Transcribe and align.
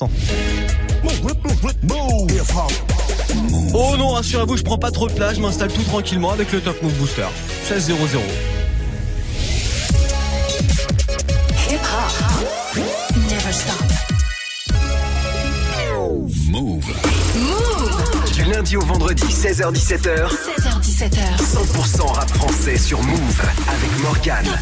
Oh 0.00 0.06
non, 3.96 4.10
rassurez-vous, 4.10 4.56
je 4.56 4.62
prends 4.62 4.78
pas 4.78 4.92
trop 4.92 5.08
de 5.08 5.12
place, 5.12 5.34
je 5.34 5.40
m'installe 5.40 5.72
tout 5.72 5.82
tranquillement 5.82 6.30
avec 6.30 6.52
le 6.52 6.60
Top 6.60 6.80
Move 6.82 6.94
Booster. 6.94 7.26
16 7.64 7.86
0 7.86 8.06
0. 8.06 8.22
Hip 11.70 11.80
hop. 11.82 12.12
Never 13.28 13.52
stop. 13.52 13.74
Move. 16.48 16.86
Move. 17.34 18.32
Du 18.34 18.44
lundi 18.44 18.76
au 18.76 18.82
vendredi, 18.82 19.24
16h17h, 19.24 20.28
16h17h. 20.98 21.38
100% 21.38 22.12
rap 22.12 22.28
français 22.30 22.76
sur 22.76 23.00
Move 23.02 23.42
avec 23.68 23.90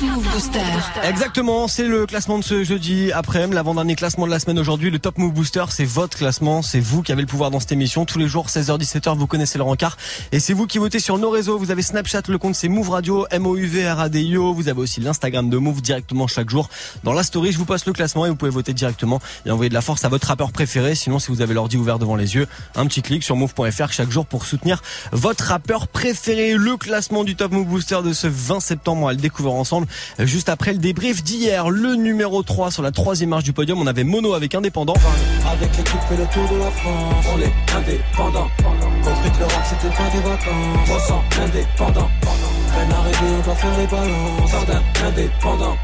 Move 0.02 0.28
Booster. 0.32 0.60
Exactement, 1.02 1.66
c'est 1.66 1.86
le 1.86 2.04
classement 2.04 2.38
de 2.38 2.44
ce 2.44 2.62
jeudi 2.62 3.10
après-midi, 3.10 3.54
l'avant-dernier 3.54 3.96
classement 3.96 4.26
de 4.26 4.30
la 4.30 4.38
semaine 4.38 4.58
aujourd'hui. 4.58 4.90
Le 4.90 4.98
Top 4.98 5.16
Move 5.16 5.32
Booster, 5.32 5.64
c'est 5.70 5.86
votre 5.86 6.18
classement, 6.18 6.60
c'est 6.60 6.80
vous 6.80 7.02
qui 7.02 7.12
avez 7.12 7.22
le 7.22 7.26
pouvoir 7.26 7.50
dans 7.50 7.58
cette 7.58 7.72
émission. 7.72 8.04
Tous 8.04 8.18
les 8.18 8.28
jours, 8.28 8.48
16h-17h, 8.48 9.16
vous 9.16 9.26
connaissez 9.26 9.56
le 9.56 9.64
rencard. 9.64 9.96
Et 10.30 10.38
c'est 10.38 10.52
vous 10.52 10.66
qui 10.66 10.76
votez 10.76 10.98
sur 10.98 11.16
nos 11.16 11.30
réseaux. 11.30 11.58
Vous 11.58 11.70
avez 11.70 11.80
Snapchat, 11.80 12.22
le 12.28 12.36
compte 12.36 12.54
c'est 12.54 12.68
Move 12.68 12.90
Radio, 12.90 13.26
M-O-U-V-R-A-D-I-O. 13.30 14.52
Vous 14.52 14.68
avez 14.68 14.80
aussi 14.80 15.00
l'Instagram 15.00 15.48
de 15.48 15.56
Move 15.56 15.80
directement 15.80 16.26
chaque 16.26 16.50
jour. 16.50 16.68
Dans 17.02 17.14
la 17.14 17.22
story, 17.22 17.52
je 17.52 17.58
vous 17.58 17.64
passe 17.66 17.86
le 17.86 17.94
classement 17.94 18.26
et 18.26 18.28
vous 18.28 18.36
pouvez 18.36 18.50
voter 18.50 18.74
directement 18.74 19.20
et 19.46 19.50
envoyer 19.50 19.70
de 19.70 19.74
la 19.74 19.80
force 19.82 20.04
à 20.04 20.10
votre 20.10 20.28
rappeur 20.28 20.52
préféré. 20.52 20.94
Sinon, 20.96 21.18
si 21.18 21.28
vous 21.28 21.40
avez 21.40 21.54
l'ordi 21.54 21.78
ouvert 21.78 21.98
devant 21.98 22.16
les 22.16 22.34
yeux, 22.34 22.46
un 22.74 22.86
petit 22.86 23.00
clic 23.00 23.22
sur 23.22 23.36
move.fr 23.36 23.90
chaque 23.90 24.10
jour 24.10 24.26
pour 24.26 24.44
soutenir 24.44 24.82
votre 25.12 25.44
rappeur 25.44 25.88
préféré. 25.88 26.25
Le 26.28 26.76
classement 26.76 27.22
du 27.22 27.36
Top 27.36 27.52
Move 27.52 27.66
Booster 27.66 27.98
de 28.04 28.12
ce 28.12 28.26
20 28.26 28.58
septembre, 28.58 29.02
on 29.02 29.06
va 29.06 29.12
le 29.12 29.18
découvrir 29.18 29.54
ensemble. 29.54 29.86
Euh, 30.18 30.26
Juste 30.26 30.48
après 30.48 30.72
le 30.72 30.78
débrief 30.78 31.22
d'hier, 31.22 31.70
le 31.70 31.94
numéro 31.94 32.42
3 32.42 32.72
sur 32.72 32.82
la 32.82 32.90
troisième 32.90 33.30
marche 33.30 33.44
du 33.44 33.52
podium, 33.52 33.80
on 33.80 33.86
avait 33.86 34.02
Mono 34.02 34.34
avec 34.34 34.56
Indépendant. 34.56 34.94
Avec 35.48 35.70
l'équipe 35.76 36.00
fait 36.08 36.16
le 36.16 36.24
tour 36.24 36.42
de 36.52 36.58
la 36.58 36.70
France 36.72 37.26
On 37.32 37.40
est 37.40 37.78
indépendant 37.78 38.48
Compris 39.04 39.30
que 39.30 39.38
le 39.38 39.44
rap 39.44 39.64
c'était 39.64 39.94
pas 39.94 40.10
des 40.10 40.18
vacances 40.18 40.86
300 40.86 41.22
indépendants 41.44 42.10
Peine 42.74 42.92
arrivée 42.92 43.36
on 43.38 43.42
doit 43.44 43.54
faire 43.54 43.78
les 43.78 43.86
balances 43.86 44.50
Jardin 44.50 44.82
indépendant 45.06 45.76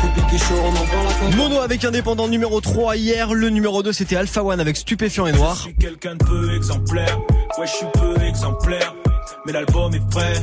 Public 0.00 0.24
est 0.34 0.38
chaud 0.38 0.54
on 0.62 0.68
envoie 0.68 1.02
la 1.08 1.14
confiance 1.14 1.36
Mono 1.36 1.60
avec 1.60 1.84
Indépendant 1.84 2.28
numéro 2.28 2.60
3 2.60 2.96
hier, 2.96 3.34
le 3.34 3.50
numéro 3.50 3.82
2 3.82 3.92
c'était 3.92 4.16
Alpha 4.16 4.44
One 4.44 4.60
avec 4.60 4.76
Stupéfiant 4.76 5.26
et 5.26 5.32
Noir. 5.32 5.56
Je 5.56 5.62
suis 5.62 5.74
quelqu'un 5.74 6.14
de 6.14 6.24
peu 6.24 6.54
exemplaire. 6.54 7.18
Ouais, 7.58 7.66
je 7.66 7.72
suis 7.72 7.86
peu 7.92 8.22
exemplaire. 8.22 8.94
L'album 9.52 9.92
est 9.92 10.10
prêt. 10.10 10.34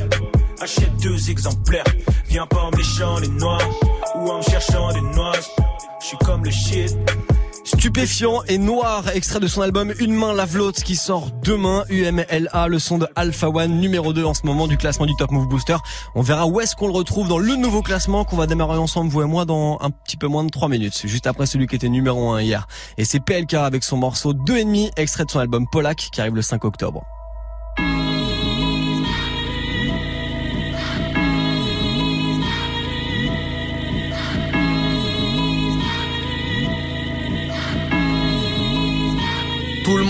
Achète 0.60 0.96
deux 0.98 1.30
exemplaires. 1.30 1.86
Viens 2.28 2.46
pas 2.46 2.64
en 2.64 3.20
les 3.20 3.28
noirs. 3.30 3.62
Ou 4.16 4.30
en 4.30 4.42
cherchant 4.42 4.92
des 4.92 5.02
noises. 5.02 5.50
Je 6.02 6.08
suis 6.08 6.18
comme 6.18 6.44
le 6.44 6.52
shit. 6.52 6.98
Stupéfiant 7.64 8.44
et 8.48 8.58
Noir, 8.58 9.10
extrait 9.14 9.40
de 9.40 9.48
son 9.48 9.62
album 9.62 9.94
Une 10.00 10.14
main 10.14 10.34
lave 10.34 10.58
l'autre 10.58 10.82
qui 10.84 10.96
sort 10.96 11.32
demain, 11.44 11.84
UMLA, 11.90 12.68
le 12.68 12.80
son 12.80 12.98
de 12.98 13.08
Alpha 13.16 13.50
One, 13.50 13.80
numéro 13.80 14.14
2 14.14 14.24
en 14.24 14.34
ce 14.34 14.46
moment 14.46 14.68
du 14.68 14.78
classement 14.78 15.06
du 15.06 15.16
Top 15.16 15.32
Move 15.32 15.48
Booster. 15.48 15.76
On 16.16 16.22
verra 16.22 16.48
où 16.48 16.60
est-ce 16.62 16.76
qu'on 16.76 16.88
le 16.88 16.94
retrouve 16.94 17.28
dans 17.28 17.40
le 17.40 17.56
nouveau 17.56 17.82
classement 17.82 18.24
qu'on 18.24 18.38
va 18.38 18.48
démarrer 18.48 18.78
ensemble, 18.78 19.10
vous 19.10 19.22
et 19.22 19.26
moi, 19.26 19.46
dans 19.46 19.78
un 19.82 19.90
petit 19.90 20.18
peu 20.18 20.28
moins 20.28 20.44
de 20.44 20.50
3 20.50 20.70
minutes, 20.70 21.02
juste 21.06 21.28
après 21.28 21.46
celui 21.46 21.68
qui 21.68 21.76
était 21.76 21.90
numéro 21.90 22.32
1 22.32 22.42
hier. 22.42 22.68
Et 22.98 23.06
c'est 23.06 23.20
PLK 23.20 23.56
avec 23.56 23.84
son 23.84 23.98
morceau 23.98 24.34
2,5, 24.34 24.92
extrait 24.98 25.26
de 25.26 25.32
son 25.32 25.40
album 25.40 25.66
Polak, 25.70 26.10
qui 26.12 26.22
arrive 26.22 26.36
le 26.36 26.42
5 26.42 26.64
octobre. 26.64 27.06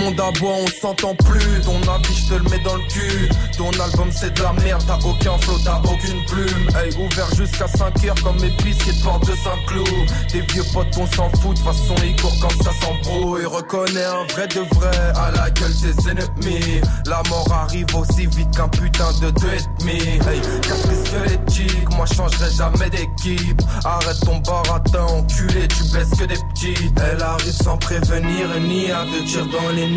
Monde 0.08 0.22
on 0.42 0.68
s'entend 0.68 1.16
plus. 1.16 1.62
Ton 1.66 1.82
avis, 1.92 2.16
je 2.16 2.30
te 2.30 2.34
le 2.36 2.50
mets 2.50 2.64
dans 2.64 2.76
le 2.76 2.84
cul. 2.88 3.30
Ton 3.58 3.70
album, 3.72 4.10
c'est 4.12 4.34
de 4.34 4.42
la 4.42 4.54
merde. 4.54 4.82
T'as 4.88 5.06
aucun 5.06 5.38
flow, 5.40 5.58
t'as 5.66 5.80
aucune 5.80 6.24
plume. 6.26 6.70
Hey, 6.78 6.96
ouvert 6.96 7.28
jusqu'à 7.36 7.68
5 7.68 8.06
heures 8.06 8.16
comme 8.24 8.38
épicerie 8.38 8.98
de 8.98 9.04
porte 9.04 9.28
de 9.28 9.36
Saint-Cloud. 9.36 10.10
Des 10.32 10.42
vieux 10.54 10.64
potes, 10.74 10.96
on 10.98 11.08
s'en 11.08 11.30
fout. 11.42 11.58
De 11.58 11.62
façon, 11.62 11.96
ils 12.06 12.16
courent 12.22 12.40
quand 12.42 12.64
ça 12.64 12.72
s'embrouille. 12.82 13.46
Reconnais 13.46 14.06
un 14.06 14.24
vrai 14.32 14.48
de 14.48 14.62
vrai 14.76 14.98
à 15.16 15.32
la 15.32 15.50
gueule 15.50 15.76
des 15.82 16.10
ennemis. 16.10 16.82
La 17.06 17.22
mort 17.30 17.52
arrive 17.52 17.94
aussi 17.96 18.28
vite 18.28 18.56
qu'un 18.56 18.70
putain 18.70 19.12
de 19.22 19.32
deux 19.32 19.48
et 19.48 19.80
demi. 19.80 20.00
Hey, 20.00 20.42
casque 20.62 21.06
squelettique, 21.06 21.90
moi 21.96 22.06
changerai 22.06 22.50
jamais 22.52 22.90
d'équipe. 22.90 23.62
Arrête 23.84 24.20
ton 24.24 24.38
baratin, 24.38 25.04
enculé, 25.04 25.68
tu 25.68 25.84
blesses 25.92 26.12
que 26.12 26.26
des 26.26 26.40
petits. 26.54 26.92
Elle 27.12 27.22
arrive 27.22 27.52
sans 27.52 27.78
prévenir 27.78 28.48
ni 28.62 28.90
à 28.90 29.04
te 29.04 29.26
tirer 29.26 29.48
dans 29.52 29.70
les 29.70 29.97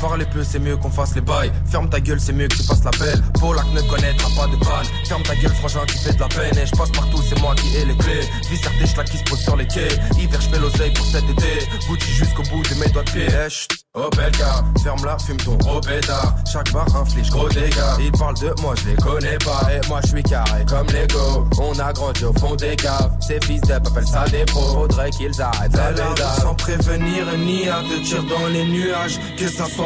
Parlez 0.00 0.26
peu, 0.26 0.44
c'est 0.44 0.58
mieux 0.58 0.76
qu'on 0.76 0.90
fasse 0.90 1.14
les 1.14 1.20
bails. 1.20 1.52
Ferme 1.70 1.88
ta 1.88 2.00
gueule, 2.00 2.20
c'est 2.20 2.32
mieux 2.32 2.48
que 2.48 2.56
tu 2.56 2.62
fasses 2.62 2.84
la 2.84 2.90
belle. 2.92 3.22
Polak 3.40 3.66
ne 3.74 3.80
connaîtra 3.82 4.28
pas 4.36 4.46
de 4.46 4.56
panne. 4.56 4.86
Ferme 5.06 5.22
ta 5.22 5.34
gueule, 5.34 5.54
frangin, 5.54 5.84
tu 5.86 5.98
fais 5.98 6.12
de 6.12 6.20
la 6.20 6.28
peine. 6.28 6.58
Et 6.58 6.66
je 6.66 6.72
passe 6.72 6.90
partout, 6.90 7.22
c'est 7.28 7.40
moi 7.40 7.54
qui 7.54 7.76
ai 7.76 7.84
les 7.84 7.96
clés. 7.96 8.20
Vis 8.50 8.60
des 8.78 8.86
schlacs 8.86 9.10
qui 9.10 9.18
se 9.18 9.24
posent 9.24 9.42
sur 9.42 9.56
les 9.56 9.66
quais. 9.66 9.88
Hiver, 10.18 10.40
je 10.40 10.48
fais 10.48 10.58
l'oseille 10.58 10.92
pour 10.92 11.06
cet 11.06 11.24
été. 11.24 11.68
Gucci 11.88 12.12
jusqu'au 12.12 12.42
bout 12.44 12.62
de 12.62 12.74
mes 12.80 12.88
doigts 12.90 13.04
de 13.04 13.10
pied. 13.10 13.26
Eh, 13.28 13.50
chut. 13.50 13.86
Oh 13.98 14.10
bel 14.14 14.30
gars, 14.32 14.62
ferme-la, 14.82 15.16
fume 15.18 15.38
ton 15.38 15.56
robéda. 15.66 16.34
Chaque 16.52 16.70
bar 16.70 16.86
inflige 16.94 17.30
gros 17.30 17.48
dégâts. 17.48 17.96
Ils 17.98 18.12
parlent 18.12 18.38
de 18.38 18.52
moi, 18.60 18.74
je 18.76 18.90
les 18.90 18.96
connais 18.96 19.38
pas. 19.38 19.66
Et 19.72 19.88
moi, 19.88 20.00
je 20.04 20.08
suis 20.08 20.22
carré 20.22 20.66
comme 20.68 20.86
Lego. 20.88 21.48
On 21.58 21.78
a 21.78 21.94
grandi 21.94 22.24
au 22.26 22.32
fond 22.34 22.54
des 22.56 22.76
caves. 22.76 23.16
Ces 23.26 23.40
fils 23.40 23.62
d'ep 23.62 23.86
appellent 23.86 24.06
ça 24.06 24.26
des 24.28 24.44
pros. 24.44 24.74
Faudrait 24.74 25.08
qu'ils 25.08 25.40
arrêtent 25.40 25.74
la. 25.74 25.94
Sans 26.42 26.54
prévenir 26.54 27.24
ni 27.38 27.70
à 27.70 27.80
te 27.88 28.04
tirer 28.04 28.20
dans 28.28 28.46
les 28.48 28.66
nuages. 28.66 29.18
Que 29.38 29.48
ça 29.48 29.64
soit 29.64 29.85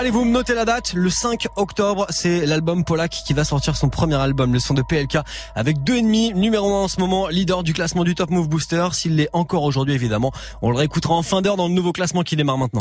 Allez, 0.00 0.08
vous 0.08 0.24
me 0.24 0.30
notez 0.30 0.54
la 0.54 0.64
date. 0.64 0.94
Le 0.94 1.10
5 1.10 1.48
octobre, 1.56 2.06
c'est 2.08 2.46
l'album 2.46 2.84
Polak 2.84 3.10
qui 3.10 3.34
va 3.34 3.44
sortir 3.44 3.76
son 3.76 3.90
premier 3.90 4.14
album, 4.14 4.54
le 4.54 4.58
son 4.58 4.72
de 4.72 4.80
PLK, 4.80 5.18
avec 5.54 5.82
deux 5.82 5.98
ennemis, 5.98 6.32
numéro 6.32 6.72
1 6.74 6.84
en 6.84 6.88
ce 6.88 6.98
moment, 7.00 7.28
leader 7.28 7.62
du 7.62 7.74
classement 7.74 8.02
du 8.02 8.14
Top 8.14 8.30
Move 8.30 8.48
Booster. 8.48 8.88
S'il 8.92 9.16
l'est 9.16 9.28
encore 9.34 9.62
aujourd'hui, 9.62 9.92
évidemment. 9.92 10.32
On 10.62 10.70
le 10.70 10.78
réécoutera 10.78 11.12
en 11.12 11.22
fin 11.22 11.42
d'heure 11.42 11.58
dans 11.58 11.68
le 11.68 11.74
nouveau 11.74 11.92
classement 11.92 12.22
qui 12.22 12.34
démarre 12.34 12.56
maintenant. 12.56 12.80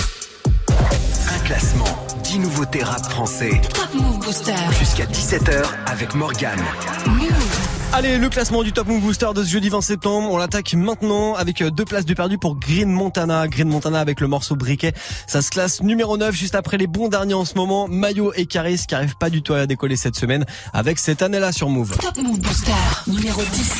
Un 0.70 1.40
classement, 1.44 1.84
10 2.24 2.40
nouveautés 2.40 2.84
rap 2.84 3.04
français. 3.04 3.60
Top 3.74 3.94
Move 3.96 4.20
Booster. 4.20 4.56
Jusqu'à 4.80 5.04
17h 5.04 5.66
avec 5.88 6.16
Morgane. 6.16 6.64
Move. 7.06 7.49
Allez, 7.92 8.20
le 8.20 8.30
classement 8.30 8.62
du 8.62 8.72
Top 8.72 8.88
Move 8.88 9.02
Booster 9.02 9.30
de 9.36 9.44
ce 9.44 9.50
jeudi 9.50 9.70
20 9.70 9.82
septembre. 9.82 10.30
On 10.32 10.38
l'attaque 10.38 10.76
maintenant 10.76 11.34
avec 11.34 11.62
euh, 11.62 11.72
deux 11.72 11.86
places 11.86 12.06
de 12.06 12.14
perdu 12.14 12.38
pour 12.38 12.56
Green 12.56 12.88
Montana. 12.92 13.48
Green 13.48 13.68
Montana 13.68 14.00
avec 14.00 14.22
le 14.22 14.28
morceau 14.28 14.56
Briquet. 14.56 14.94
Ça 15.26 15.42
se 15.42 15.50
classe 15.50 15.82
numéro 15.82 16.16
9 16.16 16.34
juste 16.36 16.54
après 16.54 16.78
les 16.78 16.86
bons 16.86 17.08
derniers 17.08 17.34
en 17.34 17.46
ce 17.46 17.56
moment. 17.56 17.88
Mayo 17.88 18.32
et 18.36 18.46
Caris 18.46 18.84
qui 18.88 18.94
arrivent 18.94 19.18
pas 19.18 19.32
du 19.32 19.42
tout 19.42 19.54
à 19.54 19.66
décoller 19.66 19.96
cette 19.96 20.16
semaine 20.16 20.46
avec 20.72 21.00
cette 21.00 21.24
année-là 21.24 21.52
sur 21.52 21.68
Move. 21.68 21.98
Top 21.98 22.18
Move 22.18 22.40
Booster. 22.40 22.72
Numéro 23.08 23.42
10. 23.42 23.74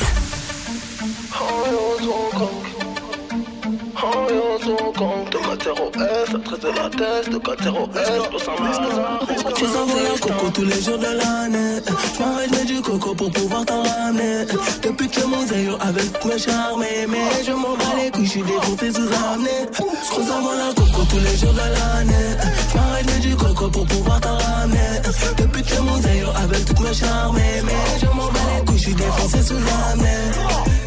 Tu 9.56 9.66
s'envoles 9.66 10.02
la 10.02 10.18
coco 10.18 10.50
tous 10.54 10.64
les 10.64 10.80
jours 10.80 10.98
de 10.98 11.04
l'année. 11.04 11.82
Je 12.14 12.22
m'arrête 12.22 12.66
du 12.66 12.80
coco 12.80 13.14
pour 13.14 13.30
pouvoir 13.30 13.66
t'en 13.66 13.82
ramener. 13.82 14.46
Depuis 14.82 15.08
que 15.08 15.24
mon 15.26 15.46
zéro 15.46 15.76
avec 15.80 16.24
mes 16.24 16.38
charmes, 16.38 16.80
mais 16.80 17.44
je 17.44 17.52
m'en 17.52 17.76
bats 17.76 17.94
les 18.02 18.10
couilles, 18.10 18.24
je 18.24 18.30
suis 18.30 18.92
sous 18.94 19.10
amené. 19.32 19.68
Je 19.74 20.22
s'envoles 20.26 20.56
la 20.56 20.72
coco 20.74 21.02
tous 21.10 21.18
les 21.18 21.36
jours 21.36 21.52
de 21.52 21.58
l'année. 21.58 22.36
Je 22.70 22.76
m'arrête 22.78 23.20
du 23.20 23.36
coco 23.36 23.68
pour 23.68 23.84
pouvoir 23.84 24.20
t'en 24.20 24.36
ramener. 24.38 25.02
Depuis 25.36 25.62
que 25.62 25.78
mon 25.80 26.00
zéro 26.00 26.32
avec 26.42 26.64
toutes 26.64 26.80
mes 26.80 26.94
charmes, 26.94 27.36
mais 27.36 28.00
je 28.00 28.06
m'en 28.06 28.28
bats 28.28 28.40
les 28.56 28.64
couilles, 28.64 28.78
je 28.78 28.84
suis 28.84 29.46
sous 29.46 29.54
amené. 29.92 30.79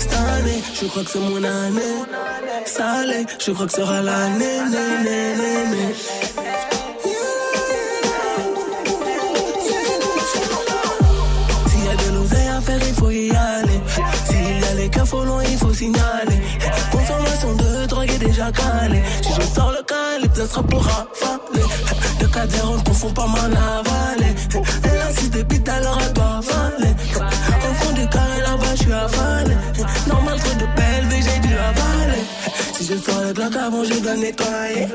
Je 0.84 0.88
crois 0.88 1.04
que 1.04 1.10
c'est 1.12 1.20
mon 1.20 1.44
année. 1.44 1.82
Salé, 2.66 3.26
je 3.40 3.52
crois 3.52 3.66
que 3.66 3.72
sera 3.72 4.02
l'année, 4.02 4.60
né, 4.72 4.88
né, 5.04 5.36
né. 5.72 5.96
S'il 11.68 11.84
y 11.84 11.88
a 11.88 11.96
de 11.96 12.16
l'oseille 12.16 12.48
à 12.48 12.62
faire, 12.62 12.80
il 12.88 12.94
faut 12.94 13.12
y 13.12 13.30
aller. 13.30 13.82
S'il 14.26 14.60
y 14.60 14.64
a 14.64 14.74
les 14.76 14.90
loin, 15.26 15.44
il 15.50 15.58
faut 15.58 15.74
signaler. 15.74 16.42
Consommation 16.92 17.54
de 17.56 17.86
drogue 17.86 18.10
est 18.10 18.26
déjà 18.26 18.52
calée. 18.52 19.04
Si 19.22 19.34
je 19.34 19.42
sors 19.56 19.72
le 19.72 19.84
calibre, 19.84 20.36
ça 20.36 20.48
sera 20.48 20.64
pour 20.64 20.84
rafaler. 20.84 21.66
De 22.20 22.28
4 22.28 22.66
on 22.66 22.78
ne 22.78 22.84
confond 22.84 23.12
pas 23.12 23.28
m'en 23.28 23.38
avaler. 23.38 24.36
Et 24.84 24.98
là, 24.98 25.08
si 25.16 25.30
des 25.30 25.44
bites, 25.44 25.70
alors 25.70 25.98
elle 26.06 26.14
doit 26.14 26.42
avaler. 26.42 26.94
Au 27.16 27.74
fond 27.76 27.94
du 27.94 28.08
carré, 28.10 28.42
là-bas, 28.42 28.76
je 28.76 28.84
suis 28.84 28.94
avalé. 28.94 29.56
Je 32.94 33.00
sors 33.00 33.22
le 33.24 33.34
bloc 33.34 33.56
avant, 33.56 33.84
je 33.84 34.00
dois 34.02 34.16
nettoyer. 34.16 34.88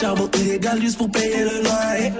Charbon 0.00 0.28
illégal 0.38 0.80
juste 0.80 0.98
pour 0.98 1.08
payer 1.08 1.44
le 1.44 1.62
loyer. 1.62 2.12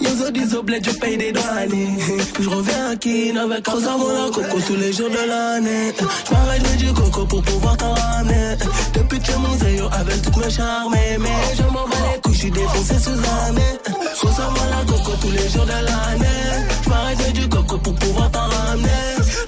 Yozo 0.00 0.30
des 0.30 0.54
oblettes, 0.54 0.88
je 0.88 0.96
paye 0.98 1.16
des 1.16 1.32
douaniers. 1.32 1.88
Puis 2.34 2.44
je 2.44 2.48
reviens 2.48 2.90
à 2.90 2.96
Kin 2.96 3.36
avec 3.42 3.66
Rosa 3.66 3.90
la 3.90 4.30
coco 4.30 4.60
tous 4.64 4.76
les 4.76 4.92
jours 4.92 5.10
de 5.10 5.28
l'année. 5.28 5.92
Je 5.98 6.32
m'arrête, 6.32 6.76
du 6.76 6.92
coco 6.92 7.26
pour 7.26 7.42
pouvoir 7.42 7.76
t'en 7.76 7.92
ramener. 7.92 8.56
Depuis 8.94 9.18
que 9.18 9.32
mon 9.36 9.56
zéro 9.58 9.88
avec 9.92 10.22
toutes 10.22 10.36
mes 10.36 10.50
charmes. 10.50 10.94
Mais 10.94 11.56
je 11.56 11.62
m'en 11.64 11.88
bats 11.88 11.96
les 12.14 12.20
couilles, 12.20 12.34
je 12.34 12.38
suis 12.38 12.50
défoncé 12.50 12.98
sous 13.00 13.10
année. 13.10 14.01
Rosa 14.20 14.48
la 14.70 14.84
coco 14.92 15.12
tous 15.20 15.30
les 15.30 15.48
jours 15.48 15.64
de 15.64 15.70
l'année. 15.70 16.66
Je 16.84 16.88
m'arrête, 16.88 17.18
je 17.20 17.26
mets 17.26 17.32
du 17.32 17.48
coco 17.48 17.78
pour 17.78 17.94
pouvoir 17.94 18.30
t'en 18.30 18.46
ramener. 18.48 18.88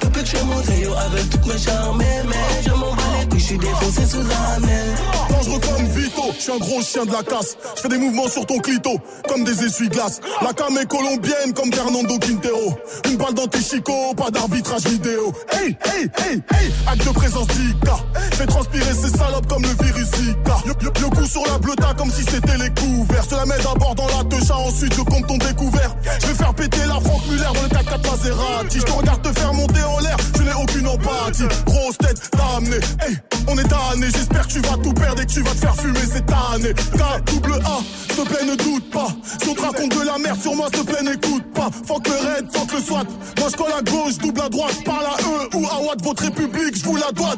Depuis 0.00 0.22
que 0.22 0.28
je 0.28 0.42
mon 0.44 0.62
zéro 0.62 0.94
avec 0.94 1.30
toutes 1.30 1.46
mes 1.46 1.58
charmes. 1.58 1.98
Mais 1.98 2.62
je 2.64 2.70
m'en 2.70 2.92
bats 2.94 3.02
les 3.20 3.26
couilles, 3.28 3.38
je 3.40 3.44
suis 3.44 3.58
défoncé 3.58 4.06
sous 4.06 4.18
année. 4.20 4.94
Dangereux 5.30 5.60
comme 5.60 5.86
Vito, 5.88 6.22
je 6.36 6.42
suis 6.42 6.52
un 6.52 6.58
gros 6.58 6.82
chien 6.82 7.04
de 7.04 7.12
la 7.12 7.22
casse. 7.22 7.56
Je 7.76 7.80
fais 7.82 7.88
des 7.88 7.98
mouvements 7.98 8.28
sur 8.28 8.46
ton 8.46 8.58
clito, 8.58 8.90
comme 9.28 9.44
des 9.44 9.64
essuie-glaces. 9.64 10.20
La 10.42 10.52
cam 10.52 10.76
est 10.78 10.86
colombienne 10.86 11.52
comme 11.54 11.72
Fernando 11.72 12.18
Quintero. 12.18 12.74
Une 13.06 13.16
balle 13.16 13.34
dans 13.34 13.46
tes 13.46 13.60
chicots, 13.62 14.14
pas 14.16 14.30
d'arbitrage 14.30 14.82
vidéo. 14.86 15.32
Hey, 15.52 15.76
hey, 15.84 16.08
hey, 16.18 16.42
hey, 16.52 16.72
acte 16.88 17.06
de 17.06 17.10
présence 17.12 17.46
d'Ika. 17.48 17.96
Fais 18.32 18.46
transpirer 18.46 18.92
ces 18.94 19.10
salopes 19.16 19.46
comme 19.46 19.62
le 19.62 19.84
virus 19.84 20.06
Zika. 20.16 20.56
Le, 20.66 20.72
le- 20.80 20.92
le 21.00 21.10
coup 21.10 21.26
sur 21.26 21.42
la 21.46 21.58
bleuta 21.58 21.94
comme 21.96 22.10
si 22.10 22.22
c'était 22.22 22.56
les 22.58 22.70
couverts. 22.70 23.24
Je 23.30 23.36
la 23.36 23.46
mets 23.46 23.58
d'abord 23.62 23.94
dans 23.94 24.06
la 24.08 24.24
techa, 24.24 24.53
ensuite 24.56 24.94
je 24.94 25.00
compte 25.02 25.26
ton 25.26 25.38
découvert. 25.38 25.94
Je 26.20 26.26
vais 26.26 26.34
faire 26.34 26.54
péter 26.54 26.86
la 26.86 27.00
Franck 27.00 27.26
Muller 27.28 27.44
dans 27.44 27.62
le 27.62 27.68
4 27.68 28.10
Maserati. 28.10 28.80
Je 28.80 28.84
te 28.84 28.92
regarde 28.92 29.22
te 29.22 29.38
faire 29.38 29.52
monter 29.52 29.82
en 29.82 29.98
l'air, 30.00 30.16
je 30.36 30.42
n'ai 30.42 30.54
aucune 30.54 30.86
empathie. 30.86 31.44
Grosse 31.66 31.98
tête, 31.98 32.20
t'as 32.30 32.56
amené. 32.56 32.76
Hey, 33.00 33.16
on 33.48 33.58
est 33.58 33.68
tanné, 33.68 34.06
j'espère 34.12 34.46
que 34.46 34.52
tu 34.52 34.60
vas 34.60 34.76
tout 34.82 34.92
perdre 34.92 35.22
et 35.22 35.26
que 35.26 35.32
tu 35.32 35.42
vas 35.42 35.50
te 35.50 35.58
faire 35.58 35.76
fumer 35.76 36.00
cette 36.00 36.30
année. 36.30 36.74
K, 36.74 37.24
double 37.26 37.54
A, 37.64 37.78
s'il 38.08 38.24
te 38.24 38.28
plaît, 38.28 38.46
ne 38.46 38.56
doute 38.56 38.90
pas. 38.90 39.08
Si 39.42 39.48
on 39.48 39.54
te 39.54 39.62
raconte 39.62 39.96
de 39.96 40.04
la 40.04 40.18
merde 40.18 40.40
sur 40.40 40.54
moi, 40.54 40.68
s'il 40.72 40.84
te 40.84 40.90
plaît, 40.90 41.02
n'écoute 41.02 41.44
pas. 41.54 41.68
Fuck 41.86 42.08
le 42.08 42.14
raid, 42.14 42.46
fuck 42.52 42.72
le 42.72 42.80
SWAT. 42.80 43.04
Moi, 43.38 43.48
je 43.50 43.56
colle 43.56 43.72
à 43.78 43.82
gauche, 43.82 44.18
double 44.18 44.40
à 44.40 44.48
droite. 44.48 44.76
Parle 44.84 45.06
à 45.06 45.16
eux 45.22 45.58
ou 45.58 45.66
à 45.66 45.80
Watt, 45.80 46.02
votre 46.02 46.22
république, 46.22 46.76
je 46.76 46.84
vous 46.84 46.96
la 46.96 47.12
dois. 47.12 47.34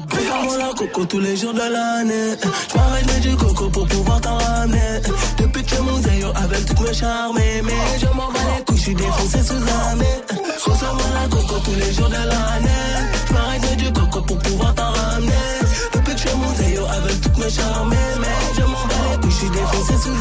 La 0.58 0.72
coco 0.74 1.04
tous 1.04 1.20
les 1.20 1.36
jours 1.36 1.54
de 1.54 1.58
l'année. 1.58 2.36
Je 2.70 2.76
m'arrête 2.76 3.20
du 3.20 3.36
coco 3.36 3.68
pour 3.68 3.86
pouvoir 3.86 4.20
t'en 4.20 4.38
ramener. 4.38 5.00
Depuis 5.38 5.62
que 5.64 5.80
mon 5.80 5.96
avec 6.34 6.66
toutes 6.66 6.80
mes 6.80 6.94
Mais 7.06 7.62
je 8.00 8.06
m'en 8.06 8.32
bats 8.32 8.40
les 8.56 8.64
couilles, 8.64 8.76
je 8.76 8.82
suis 8.82 8.94
défoncé 8.94 9.42
sous 9.42 9.54
année. 9.54 10.04
Consomme 10.64 10.98
la 11.14 11.28
coco 11.28 11.54
tous 11.64 11.74
les 11.74 11.92
jours 11.92 12.08
de 12.08 12.14
l'année. 12.14 12.68
Je 13.28 13.32
m'arrête 13.32 13.62
mais 13.62 13.76
du 13.76 13.92
coco 13.92 14.20
pour 14.22 14.38
pouvoir 14.38 14.74
t'en 14.74 14.90
ramener. 14.90 15.32
Depuis 15.92 16.14
que 16.16 16.36
mon 16.36 16.54
zéro 16.54 16.86
avec 16.86 17.20
toutes 17.20 17.38
mes 17.38 17.50
charmes. 17.50 17.94
Mais 18.20 18.54
je 18.56 18.62
m'en 18.62 18.86
bats 18.86 18.94
les 19.12 19.20
couilles, 19.20 19.30
je 19.30 19.36
suis 19.36 19.50
défoncé 19.50 19.92
sous 19.98 20.16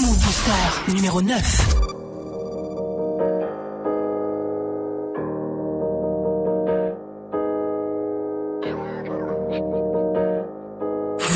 Move 0.00 0.18
Booster 0.18 0.92
numéro 0.94 1.22
9. 1.22 1.89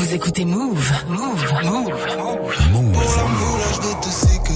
Vous 0.05 0.13
écoutez 0.13 0.45
Move, 0.45 0.91
Move, 1.09 1.51
Move, 1.63 1.89
Move. 1.89 2.93
Pour 2.93 3.15
la 3.17 3.23
moula, 3.23 3.65
je 3.73 3.81
vais 3.81 3.99
te 4.01 4.09
séquer. 4.09 4.54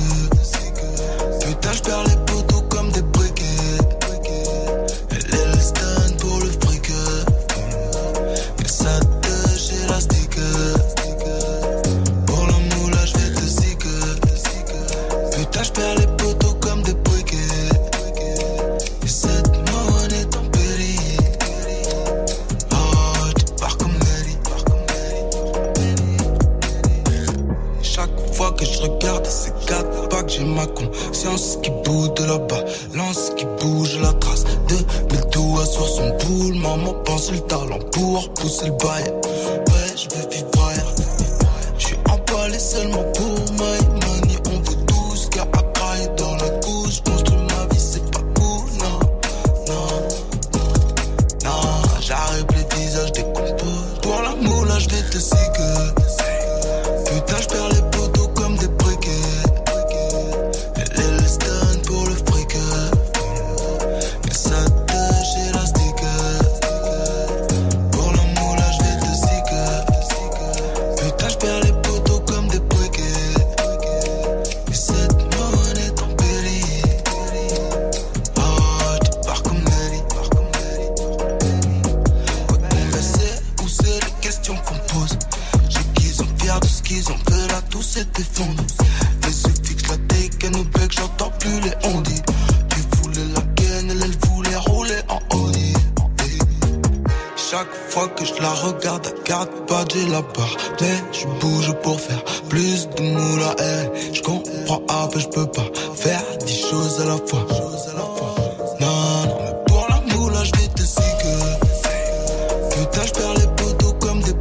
Je 113.09 113.13
perds 113.13 113.33
les 113.35 113.47
poteaux 113.55 113.93
comme 113.93 114.21
des 114.21 114.33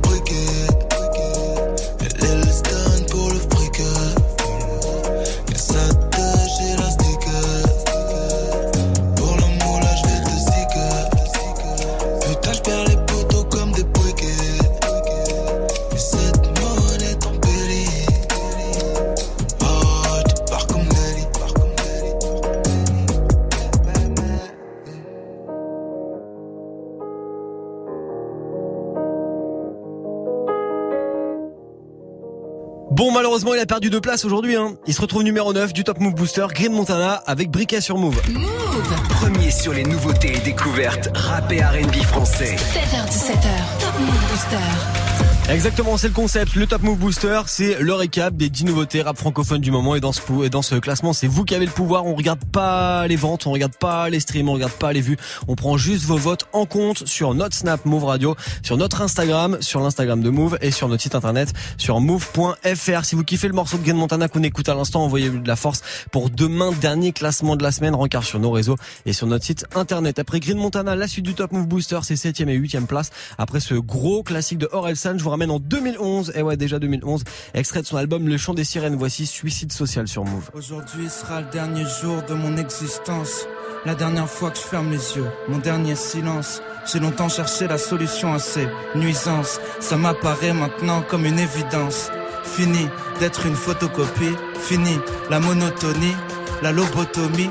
malheureusement, 33.38 33.54
il 33.54 33.60
a 33.60 33.66
perdu 33.66 33.90
de 33.90 33.98
place 33.98 34.24
aujourd'hui. 34.24 34.56
Hein. 34.56 34.74
Il 34.86 34.94
se 34.94 35.00
retrouve 35.00 35.22
numéro 35.22 35.52
9 35.52 35.72
du 35.72 35.84
Top 35.84 36.00
Move 36.00 36.14
Booster, 36.14 36.46
Green 36.52 36.72
Montana, 36.72 37.22
avec 37.26 37.50
Briquet 37.50 37.80
sur 37.80 37.96
Move. 37.96 38.20
Move 38.32 39.08
Premier 39.10 39.50
sur 39.50 39.72
les 39.72 39.84
nouveautés 39.84 40.36
et 40.36 40.40
découvertes 40.40 41.08
rap 41.14 41.52
et 41.52 41.62
R&B 41.62 42.02
français. 42.02 42.56
16h17h 42.56 43.80
Top 43.80 44.00
Move 44.00 44.30
Booster 44.30 45.07
Exactement, 45.50 45.96
c'est 45.96 46.08
le 46.08 46.14
concept. 46.14 46.56
Le 46.56 46.66
Top 46.66 46.82
Move 46.82 46.98
Booster, 46.98 47.40
c'est 47.46 47.80
le 47.80 47.94
récap 47.94 48.36
des 48.36 48.50
10 48.50 48.66
nouveautés 48.66 49.00
rap 49.00 49.16
francophones 49.16 49.62
du 49.62 49.70
moment. 49.70 49.94
Et 49.94 50.00
dans 50.00 50.12
ce, 50.12 50.20
et 50.44 50.50
dans 50.50 50.60
ce 50.60 50.74
classement, 50.74 51.14
c'est 51.14 51.26
vous 51.26 51.46
qui 51.46 51.54
avez 51.54 51.64
le 51.64 51.72
pouvoir. 51.72 52.04
On 52.04 52.14
regarde 52.14 52.44
pas 52.44 53.06
les 53.06 53.16
ventes, 53.16 53.46
on 53.46 53.52
regarde 53.52 53.74
pas 53.74 54.10
les 54.10 54.20
streams, 54.20 54.50
on 54.50 54.52
regarde 54.52 54.74
pas 54.74 54.92
les 54.92 55.00
vues. 55.00 55.16
On 55.48 55.54
prend 55.54 55.78
juste 55.78 56.04
vos 56.04 56.18
votes 56.18 56.44
en 56.52 56.66
compte 56.66 57.06
sur 57.06 57.32
notre 57.32 57.56
Snap 57.56 57.86
Move 57.86 58.04
Radio, 58.04 58.36
sur 58.62 58.76
notre 58.76 59.00
Instagram, 59.00 59.56
sur 59.62 59.80
l'Instagram 59.80 60.22
de 60.22 60.28
Move 60.28 60.58
et 60.60 60.70
sur 60.70 60.86
notre 60.86 61.02
site 61.02 61.14
internet 61.14 61.54
sur 61.78 61.98
move.fr. 61.98 63.04
Si 63.04 63.14
vous 63.14 63.24
kiffez 63.24 63.48
le 63.48 63.54
morceau 63.54 63.78
de 63.78 63.84
Green 63.84 63.96
Montana 63.96 64.28
qu'on 64.28 64.42
écoute 64.42 64.68
à 64.68 64.74
l'instant, 64.74 65.02
envoyez-lui 65.02 65.40
de 65.40 65.48
la 65.48 65.56
force 65.56 65.80
pour 66.12 66.28
demain, 66.28 66.72
dernier 66.72 67.12
classement 67.12 67.56
de 67.56 67.62
la 67.62 67.72
semaine. 67.72 67.94
Rencard 67.94 68.24
sur 68.24 68.38
nos 68.38 68.50
réseaux 68.50 68.76
et 69.06 69.14
sur 69.14 69.26
notre 69.26 69.46
site 69.46 69.64
internet. 69.74 70.18
Après 70.18 70.40
Green 70.40 70.58
Montana, 70.58 70.94
la 70.94 71.08
suite 71.08 71.24
du 71.24 71.32
Top 71.32 71.52
Move 71.52 71.66
Booster, 71.66 72.00
c'est 72.02 72.16
7ème 72.16 72.50
et 72.50 72.58
8ème 72.58 72.84
place. 72.84 73.08
Après 73.38 73.60
ce 73.60 73.72
gros 73.72 74.22
classique 74.22 74.58
de 74.58 74.68
Orelsan, 74.72 75.16
je 75.16 75.24
vous 75.24 75.37
ramène 75.38 75.50
en 75.52 75.60
2011. 75.60 76.32
Et 76.34 76.42
ouais, 76.42 76.56
déjà 76.56 76.78
2011. 76.78 77.22
Extrait 77.54 77.82
de 77.82 77.86
son 77.86 77.96
album 77.96 78.26
Le 78.26 78.36
Chant 78.36 78.54
des 78.54 78.64
Sirènes. 78.64 78.96
Voici 78.96 79.24
Suicide 79.24 79.72
Social 79.72 80.08
sur 80.08 80.24
Move. 80.24 80.50
Aujourd'hui 80.52 81.08
sera 81.08 81.42
le 81.42 81.46
dernier 81.50 81.84
jour 82.00 82.22
de 82.28 82.34
mon 82.34 82.56
existence. 82.56 83.46
La 83.86 83.94
dernière 83.94 84.28
fois 84.28 84.50
que 84.50 84.56
je 84.56 84.62
ferme 84.62 84.90
les 84.90 85.16
yeux, 85.16 85.28
mon 85.48 85.58
dernier 85.58 85.94
silence. 85.94 86.60
J'ai 86.90 86.98
longtemps 86.98 87.28
cherché 87.28 87.68
la 87.68 87.78
solution 87.78 88.34
à 88.34 88.40
ces 88.40 88.66
nuisances. 88.96 89.60
Ça 89.78 89.96
m'apparaît 89.96 90.52
maintenant 90.52 91.02
comme 91.02 91.24
une 91.24 91.38
évidence. 91.38 92.10
Fini 92.42 92.88
d'être 93.20 93.46
une 93.46 93.54
photocopie. 93.54 94.34
Fini 94.60 94.98
la 95.30 95.38
monotonie, 95.38 96.16
la 96.62 96.72
lobotomie. 96.72 97.50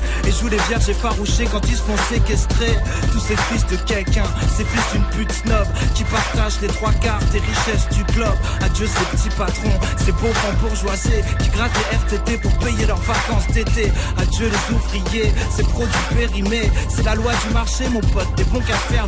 et 0.27 0.31
jouent 0.31 0.49
les 0.49 0.61
vierges 0.69 0.89
effarouchées 0.89 1.47
quand 1.51 1.61
ils 1.67 1.75
se 1.75 1.81
font 1.81 1.97
séquestrer. 2.09 2.77
Tous 3.11 3.19
ces 3.19 3.35
fils 3.35 3.65
de 3.67 3.75
quelqu'un, 3.85 4.25
ces 4.55 4.65
fils 4.65 4.83
d'une 4.93 5.03
pute 5.15 5.31
snob 5.31 5.67
qui 5.95 6.03
partagent 6.05 6.61
les 6.61 6.67
trois 6.67 6.93
quarts 6.93 7.23
des 7.31 7.39
richesses 7.39 7.87
du 7.91 8.03
globe. 8.13 8.37
Adieu 8.61 8.87
ces 8.87 9.17
petits 9.17 9.35
patrons, 9.35 9.79
ces 9.97 10.11
pauvres 10.13 10.53
bourgeoisés 10.61 11.23
qui 11.39 11.49
grattent 11.49 11.77
les 11.77 11.97
RTT 12.17 12.37
pour 12.37 12.51
payer 12.59 12.85
leurs 12.85 13.01
vacances 13.01 13.47
d'été. 13.53 13.91
Adieu 14.17 14.49
les 14.49 14.75
ouvriers, 14.75 15.31
ces 15.55 15.63
produits 15.63 16.15
périmés. 16.15 16.71
C'est 16.89 17.03
la 17.03 17.15
loi 17.15 17.31
du 17.47 17.53
marché, 17.53 17.87
mon 17.89 18.01
pote, 18.01 18.33
des 18.35 18.43
bons 18.45 18.61
qu'à 18.61 18.75
faire. 18.75 19.05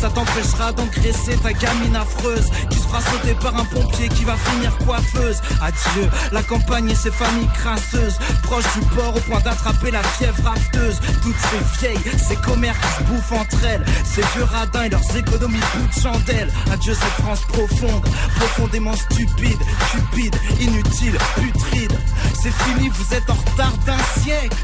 Ça 0.00 0.08
t'empêchera 0.10 0.72
d'engraisser 0.72 1.36
ta 1.42 1.52
gamine 1.52 1.96
affreuse 1.96 2.50
qui 2.70 2.78
se 2.78 2.82
fera 2.84 3.00
sauter 3.00 3.34
par 3.34 3.56
un 3.56 3.64
pompier 3.64 4.08
qui 4.08 4.24
va 4.24 4.34
finir 4.36 4.76
coiffeuse. 4.78 5.40
Adieu 5.62 6.08
la 6.32 6.42
campagne 6.42 6.90
et 6.90 6.94
ses 6.94 7.10
familles 7.10 7.48
crasseuses, 7.54 8.18
proches 8.42 8.72
du 8.74 8.80
port 8.94 9.14
au 9.16 9.20
point 9.20 9.40
d'attraper 9.40 9.90
la 9.90 10.02
fièvre 10.06 10.42
rafteuse. 10.44 11.00
Toutes 11.22 11.36
ces 11.36 11.80
vieilles, 11.80 12.18
ces 12.18 12.36
commères 12.36 12.78
qui 12.80 12.88
se 12.98 13.02
bouffent 13.04 13.32
entre 13.32 13.64
elles, 13.64 13.84
ces 14.04 14.22
vieux 14.34 14.44
radins 14.44 14.84
et 14.84 14.90
leurs 14.90 15.16
économies 15.16 15.60
bout 15.74 15.86
de 15.88 16.00
chandelle. 16.02 16.50
Adieu 16.72 16.94
cette 16.94 17.24
France 17.24 17.40
profonde, 17.48 18.04
profondément 18.36 18.94
stupide, 18.94 19.58
cupide, 19.90 20.36
inutile, 20.60 21.16
putride. 21.36 21.98
C'est 22.40 22.52
fini, 22.52 22.88
vous 22.88 23.14
êtes 23.14 23.28
en 23.28 23.34
retard 23.34 23.76
d'un 23.86 24.22
siècle. 24.22 24.56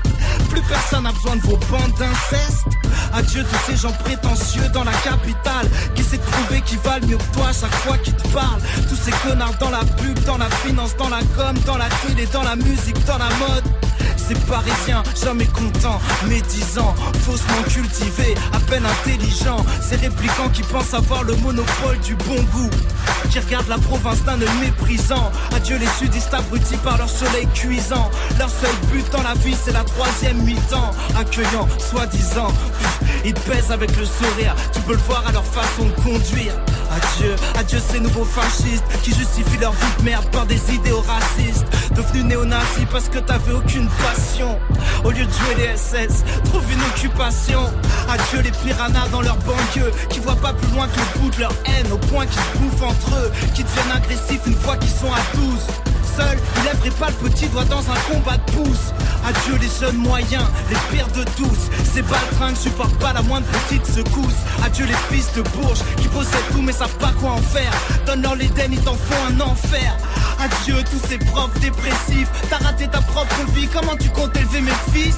Plus 0.51 0.63
personne 0.63 1.05
n'a 1.05 1.13
besoin 1.13 1.37
de 1.37 1.43
vos 1.43 1.57
bandes 1.57 1.95
d'inceste. 1.99 2.67
Adieu 3.13 3.45
tous 3.45 3.71
ces 3.71 3.77
gens 3.77 3.93
prétentieux 3.93 4.69
dans 4.73 4.85
la 4.85 4.93
capitale 4.93 5.69
qui 5.95 6.03
de 6.03 6.23
prouver 6.23 6.61
qu'ils 6.63 6.79
valent 6.79 7.07
mieux 7.07 7.17
que 7.17 7.35
toi 7.35 7.51
chaque 7.53 7.75
fois 7.77 7.99
qu'ils 7.99 8.15
te 8.15 8.29
parlent. 8.29 8.61
Tous 8.89 8.97
ces 8.97 9.11
connards 9.27 9.55
dans 9.59 9.71
la 9.71 9.85
pub, 9.85 10.19
dans 10.25 10.39
la 10.39 10.51
finance, 10.51 10.97
dans 10.97 11.09
la 11.09 11.21
com, 11.37 11.57
dans 11.67 11.77
la 11.77 11.89
télé, 12.07 12.27
dans 12.33 12.43
la 12.43 12.57
musique, 12.57 13.05
dans 13.07 13.19
la 13.19 13.29
mode. 13.41 13.65
Ces 14.17 14.35
parisiens, 14.35 15.03
jamais 15.23 15.47
contents, 15.47 16.01
médisants, 16.29 16.95
faussement 17.25 17.63
cultivés, 17.69 18.35
à 18.53 18.61
peine 18.61 18.85
intelligents. 18.85 19.65
Ces 19.81 19.97
réplicants 19.97 20.49
qui 20.53 20.63
pensent 20.63 20.95
avoir 20.95 21.25
le 21.25 21.35
monopole 21.37 21.99
du 22.05 22.15
bon 22.15 22.41
goût, 22.53 22.71
qui 23.31 23.39
regardent 23.39 23.69
la 23.69 23.79
province 23.79 24.23
d'un 24.25 24.41
œil 24.41 24.49
méprisant. 24.61 25.31
Adieu 25.55 25.79
les 25.79 25.89
sudistes 25.99 26.35
abrutis 26.35 26.77
par 26.79 26.99
leur 26.99 27.09
soleil 27.09 27.47
cuisant. 27.55 28.11
Leur 28.39 28.49
seul 28.49 28.75
but 28.93 29.09
dans 29.11 29.23
la 29.23 29.35
vie, 29.35 29.57
c'est 29.63 29.73
la 29.73 29.85
troisième 29.85 30.43
mi-temps. 30.43 30.93
Accueillant, 31.19 31.69
soi-disant, 31.79 32.53
ils 33.25 33.35
pèsent 33.35 33.71
avec 33.71 33.97
le 33.97 34.05
sourire. 34.05 34.55
Tu 34.73 34.81
peux 34.81 34.93
le 34.93 34.99
voir 34.99 35.27
à 35.27 35.33
leur 35.33 35.45
façon 35.45 35.87
de 35.87 36.03
conduire. 36.03 36.55
Adieu, 36.93 37.37
adieu 37.59 37.79
ces 37.81 38.01
nouveaux 38.01 38.25
fascistes 38.25 38.85
qui 39.03 39.15
justifient 39.15 39.59
leur 39.61 39.73
vie 39.73 39.97
de 39.99 40.05
merde 40.05 40.27
par 40.31 40.45
des 40.45 40.61
idéaux 40.75 41.01
racistes. 41.01 41.65
Devenus 41.95 42.25
néo-nazis 42.25 42.87
parce 42.91 43.09
que 43.09 43.19
t'avais 43.19 43.53
aucune 43.53 43.89
passion. 43.89 44.59
Au 45.03 45.11
lieu 45.11 45.25
de 45.25 45.33
jouer 45.33 45.55
les 45.57 45.77
SS, 45.77 46.23
trouve 46.45 46.71
une 46.71 46.83
occupation. 46.83 47.61
Adieu 48.09 48.43
les 48.43 48.51
piranhas 48.51 49.09
dans 49.11 49.23
leur 49.23 49.37
banlieue 49.39 49.91
qui 50.11 50.21
voient 50.21 50.37
pas 50.37 50.53
plus 50.53 50.71
loin 50.73 50.87
que 50.89 50.99
le 50.99 51.21
bout 51.21 51.31
de 51.31 51.41
leur 51.41 51.55
haine 51.65 51.91
au 51.93 51.99
point 51.99 52.27
qu'ils 52.27 52.43
se 52.43 52.59
bouffent 52.59 52.83
entre 52.83 53.15
eux, 53.17 53.33
qui 53.55 53.65
deviennent 53.65 53.93
agressifs 53.97 54.47
une 54.47 54.57
fois 54.57 54.77
qu'ils 54.77 54.91
sont 54.91 55.13
à 55.13 55.37
12. 55.37 55.92
Seul, 56.17 56.39
il 56.57 56.65
lèverait 56.65 56.91
pas 56.99 57.09
le 57.09 57.29
petit 57.29 57.47
doigt 57.49 57.65
dans 57.65 57.81
un 57.91 57.99
combat 58.11 58.37
de 58.37 58.53
pouce. 58.53 58.93
Adieu 59.27 59.57
les 59.61 59.71
jeunes 59.81 59.97
moyens, 59.97 60.45
les 60.69 60.77
pires 60.91 61.09
de 61.09 61.25
tous. 61.37 61.71
Ces 61.93 62.03
baltrins 62.03 62.51
ne 62.51 62.57
supportent 62.57 62.99
pas 62.99 63.13
la 63.13 63.23
moindre 63.23 63.47
petite 63.47 63.87
secousse. 63.87 64.41
Adieu 64.65 64.87
les 64.87 65.15
fils 65.15 65.33
de 65.35 65.43
bourges 65.43 65.83
qui 65.97 66.09
possèdent 66.09 66.51
tout 66.53 66.63
mais 66.63 66.73
savent 66.73 66.97
pas 66.99 67.13
quoi 67.21 67.33
en 67.33 67.43
faire. 67.43 67.73
Donne-leur 68.07 68.37
l'Éden, 68.37 68.73
ils 68.73 68.81
t'en 68.81 68.95
font 68.95 69.25
un 69.31 69.41
enfer. 69.41 69.97
Adieu 70.39 70.77
tous 70.91 71.09
ces 71.09 71.19
profs 71.19 71.59
dépressifs. 71.61 72.29
T'as 72.51 72.59
raté 72.59 72.89
ta 72.89 73.01
propre 73.01 73.37
vie, 73.55 73.69
comment 73.73 73.97
tu 73.97 74.09
comptes 74.11 74.37
élever 74.37 74.61
mes 74.61 74.93
fils? 74.93 75.17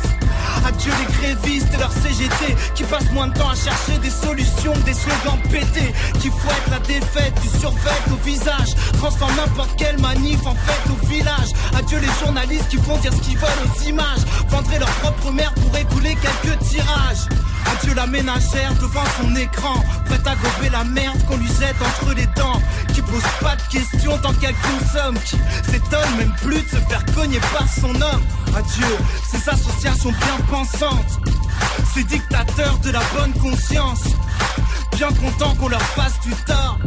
Adieu 0.67 0.93
les 1.01 1.13
grévistes 1.15 1.73
et 1.75 1.79
leurs 1.79 1.93
CGT 1.93 2.55
qui 2.75 2.85
passent 2.85 3.11
moins 3.13 3.29
de 3.29 3.35
temps 3.39 3.51
à 3.51 3.55
chercher 3.55 3.99
des 4.01 4.11
solutions 4.11 4.73
que 4.73 4.85
des 4.85 4.95
slogans 4.95 5.41
pétés 5.51 5.93
qui 6.21 6.29
fouettent 6.31 6.71
la 6.71 6.79
défaite 6.81 7.35
du 7.43 7.49
survêt 7.59 7.91
au 8.11 8.17
visage, 8.25 8.75
transforment 8.99 9.37
n'importe 9.37 9.77
quelle 9.77 9.99
manif 9.99 10.47
en 10.47 10.55
fête 10.55 10.84
Adieu 11.77 11.99
les 11.99 12.25
journalistes 12.25 12.69
qui 12.69 12.77
font 12.77 12.97
dire 12.99 13.13
ce 13.13 13.19
qu'ils 13.19 13.39
veulent 13.39 13.49
aux 13.65 13.83
images, 13.83 14.21
vendraient 14.49 14.79
leur 14.79 14.91
propre 15.03 15.33
mère 15.33 15.53
pour 15.55 15.77
écouler 15.77 16.17
quelques 16.17 16.59
tirages. 16.61 17.27
Adieu 17.67 17.95
la 17.95 18.07
ménagère 18.07 18.73
devant 18.81 19.05
son 19.21 19.35
écran, 19.35 19.83
prête 20.07 20.27
à 20.27 20.35
gober 20.37 20.71
la 20.71 20.85
merde 20.85 21.19
qu'on 21.27 21.37
lui 21.37 21.49
jette 21.49 21.77
entre 21.81 22.15
les 22.15 22.27
dents, 22.37 22.61
qui 22.93 23.03
pose 23.03 23.23
pas 23.41 23.57
de 23.57 23.63
questions 23.71 24.17
tant 24.19 24.33
qu'elle 24.35 24.55
consomme, 24.55 25.19
qui 25.25 25.37
s'étonne 25.71 26.17
même 26.17 26.35
plus 26.43 26.63
de 26.63 26.69
se 26.69 26.77
faire 26.77 27.05
cogner 27.15 27.41
par 27.53 27.67
son 27.69 27.95
homme. 27.95 28.23
Adieu 28.57 28.97
ces 29.29 29.49
associations 29.49 30.11
bien 30.13 30.47
pensantes, 30.49 31.21
ces 31.93 32.05
dictateurs 32.05 32.79
de 32.79 32.91
la 32.91 33.03
bonne 33.17 33.33
conscience, 33.33 34.05
bien 34.97 35.09
contents 35.09 35.55
qu'on 35.57 35.69
leur 35.69 35.83
fasse 35.83 36.21
du 36.21 36.33
tort. 36.47 36.79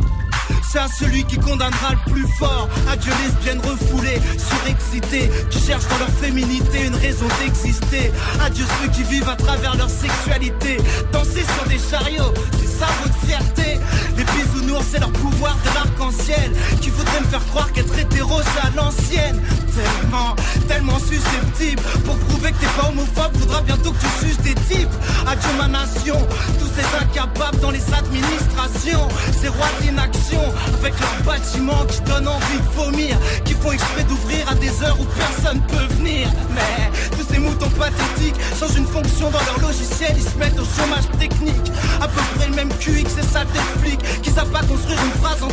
C'est 0.70 0.80
à 0.80 0.88
celui 0.88 1.24
qui 1.24 1.38
condamnera 1.38 1.92
le 1.94 2.12
plus 2.12 2.28
fort. 2.38 2.68
Adieu 2.92 3.12
lesbiennes 3.24 3.62
refoulées, 3.62 4.22
surexcitées, 4.38 5.32
qui 5.50 5.60
cherchent 5.60 5.88
dans 5.88 6.00
leur 6.00 6.10
féminité 6.10 6.86
une 6.86 6.96
raison 6.96 7.26
d'exister. 7.40 8.12
Adieu 8.44 8.66
ceux 8.82 8.90
qui 8.90 9.04
vivent 9.04 9.30
à 9.30 9.36
travers 9.36 9.76
leur 9.78 9.90
sexualité. 9.90 10.78
Danser 11.14 11.46
sur 11.56 11.68
des 11.70 11.80
chariots, 11.80 12.34
c'est 12.60 12.80
ça 12.80 12.88
votre 13.02 13.18
fierté. 13.26 13.80
Les 14.18 14.26
bisounours, 14.26 14.86
c'est 14.92 15.00
leur 15.00 15.12
pouvoir 15.12 15.56
de 15.64 15.74
l'arc-en-ciel. 15.74 16.52
Qui 16.82 16.90
voudrait 16.90 17.22
me 17.22 17.28
faire 17.28 17.46
croire 17.48 17.72
qu'être 17.72 17.98
hétéro, 17.98 18.42
c'est 18.42 18.68
à 18.68 18.72
l'ancienne. 18.76 19.42
Tellement, 19.78 20.36
tellement 20.68 21.00
susceptible. 21.00 21.82
Pour 22.04 22.18
prouver 22.18 22.52
que 22.52 22.58
t'es 22.58 22.82
pas 22.82 22.90
homophobe, 22.90 23.38
faudra 23.40 23.62
bientôt 23.62 23.92
que 23.92 24.00
tu 24.00 24.26
suces 24.26 24.42
des 24.42 24.56
types. 24.56 24.90
Adieu 25.28 25.50
ma 25.58 25.68
nation, 25.68 26.18
tous 26.60 26.70
ces 26.76 27.04
incapables 27.04 27.60
dans 27.60 27.70
les 27.70 27.84
administrations, 27.94 29.08
ces 29.40 29.50
rois 29.50 29.70
d'inaction, 29.82 30.42
avec 30.76 30.94
leurs 31.00 31.24
bâtiments 31.24 31.86
qui 31.86 32.02
donnent 32.02 32.28
envie 32.28 32.60
de 32.60 32.70
vomir, 32.76 33.18
qui 33.46 33.54
font 33.54 33.72
exprès 33.72 34.04
d'ouvrir 34.04 34.50
à 34.50 34.56
des 34.56 34.84
heures 34.84 34.98
où 35.00 35.06
personne 35.06 35.62
peut 35.68 35.94
venir. 35.96 36.28
Mais 36.54 36.92
tous 37.18 37.26
ces 37.32 37.40
moutons 37.40 37.70
pathétiques 37.70 38.36
changent 38.60 38.78
une 38.78 38.86
fonction 38.86 39.30
dans 39.30 39.44
leur 39.46 39.60
logiciel, 39.60 40.14
ils 40.16 40.24
se 40.24 40.38
mettent 40.38 40.60
au 40.60 40.66
chômage 40.66 41.08
technique. 41.20 41.72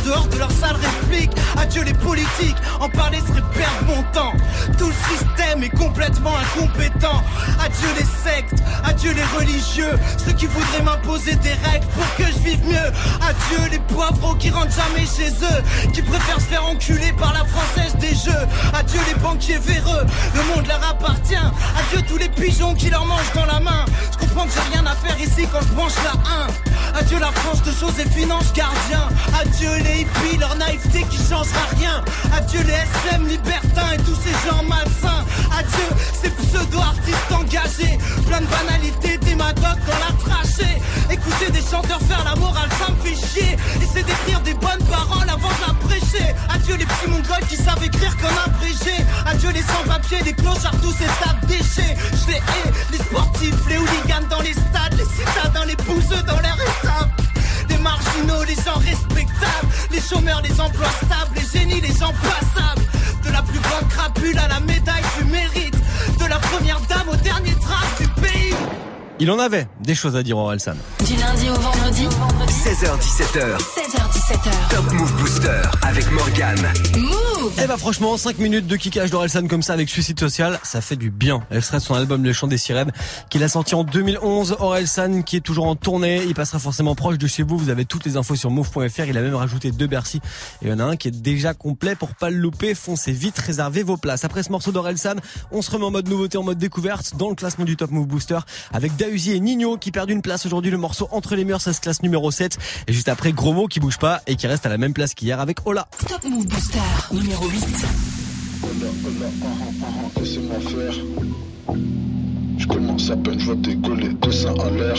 Dehors 0.05 0.27
de 0.27 0.37
leur 0.37 0.51
sale 0.51 0.75
réplique. 0.75 1.31
Adieu 1.57 1.83
les 1.83 1.93
politiques, 1.93 2.57
en 2.79 2.89
parler 2.89 3.19
serait 3.19 3.41
perdre 3.53 3.85
mon 3.87 4.03
temps. 4.13 4.33
Tout 4.77 4.87
le 4.87 5.17
système 5.17 5.63
est 5.63 5.69
complètement 5.69 6.33
incompétent. 6.37 7.23
Adieu 7.59 7.87
les 7.97 8.05
sectes, 8.05 8.63
adieu 8.83 9.11
les 9.13 9.23
religieux, 9.37 9.91
ceux 10.23 10.33
qui 10.33 10.45
voudraient 10.45 10.83
m'imposer 10.83 11.35
des 11.35 11.53
règles 11.53 11.87
pour 11.95 12.15
que 12.17 12.31
je 12.31 12.39
vive 12.39 12.65
mieux. 12.67 12.91
Adieu 13.21 13.69
les 13.71 13.79
poivreaux 13.79 14.35
qui 14.35 14.49
rentrent 14.49 14.75
jamais 14.75 15.05
chez 15.05 15.29
eux, 15.29 15.91
qui 15.91 16.01
préfèrent 16.01 16.41
se 16.41 16.47
faire 16.47 16.65
enculer 16.65 17.11
par 17.13 17.33
la 17.33 17.43
française 17.45 17.95
des 17.99 18.15
jeux. 18.15 18.45
Adieu 18.73 18.99
les 19.07 19.19
banquiers 19.19 19.57
véreux, 19.57 20.05
le 20.35 20.55
monde 20.55 20.67
leur 20.67 20.83
appartient. 20.87 21.35
Adieu 21.35 22.05
tous 22.07 22.17
les 22.17 22.29
pigeons 22.29 22.75
qui 22.75 22.89
leur 22.89 23.05
mangent 23.05 23.33
dans 23.33 23.45
la 23.45 23.59
main. 23.59 23.85
Je 24.11 24.25
comprends 24.25 24.45
que 24.45 24.51
j'ai 24.51 24.77
rien 24.77 24.85
à 24.85 24.95
faire 24.95 25.19
ici 25.19 25.47
quand 25.51 25.61
je 25.61 25.73
branche 25.73 25.95
la 26.03 26.11
1. 26.11 26.99
Adieu 26.99 27.19
la 27.19 27.31
France 27.31 27.61
de 27.63 27.71
choses 27.71 27.99
et 27.99 28.09
finances 28.09 28.53
gardiens. 28.53 29.09
Adieu 29.41 29.69
les 29.83 29.94
hippies, 30.01 30.37
leur 30.37 30.55
naïveté 30.55 31.03
qui 31.09 31.17
changera 31.17 31.65
rien. 31.77 32.03
Adieu 32.35 32.61
les 32.63 32.73
SM 32.73 33.27
libertins 33.27 33.91
et 33.93 33.97
tous 33.97 34.15
ces 34.15 34.35
gens 34.47 34.63
malsains. 34.63 35.23
Adieu 35.57 35.89
ces 36.21 36.29
pseudo-artistes 36.29 37.31
engagés. 37.31 37.97
Plein 38.27 38.41
de 38.41 38.47
banalités, 38.47 39.17
démagogues 39.17 39.83
dans 39.87 39.99
la 40.05 40.11
trachée. 40.23 40.81
Écouter 41.09 41.51
des 41.51 41.61
chanteurs 41.61 42.01
faire 42.01 42.23
la 42.23 42.35
morale, 42.35 42.69
ça 42.79 42.91
me 42.91 42.97
fait 43.03 43.15
chier. 43.15 43.57
Essayer 43.81 44.03
d'écrire 44.03 44.41
des 44.41 44.53
bonnes 44.53 44.83
paroles 44.89 45.29
avant 45.29 45.49
de 45.49 45.61
la 45.67 45.73
prêcher. 45.87 46.35
Adieu 46.53 46.75
les 46.75 46.85
petits 46.85 47.09
mongols 47.09 47.45
qui 47.49 47.55
savent 47.55 47.83
écrire 47.83 48.15
comme 48.17 48.37
abrégé. 48.45 48.97
Adieu 49.25 49.51
les 49.51 49.63
sans-papiers, 49.63 50.21
les 50.25 50.33
clochards, 50.33 50.79
tous 50.81 50.93
ces 50.93 51.05
tas 51.23 51.35
de 51.41 51.47
déchets. 51.47 51.95
Je 52.11 52.31
les 52.31 52.37
hais, 52.37 52.71
les 52.91 52.97
sportifs, 52.97 53.67
les 53.69 53.77
hooligans 53.77 54.27
dans 54.29 54.41
les 54.41 54.53
stades, 54.53 54.97
les 54.97 55.05
citadins, 55.05 55.65
les 55.65 55.75
bouseux 55.75 56.21
dans 56.23 56.39
l'air 56.39 56.55
étable. 56.55 57.14
Les 57.85 57.91
marginaux, 57.91 58.43
les 58.47 58.55
gens 58.55 58.79
respectables, 58.79 59.67
les 59.91 60.01
chômeurs, 60.01 60.41
les 60.41 60.59
emplois 60.59 60.89
stables, 61.05 61.35
les 61.35 61.59
génies, 61.59 61.81
les 61.81 61.93
gens 61.93 62.13
passables. 62.23 62.81
De 63.23 63.31
la 63.31 63.43
plus 63.43 63.59
grande 63.59 63.87
crapule 63.89 64.37
à 64.39 64.47
la 64.47 64.59
médaille 64.59 65.03
du 65.19 65.25
mérite, 65.25 65.75
de 66.19 66.25
la 66.25 66.39
première 66.39 66.79
dame 66.89 67.09
au 67.11 67.15
dernier 67.17 67.53
trace 67.61 67.99
du 67.99 68.07
pays. 68.19 68.55
Il 69.19 69.29
en 69.29 69.37
avait 69.37 69.67
des 69.81 69.93
choses 69.93 70.15
à 70.15 70.23
dire 70.23 70.37
au 70.37 70.57
San. 70.57 70.75
Du 71.05 71.15
lundi 71.15 71.47
au 71.47 71.53
vendredi 71.53 72.07
16h17h. 72.49 73.55
16h17h. 73.59 74.75
Top 74.75 74.91
Move 74.91 75.13
Booster 75.17 75.61
avec 75.83 76.09
Morgan. 76.11 76.57
Move 76.97 77.34
Eh 77.61 77.67
bah 77.67 77.77
franchement, 77.77 78.17
5 78.17 78.39
minutes 78.39 78.65
de 78.65 78.75
kickage 78.75 79.11
d'Orelsan 79.11 79.47
comme 79.47 79.61
ça 79.61 79.73
avec 79.73 79.89
Suicide 79.89 80.19
Social, 80.19 80.59
ça 80.63 80.81
fait 80.81 80.95
du 80.95 81.11
bien. 81.11 81.43
Extrait 81.51 81.77
de 81.77 81.83
son 81.83 81.93
album 81.93 82.23
Les 82.23 82.33
Chants 82.33 82.47
des 82.47 82.57
Sirènes 82.57 82.91
qu'il 83.29 83.43
a 83.43 83.49
sorti 83.49 83.75
en 83.75 83.83
2011. 83.83 84.57
Orelsan 84.59 85.21
qui 85.21 85.35
est 85.35 85.41
toujours 85.41 85.67
en 85.67 85.75
tournée, 85.75 86.23
il 86.25 86.33
passera 86.33 86.57
forcément 86.57 86.95
proche 86.95 87.17
de 87.17 87.27
chez 87.27 87.43
vous. 87.43 87.57
Vous 87.57 87.69
avez 87.69 87.85
toutes 87.85 88.05
les 88.05 88.17
infos 88.17 88.35
sur 88.35 88.49
move.fr. 88.49 89.01
Il 89.07 89.17
a 89.17 89.21
même 89.21 89.35
rajouté 89.35 89.71
deux 89.71 89.85
Bercy 89.85 90.17
et 90.61 90.65
il 90.65 90.69
y 90.69 90.73
en 90.73 90.79
a 90.79 90.83
un 90.83 90.95
qui 90.95 91.09
est 91.09 91.21
déjà 91.21 91.53
complet 91.53 91.95
pour 91.95 92.15
pas 92.15 92.29
le 92.29 92.37
louper. 92.37 92.73
Foncez 92.73 93.11
vite, 93.11 93.37
réservez 93.37 93.83
vos 93.83 93.97
places. 93.97 94.23
Après 94.23 94.41
ce 94.41 94.51
morceau 94.51 94.71
d'Orelsan, 94.71 95.15
on 95.51 95.61
se 95.61 95.69
remet 95.69 95.85
en 95.85 95.91
mode 95.91 96.09
nouveauté, 96.09 96.37
en 96.37 96.43
mode 96.43 96.57
découverte 96.57 97.15
dans 97.15 97.29
le 97.29 97.35
classement 97.35 97.65
du 97.65 97.75
Top 97.77 97.91
Move 97.91 98.07
Booster 98.07 98.39
avec 98.73 98.95
Dausi 98.95 99.33
et 99.33 99.39
Nino 99.39 99.77
qui 99.77 99.91
perdent 99.91 100.09
une 100.09 100.21
place 100.23 100.45
aujourd'hui. 100.45 100.71
Le 100.71 100.77
morceau 100.77 101.07
Entre 101.11 101.35
les 101.35 101.45
murs, 101.45 101.61
ça 101.61 101.73
se 101.73 101.81
classe 101.81 102.01
numéro 102.01 102.31
7 102.31 102.57
et 102.87 102.93
juste 102.93 103.09
après 103.09 103.33
Gros 103.33 103.53
Mot 103.53 103.67
qui 103.67 103.79
bouge 103.79 103.97
pas 103.97 104.21
et 104.25 104.35
qui 104.35 104.47
reste 104.47 104.65
à 104.65 104.69
la 104.69 104.77
même 104.77 104.93
place 104.93 105.13
qu'hier 105.13 105.39
avec 105.39 105.65
Ola. 105.67 105.87
Top 106.07 106.23
Move 106.23 106.47
Booster 106.47 106.79
8. 107.41 107.85
Hola, 108.63 108.89
hola, 109.03 109.29
ah, 109.43 109.47
ah, 109.83 109.85
ah, 109.85 110.19
laissez-moi 110.19 110.57
faire. 110.59 110.93
Je 112.57 112.65
commence 112.65 113.11
à 113.11 113.17
peine, 113.17 113.37
je 113.39 113.45
vois 113.45 113.55
décoller 113.55 114.09
deux 114.21 114.31
seins 114.31 114.55
à 114.55 114.69
l'air. 114.69 114.95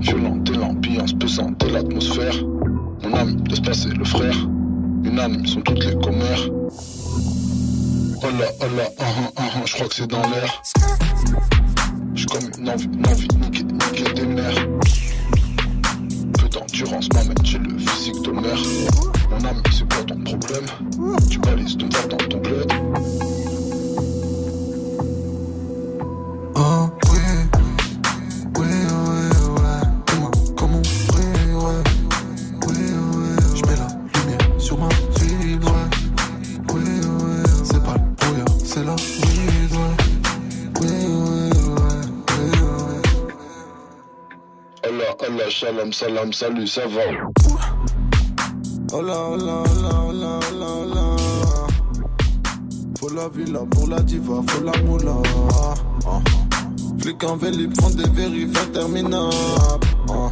Violente 0.00 0.50
et 0.50 0.54
l'ambiance 0.54 1.12
pesante 1.12 1.62
et 1.64 1.70
l'atmosphère. 1.70 2.34
Mon 3.02 3.14
âme 3.14 3.44
laisse 3.48 3.60
passer 3.60 3.90
le 3.90 4.04
frère. 4.04 4.36
Une 5.04 5.20
âme 5.20 5.46
sont 5.46 5.60
toutes 5.60 5.84
les 5.84 5.94
commères. 5.98 6.48
Hola, 8.24 8.48
hola, 8.60 8.90
ah, 8.98 9.04
ah, 9.04 9.30
ah, 9.36 9.42
ah, 9.54 9.62
je 9.64 9.74
crois 9.74 9.88
que 9.88 9.94
c'est 9.94 10.08
dans 10.08 10.28
l'air. 10.30 10.62
J'ai 12.14 12.26
comme 12.26 12.50
une 12.58 12.68
envie, 12.68 12.86
une 12.86 13.06
envie 13.06 13.28
de 13.28 13.36
niquer, 13.36 13.62
niquer 13.62 14.12
des 14.14 14.26
mères. 14.26 14.66
D'endurance 16.56 17.08
m'amène 17.12 17.44
chez 17.44 17.58
le 17.58 17.76
physique 17.76 18.22
de 18.22 18.30
mère. 18.30 18.56
Mon 19.30 19.44
âme, 19.44 19.62
c'est 19.70 19.86
quoi 19.92 20.02
ton 20.04 20.18
problème? 20.20 20.64
Tu 21.30 21.38
balises 21.38 21.76
me 21.76 21.84
voir 21.90 22.08
dans 22.08 22.16
ton 22.16 22.38
bled. 22.38 22.72
Oh 26.54 26.88
Shalom, 45.48 45.92
salam, 45.92 46.32
salut, 46.32 46.66
ça 46.66 46.82
va. 46.88 47.02
Hola, 48.92 49.28
hola, 49.30 49.62
hola, 49.62 49.90
hola, 50.08 50.40
hola, 50.50 50.66
hola. 50.66 51.16
Faut 52.98 53.10
la 53.10 53.28
villa 53.28 53.60
pour 53.70 53.86
la 53.88 54.00
diva, 54.00 54.42
faut 54.48 54.64
la 54.64 54.72
moula. 54.82 55.22
Ah. 56.04 56.20
Flic 56.98 57.22
en 57.22 57.36
vélib 57.36 57.80
font 57.80 57.90
des 57.90 58.08
vérifs 58.10 58.60
interminables. 58.60 59.86
Ah. 60.10 60.30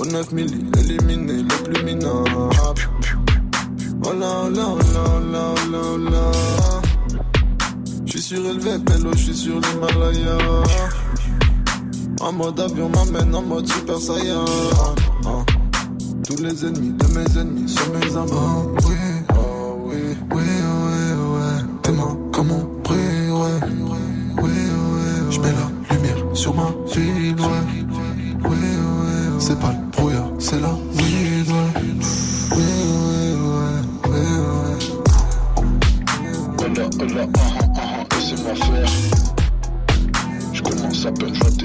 Au 0.00 0.04
9 0.04 0.32
milli, 0.32 0.64
éliminé 0.80 1.42
le 1.42 1.62
plus 1.62 1.84
minable. 1.84 2.50
Hola, 4.04 4.46
hola, 4.46 4.68
hola, 4.68 5.02
hola, 5.16 5.54
hola, 5.64 5.78
hola. 5.94 6.32
J'suis 8.04 8.20
surélevé, 8.20 8.78
pélo, 8.84 9.12
j'suis 9.14 9.36
sur 9.36 9.60
l'Himalaya. 9.60 10.38
En 12.24 12.32
mode 12.32 12.58
avion 12.58 12.88
m'amène 12.88 13.34
en 13.34 13.42
mode 13.42 13.68
super 13.68 13.98
saiyan. 13.98 14.46
Ah. 15.26 15.44
Tous 16.26 16.42
les 16.42 16.64
ennemis 16.64 16.94
de 16.94 17.06
mes 17.08 17.38
ennemis 17.38 17.68
sont 17.68 17.90
mes 17.92 18.16
amants. 18.16 18.64
Oh, 18.64 18.86
oui, 18.86 18.94
oh, 19.34 19.76
oui, 19.84 20.16
oui, 20.34 20.42
oui, 20.42 21.02
ouais. 21.34 21.60
T'es 21.82 21.92
moi 21.92 22.16
comme 22.32 22.50
on 22.50 22.64
brille, 22.82 23.30
ouais. 23.30 23.60
Oui, 24.42 24.50
ouais, 24.50 25.30
je 25.30 25.38
mets 25.38 25.52
la 25.52 25.94
lumière 25.94 26.16
sur 26.32 26.54
ma 26.54 26.68
ville, 26.94 27.38
ouais. 27.38 27.64
Oui, 28.42 28.56
ouais, 28.56 29.38
c'est 29.38 29.60
pas 29.60 29.72
le 29.72 29.90
brouillard, 29.94 30.30
c'est 30.38 30.60
la 30.62 30.72
weed, 30.72 31.46
ouais. 31.46 31.82
Oui, 32.52 32.62
oui, 33.02 33.34
hola, 36.58 36.88
ah, 36.88 37.00
ah, 37.00 37.18
ah, 37.36 37.80
ah, 37.82 38.16
laissez-moi 38.16 38.54
faire. 38.54 38.88
Je 40.54 40.62
commence 40.62 41.04
à 41.04 41.12
peine, 41.12 41.34
je 41.34 41.63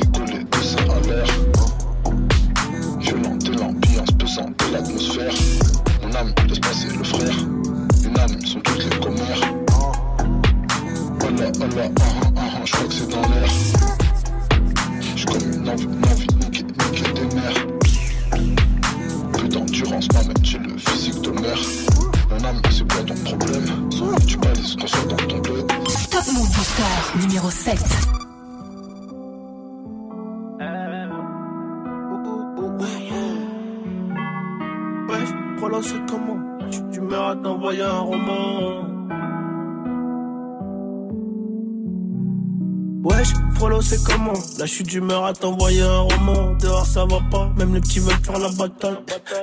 comment 44.60 44.66
La 44.66 44.66
chute 44.66 44.88
d'humeur 44.88 45.26
à 45.26 45.34
t'envoyer 45.34 45.82
un 45.82 46.00
roman 46.00 46.54
Dehors 46.60 46.86
ça 46.86 47.06
va 47.06 47.20
pas, 47.32 47.50
même 47.58 47.74
les 47.74 47.82
petits 47.82 48.00
veulent 48.00 48.24
faire 48.24 48.40
la 48.40 48.50
bataille 48.50 48.98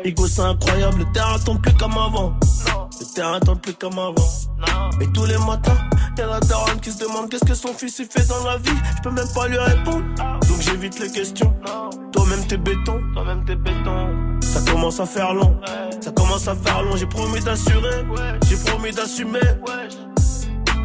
Ego 0.04 0.26
c'est 0.26 0.42
incroyable, 0.42 0.98
le 0.98 1.12
terrain 1.12 1.38
tombe 1.38 1.60
plus 1.60 1.74
comme 1.74 1.92
avant 1.92 2.34
Le 3.00 3.14
terrain 3.14 3.40
tourne 3.40 3.58
plus 3.58 3.74
comme 3.74 3.98
avant. 3.98 4.30
Et 5.00 5.06
tous 5.12 5.26
les 5.26 5.38
matins, 5.38 5.76
y'a 6.16 6.26
la 6.26 6.40
daronne 6.40 6.80
qui 6.80 6.90
se 6.90 6.98
demande 6.98 7.28
qu'est-ce 7.30 7.44
que 7.44 7.54
son 7.54 7.74
fils 7.74 7.98
il 7.98 8.06
fait 8.06 8.26
dans 8.28 8.44
la 8.44 8.56
vie. 8.56 8.78
Je 8.96 9.02
peux 9.02 9.10
même 9.10 9.28
pas 9.34 9.48
lui 9.48 9.58
répondre, 9.58 10.04
donc 10.48 10.60
j'évite 10.60 10.98
les 11.00 11.10
questions. 11.10 11.54
Toi-même 12.12 12.46
t'es 12.46 12.56
béton, 12.56 13.00
toi-même 13.12 13.44
t'es 13.44 13.56
béton. 13.56 14.38
Ça 14.40 14.60
commence 14.70 15.00
à 15.00 15.06
faire 15.06 15.34
long, 15.34 15.58
ça 16.00 16.10
commence 16.12 16.48
à 16.48 16.54
faire 16.54 16.82
long. 16.82 16.96
J'ai 16.96 17.06
promis 17.06 17.40
d'assurer, 17.40 18.04
j'ai 18.48 18.56
promis 18.56 18.92
d'assumer. 18.92 19.40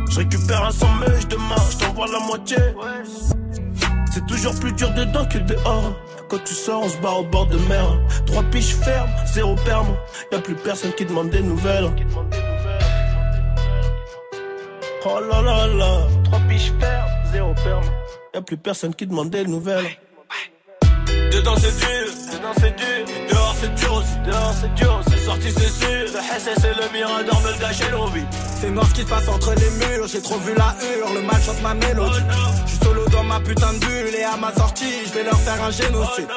Je 0.10 0.18
récupère 0.18 0.66
un 0.66 0.72
sang 0.72 0.94
mèche 1.00 1.28
demain, 1.28 1.56
je 1.72 1.78
t'envoie 1.78 2.08
la 2.08 2.20
moitié. 2.20 2.58
C'est 4.14 4.26
toujours 4.28 4.54
plus 4.60 4.74
dur 4.74 4.92
dedans 4.92 5.26
que 5.26 5.38
dehors. 5.38 5.94
Quand 6.28 6.44
tu 6.44 6.54
sors, 6.54 6.84
on 6.84 6.90
se 6.90 6.98
barre 6.98 7.20
au 7.20 7.24
bord 7.24 7.48
de 7.48 7.58
mer. 7.70 7.88
Trois 8.26 8.44
piches 8.44 8.76
fermes, 8.76 9.10
zéro 9.34 9.56
perme. 9.66 9.96
Y 10.32 10.36
a 10.36 10.40
plus 10.40 10.56
personne 10.56 10.92
qui 10.94 11.06
demande 11.06 11.30
des 11.30 11.42
nouvelles. 11.42 11.90
Oh 15.06 15.20
là 15.30 15.42
là 15.42 15.68
là. 15.68 16.08
Trois 16.26 16.40
piches 16.50 16.74
fermes, 16.80 17.10
zéro 17.32 17.54
perme. 17.54 17.86
Y 18.34 18.38
a 18.38 18.42
plus 18.42 18.58
personne 18.58 18.94
qui 18.94 19.08
demande 19.08 19.30
des 19.30 19.46
nouvelles. 19.46 19.98
Dedans 21.32 21.56
c'est 21.58 21.78
dur, 21.80 22.14
dedans 22.34 22.54
c'est 22.58 22.76
dur. 22.76 23.16
Dehors 23.30 23.56
c'est 23.62 23.76
dur 23.76 23.94
aussi, 23.94 24.18
dehors 24.26 24.54
c'est 24.60 24.74
dur. 24.76 25.02
C'est 25.10 25.18
sorti 25.20 25.52
c'est 25.52 25.70
sûr. 25.70 26.06
Le 26.14 26.40
SS 26.40 26.66
et 26.66 26.74
le 26.82 26.92
Mirador 26.94 27.42
me 27.42 27.52
le 27.54 27.60
gâchaient 27.60 27.92
nos 27.92 28.08
vies. 28.08 28.26
C'est 28.60 28.70
noir 28.70 28.86
ce 28.88 28.94
qui 28.94 29.02
se 29.02 29.08
passe 29.08 29.28
entre 29.30 29.54
les 29.56 29.70
murs, 29.86 30.08
j'ai 30.08 30.22
trop 30.22 30.38
vu 30.40 30.54
la 30.56 30.76
hure, 30.84 31.14
le 31.14 31.22
mal 31.22 31.42
chante 31.42 31.62
ma 31.62 31.74
mélodie. 31.74 32.20
Je 32.66 32.70
suis 32.70 32.80
solo 32.84 33.01
dans 33.22 33.28
ma 33.28 33.40
putain 33.40 33.74
de 33.74 33.80
bulle 33.80 34.16
et 34.18 34.24
à 34.24 34.36
ma 34.36 34.52
sortie, 34.54 35.06
je 35.06 35.14
vais 35.14 35.24
leur 35.24 35.40
faire 35.42 35.64
un 35.64 35.70
génocide. 35.70 36.28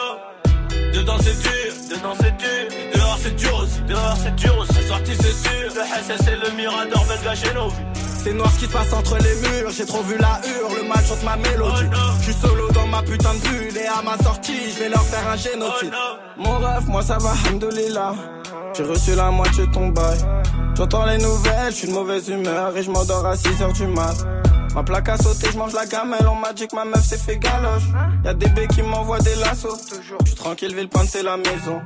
Dedans 0.93 1.17
c'est 1.19 1.41
dur, 1.41 1.73
dedans 1.91 2.15
c'est 2.21 2.37
dur. 2.37 2.65
Dehors 2.95 3.19
c'est 3.23 3.37
dur 3.37 3.57
aussi, 3.63 3.81
dehors 3.89 4.17
c'est 4.23 4.35
dur 4.35 4.59
aussi. 4.59 4.73
C'est 4.75 4.89
sorti 4.89 5.13
c'est 5.17 5.49
sûr. 5.49 5.69
Le 5.75 5.83
SS 5.83 6.29
et 6.29 6.37
le 6.37 6.57
Mirador 6.57 7.05
nos 7.55 7.69
vies. 7.69 7.77
C'est 8.23 8.33
noir 8.33 8.51
ce 8.53 8.59
qui 8.59 8.67
se 8.67 8.73
passe 8.73 8.93
entre 8.93 9.17
les 9.17 9.35
murs, 9.49 9.71
j'ai 9.71 9.87
trop 9.87 10.03
vu 10.03 10.17
la 10.19 10.41
hure, 10.47 10.75
le 10.77 10.87
mal 10.87 11.03
chante 11.05 11.23
ma 11.25 11.37
mélodie. 11.37 11.89
Je 12.19 12.25
suis 12.25 12.35
solo 12.35 12.71
dans 12.73 12.87
ma 12.87 13.03
putain 13.03 13.33
de 13.35 13.41
bulle 13.41 13.79
et 13.79 13.87
à 13.87 14.03
ma 14.03 14.23
sortie, 14.23 14.71
je 14.71 14.79
vais 14.81 14.89
leur 14.91 15.03
faire 15.03 15.27
un 15.29 15.37
génocide. 15.37 15.93
Mon 16.37 16.59
rêve, 16.59 16.87
moi 16.87 17.03
ça 17.03 17.17
va, 17.19 17.33
hamdoulilah. 17.49 18.15
J'ai 18.77 18.85
reçu 18.85 19.15
la 19.15 19.31
moitié 19.31 19.67
de 19.67 19.73
ton 19.73 19.89
bail. 19.89 20.19
J'entends 20.77 21.07
les 21.07 21.19
nouvelles, 21.19 21.71
je 21.71 21.77
suis 21.77 21.89
de 21.89 21.93
mauvaise 21.93 22.29
humeur 22.29 22.77
et 22.77 22.83
je 22.83 22.91
m'endors 22.91 23.25
à 23.25 23.35
6h 23.35 23.73
du 23.73 23.87
mat. 23.87 24.17
Ma 24.75 24.83
plaque 24.83 25.09
a 25.09 25.17
sauté, 25.17 25.49
je 25.53 25.59
mange 25.59 25.73
la 25.73 25.87
gamelle, 25.87 26.27
on 26.29 26.35
m'a 26.35 26.53
dit 26.53 26.67
que 26.67 26.75
ma 26.75 26.85
meuf 26.85 27.05
s'est 27.05 27.17
fait 27.17 27.39
galoche. 27.39 27.85
Y'a 28.25 28.35
des 28.35 28.49
baies 28.49 28.67
qui 28.67 28.83
m'envoient 28.83 29.21
des 29.21 29.37
lassos. 29.37 29.79
Je 29.91 30.27
suis 30.27 30.37
tranquille, 30.37 30.75
Villepinte 30.75 31.09
c'est 31.09 31.23
la 31.23 31.37
maison. 31.37 31.81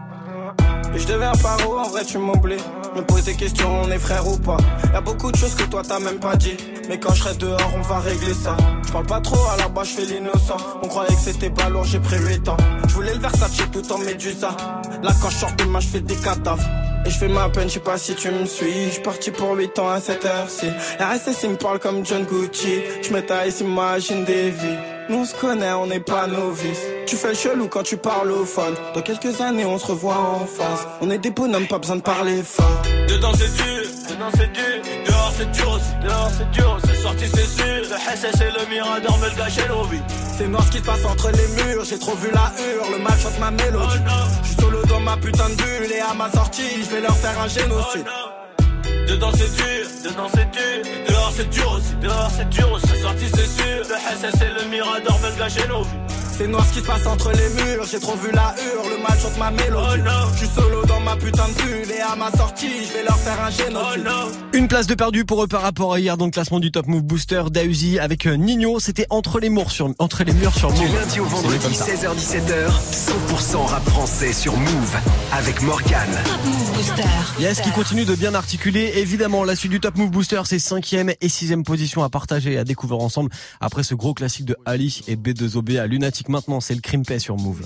Et 0.94 0.98
je 0.98 1.06
deviens 1.06 1.32
paro, 1.32 1.78
en 1.78 1.88
vrai 1.88 2.02
tu 2.06 2.16
m'oublies. 2.16 2.56
Me 2.96 3.02
pose 3.02 3.24
des 3.24 3.34
questions, 3.34 3.82
on 3.82 3.90
est 3.90 3.98
frère 3.98 4.26
ou 4.26 4.38
pas. 4.38 4.56
Y'a 4.94 5.02
beaucoup 5.02 5.30
de 5.30 5.36
choses 5.36 5.54
que 5.54 5.64
toi 5.64 5.82
t'as 5.86 6.00
même 6.00 6.18
pas 6.18 6.34
dit. 6.36 6.56
Mais 6.88 6.98
quand 6.98 7.12
je 7.12 7.24
serai 7.24 7.36
dehors, 7.36 7.72
on 7.76 7.82
va 7.82 7.98
régler 7.98 8.32
ça. 8.32 8.56
Je 8.86 8.90
parle 8.90 9.06
pas 9.06 9.20
trop, 9.20 9.46
à 9.52 9.58
la 9.58 9.68
base 9.68 9.88
je 9.88 9.92
fais 9.94 10.06
l'innocent. 10.06 10.56
On 10.82 10.88
croyait 10.88 11.14
que 11.14 11.20
c'était 11.20 11.50
pas 11.50 11.68
lourd, 11.68 11.84
j'ai 11.84 12.00
pris 12.00 12.16
8 12.16 12.48
ans. 12.48 12.56
Je 12.88 12.94
voulais 12.94 13.12
le 13.12 13.20
Versace 13.20 13.58
tout 13.70 13.92
en 13.92 13.98
médusa. 13.98 14.56
Là 15.02 15.10
quand 15.20 15.28
je 15.28 15.36
sors 15.36 15.52
de 15.52 15.64
ma, 15.64 15.80
je 15.80 15.88
fais 15.88 16.00
des 16.00 16.16
cadavres. 16.16 16.64
Et 17.08 17.10
je 17.10 17.18
fais 17.18 17.28
ma 17.28 17.48
peine, 17.48 17.68
je 17.68 17.74
sais 17.74 17.80
pas 17.80 17.96
si 17.96 18.14
tu 18.14 18.30
me 18.30 18.44
suis. 18.44 18.92
Je 18.92 19.00
parti 19.00 19.30
pour 19.30 19.56
8 19.56 19.78
ans 19.78 19.88
à 19.88 19.98
cette 19.98 20.26
heure-ci. 20.26 20.66
RSS 21.00 21.42
il 21.44 21.50
me 21.50 21.56
parle 21.56 21.78
comme 21.78 22.04
John 22.04 22.22
Gucci. 22.24 22.82
Je 23.02 23.10
me 23.14 23.22
taille, 23.22 23.50
s'imagine 23.50 24.26
des 24.26 24.50
vies. 24.50 24.76
Nous 25.08 25.20
on 25.20 25.24
se 25.24 25.34
connaît, 25.34 25.72
on 25.72 25.86
n'est 25.86 26.00
pas 26.00 26.26
novices. 26.26 26.82
Tu 27.06 27.16
fais 27.16 27.28
le 27.28 27.34
chelou 27.34 27.68
quand 27.68 27.82
tu 27.82 27.96
parles 27.96 28.30
au 28.30 28.44
phone. 28.44 28.74
Dans 28.94 29.00
quelques 29.00 29.40
années, 29.40 29.64
on 29.64 29.78
se 29.78 29.86
revoit 29.86 30.18
en 30.18 30.44
face. 30.44 30.86
On 31.00 31.08
est 31.10 31.16
des 31.16 31.30
bonhommes, 31.30 31.66
pas 31.66 31.78
besoin 31.78 31.96
de 31.96 32.02
parler 32.02 32.42
fort. 32.42 32.82
Dedans 33.08 33.32
c'est 33.38 33.54
dur, 33.54 33.82
dedans 34.10 34.30
c'est 34.36 34.52
dur. 34.52 34.82
Dehors 35.06 35.32
c'est 35.34 35.50
dur 35.50 35.70
aussi, 35.70 36.06
dehors 36.06 36.30
c'est 36.36 36.50
dur. 36.50 36.78
C'est 36.84 37.02
sorti 37.02 37.24
c'est 37.26 37.62
sûr. 37.62 37.84
Le 37.88 38.16
SS 38.16 38.40
et 38.42 38.60
le 38.60 38.68
Mirador 38.68 39.16
me 39.16 39.28
le 39.28 39.96
vies. 39.96 40.27
C'est 40.38 40.46
noir 40.46 40.62
ce 40.62 40.70
qui 40.70 40.78
se 40.78 40.84
passe 40.84 41.04
entre 41.04 41.32
les 41.32 41.48
murs, 41.64 41.84
j'ai 41.84 41.98
trop 41.98 42.14
vu 42.14 42.30
la 42.30 42.52
hure, 42.62 42.88
le 42.92 43.02
mal 43.02 43.18
chante 43.18 43.40
ma 43.40 43.50
mélodie. 43.50 43.98
Je 44.42 44.46
suis 44.46 44.56
solo 44.60 44.84
dans 44.84 45.00
ma 45.00 45.16
putain 45.16 45.48
de 45.48 45.54
bulle 45.56 45.92
et 45.92 45.98
à 45.98 46.14
ma 46.14 46.30
sortie, 46.30 46.84
je 46.84 46.90
vais 46.94 47.00
leur 47.00 47.16
faire 47.16 47.40
un 47.40 47.48
génocide. 47.48 48.06
Dedans 49.08 49.32
c'est 49.32 49.52
dur, 49.56 49.86
dedans 50.04 50.28
c'est 50.32 50.48
dur. 50.52 50.92
Dehors 51.08 51.32
c'est 51.34 51.50
dur 51.50 51.72
aussi, 51.72 51.94
dehors 52.00 52.30
c'est 52.30 52.48
dur 52.50 52.70
aussi. 52.70 52.86
C'est 52.86 53.02
sorti 53.02 53.24
c'est 53.34 53.62
sûr. 53.62 53.82
Le 53.88 53.96
SS 53.96 54.40
et 54.42 54.62
le 54.62 54.70
Mirador 54.70 55.18
le 55.24 55.36
gâchaient 55.36 55.66
nos 55.66 55.82
vies. 55.82 56.17
C'est 56.38 56.46
noir 56.46 56.64
ce 56.64 56.72
qui 56.74 56.78
se 56.78 56.84
passe 56.84 57.04
entre 57.04 57.32
les 57.32 57.64
murs, 57.64 57.84
j'ai 57.90 57.98
trop 57.98 58.14
vu 58.14 58.30
la 58.30 58.54
hure, 58.62 58.88
le 58.88 59.02
mal 59.02 59.18
chante 59.18 59.36
ma 59.38 59.50
mélodie. 59.50 60.02
Je 60.34 60.38
suis 60.38 60.46
solo 60.46 60.84
dans 60.86 61.00
ma 61.00 61.16
putain 61.16 61.48
de 61.48 61.54
bulle 61.54 61.90
et 61.90 62.00
à 62.00 62.14
ma 62.14 62.30
sortie, 62.30 62.84
je 62.86 62.92
vais 62.92 63.02
leur 63.02 63.18
faire 63.18 63.40
un 63.42 63.50
génocide. 63.50 64.06
Une 64.52 64.68
place 64.68 64.86
de 64.86 64.94
perdu 64.94 65.24
pour 65.24 65.42
eux 65.42 65.48
par 65.48 65.62
rapport 65.62 65.94
à 65.94 65.98
hier 65.98 66.16
dans 66.16 66.26
le 66.26 66.30
classement 66.30 66.60
du 66.60 66.70
Top 66.70 66.86
Move 66.86 67.02
Booster 67.02 67.42
d'Auzi 67.50 67.98
avec 67.98 68.24
euh, 68.26 68.36
Nino. 68.36 68.78
C'était 68.78 69.06
entre 69.10 69.40
les 69.40 69.50
murs 69.50 69.72
sur 69.72 69.92
entre 69.98 70.22
les 70.22 70.32
murs 70.32 70.54
sur 70.54 70.70
Move. 70.70 70.78
Du 70.78 70.96
lundi 70.96 71.18
au 71.18 71.24
vendredi, 71.24 71.58
comme 71.58 71.74
ça. 71.74 71.86
16h-17h, 71.86 72.70
100% 73.34 73.56
rap 73.66 73.88
français 73.88 74.32
sur 74.32 74.56
Move 74.56 74.96
avec 75.32 75.60
Morgane. 75.62 76.18
Yes, 77.40 77.60
qui 77.60 77.70
continue 77.72 78.04
de 78.04 78.14
bien 78.14 78.34
articuler. 78.34 78.92
Évidemment, 78.96 79.42
la 79.42 79.56
suite 79.56 79.72
du 79.72 79.80
Top 79.80 79.96
Move 79.96 80.10
Booster, 80.10 80.42
c'est 80.44 80.60
cinquième 80.60 81.12
et 81.20 81.28
sixième 81.28 81.64
position 81.64 82.04
à 82.04 82.08
partager 82.08 82.52
et 82.52 82.58
à 82.58 82.64
découvrir 82.64 83.00
ensemble 83.00 83.32
après 83.60 83.82
ce 83.82 83.96
gros 83.96 84.14
classique 84.14 84.44
de 84.44 84.56
Ali 84.64 85.00
et 85.08 85.16
B2OB 85.16 85.80
à 85.80 85.88
Lunatic. 85.88 86.27
Maintenant, 86.28 86.60
c'est 86.60 86.74
le 86.74 86.82
crime 86.82 87.04
paix 87.04 87.18
sur 87.18 87.36
Move. 87.38 87.62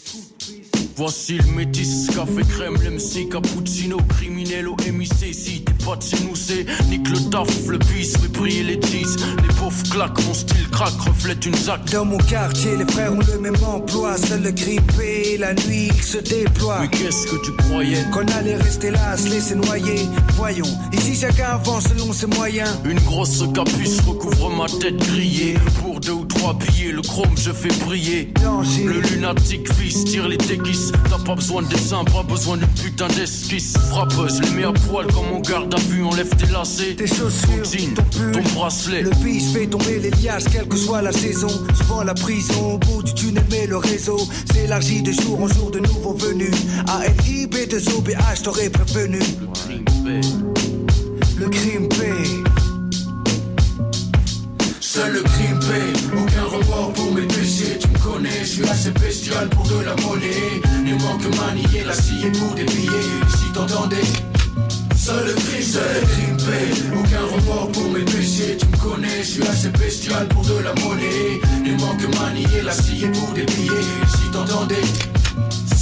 Voici 0.94 1.38
le 1.38 1.44
métis, 1.56 2.06
café 2.14 2.42
crème, 2.48 2.76
l'MC, 2.76 3.28
cappuccino, 3.28 3.96
criminel 4.08 4.68
au 4.68 4.76
MIC. 4.76 5.34
Si 5.34 5.64
t'es 5.64 5.84
pas 5.84 5.96
de 5.96 6.02
chez 6.02 6.22
nous, 6.22 6.36
c'est 6.36 6.66
nique 6.88 7.08
le 7.08 7.18
taf, 7.30 7.48
le 7.66 7.78
bis, 7.78 8.14
mais 8.22 8.28
briller 8.28 8.62
les 8.62 8.80
cheese. 8.80 9.16
Les 9.42 9.54
pauvres 9.54 9.82
claquent, 9.90 10.24
mon 10.26 10.34
style 10.34 10.68
craque, 10.70 11.00
reflète 11.00 11.44
une 11.46 11.56
zac. 11.56 11.84
Dans 11.90 12.04
mon 12.04 12.18
quartier, 12.18 12.76
les 12.76 12.84
frères 12.92 13.12
ont 13.14 13.18
le 13.18 13.40
même 13.40 13.56
emploi. 13.64 14.16
Seul 14.18 14.42
le 14.42 14.52
grippé, 14.52 15.38
la 15.38 15.54
nuit, 15.54 15.88
il 15.92 16.02
se 16.02 16.18
déploie. 16.18 16.80
Mais 16.82 16.88
qu'est-ce 16.88 17.26
que 17.26 17.36
tu 17.44 17.52
croyais? 17.64 18.04
Qu'on 18.12 18.26
allait 18.38 18.56
rester 18.56 18.90
là, 18.90 19.16
se 19.16 19.28
laisser 19.28 19.54
noyer. 19.54 20.06
Voyons, 20.34 20.68
ici 20.92 21.16
chacun 21.16 21.46
avance 21.46 21.84
selon 21.88 22.12
ses 22.12 22.26
moyens. 22.26 22.70
Une 22.84 23.00
grosse 23.00 23.42
capuce 23.54 24.00
recouvre 24.00 24.50
ma 24.50 24.66
tête 24.66 24.98
grillée. 24.98 25.54
Pour 25.80 25.91
le 26.92 27.02
chrome 27.02 27.36
je 27.36 27.50
fais 27.52 27.68
briller. 27.84 28.32
Le 28.84 29.00
lunatique 29.00 29.72
fils 29.74 30.04
tire 30.04 30.26
les 30.28 30.36
déguises. 30.36 30.92
T'as 31.08 31.18
pas 31.18 31.34
besoin 31.34 31.62
de 31.62 31.68
dessin, 31.68 32.04
pas 32.04 32.22
besoin 32.22 32.56
d'une 32.56 32.66
putain 32.68 33.06
d'esquisse. 33.08 33.74
Frappeuse, 33.90 34.40
les 34.42 34.50
mets 34.50 34.64
à 34.64 34.72
poil 34.72 35.06
comme 35.06 35.26
on 35.32 35.40
garde 35.40 35.72
à 35.74 35.78
vue, 35.78 36.02
enlève 36.02 36.28
tes 36.36 36.46
lacets. 36.52 36.96
Tes 36.96 37.06
chaussures, 37.06 37.62
ton 37.62 37.78
jean, 37.78 38.32
ton 38.32 38.42
bracelet. 38.54 39.02
Le 39.02 39.10
bis 39.22 39.52
fait 39.52 39.66
tomber 39.66 40.00
les 40.00 40.10
liasses, 40.10 40.44
quelle 40.50 40.66
que 40.66 40.76
soit 40.76 41.02
la 41.02 41.12
saison. 41.12 41.48
Souvent 41.76 42.02
la 42.02 42.14
prison, 42.14 42.74
au 42.74 42.78
bout 42.78 43.02
du 43.02 43.14
tunnel, 43.14 43.44
mais 43.50 43.66
le 43.66 43.76
réseau 43.76 44.18
s'élargit 44.52 45.02
de 45.02 45.12
jour 45.12 45.40
en 45.40 45.48
jour 45.48 45.70
de 45.70 45.78
nouveaux 45.78 46.14
venus. 46.14 46.54
ALIB 46.88 47.68
de 47.68 47.78
OBH, 47.96 48.42
t'aurais 48.42 48.70
prévenu. 48.70 49.20
Le 51.38 51.48
crime 51.48 51.88
paye. 51.88 51.91
Seul 54.94 55.10
le 55.10 55.22
crime 55.22 55.58
paye, 55.58 56.20
aucun 56.20 56.44
remords 56.44 56.92
pour 56.92 57.14
mes 57.14 57.22
péchés. 57.22 57.78
Tu 57.80 57.88
me 57.88 57.98
connais, 57.98 58.40
je 58.40 58.44
suis 58.44 58.68
assez 58.68 58.90
bestial 58.90 59.48
pour 59.48 59.66
de 59.66 59.82
la 59.86 59.96
monnaie. 59.96 60.60
Il 60.84 60.96
manque 60.96 61.24
manier 61.40 61.82
la 61.86 61.94
scie 61.94 62.26
pour 62.38 62.54
des 62.54 62.64
billets. 62.64 63.08
Si 63.38 63.50
t'entendais, 63.54 64.04
seul 64.94 65.24
le 65.24 65.32
crime, 65.32 65.62
seul 65.62 65.82
le 65.94 66.06
crime 66.06 66.92
aucun 67.00 67.24
remords 67.24 67.72
pour 67.72 67.90
mes 67.90 68.04
péchés. 68.04 68.58
Tu 68.58 68.66
me 68.66 68.76
connais, 68.76 69.22
je 69.22 69.30
suis 69.30 69.42
assez 69.44 69.70
bestial 69.70 70.28
pour 70.28 70.42
de 70.42 70.58
la 70.58 70.74
monnaie. 70.74 71.40
Il 71.64 71.78
manque 71.78 72.20
manier 72.20 72.60
la 72.62 72.72
scie 72.72 73.06
pour 73.14 73.32
des 73.32 73.46
billets. 73.46 73.88
Si 74.08 74.30
t'entendais. 74.30 74.76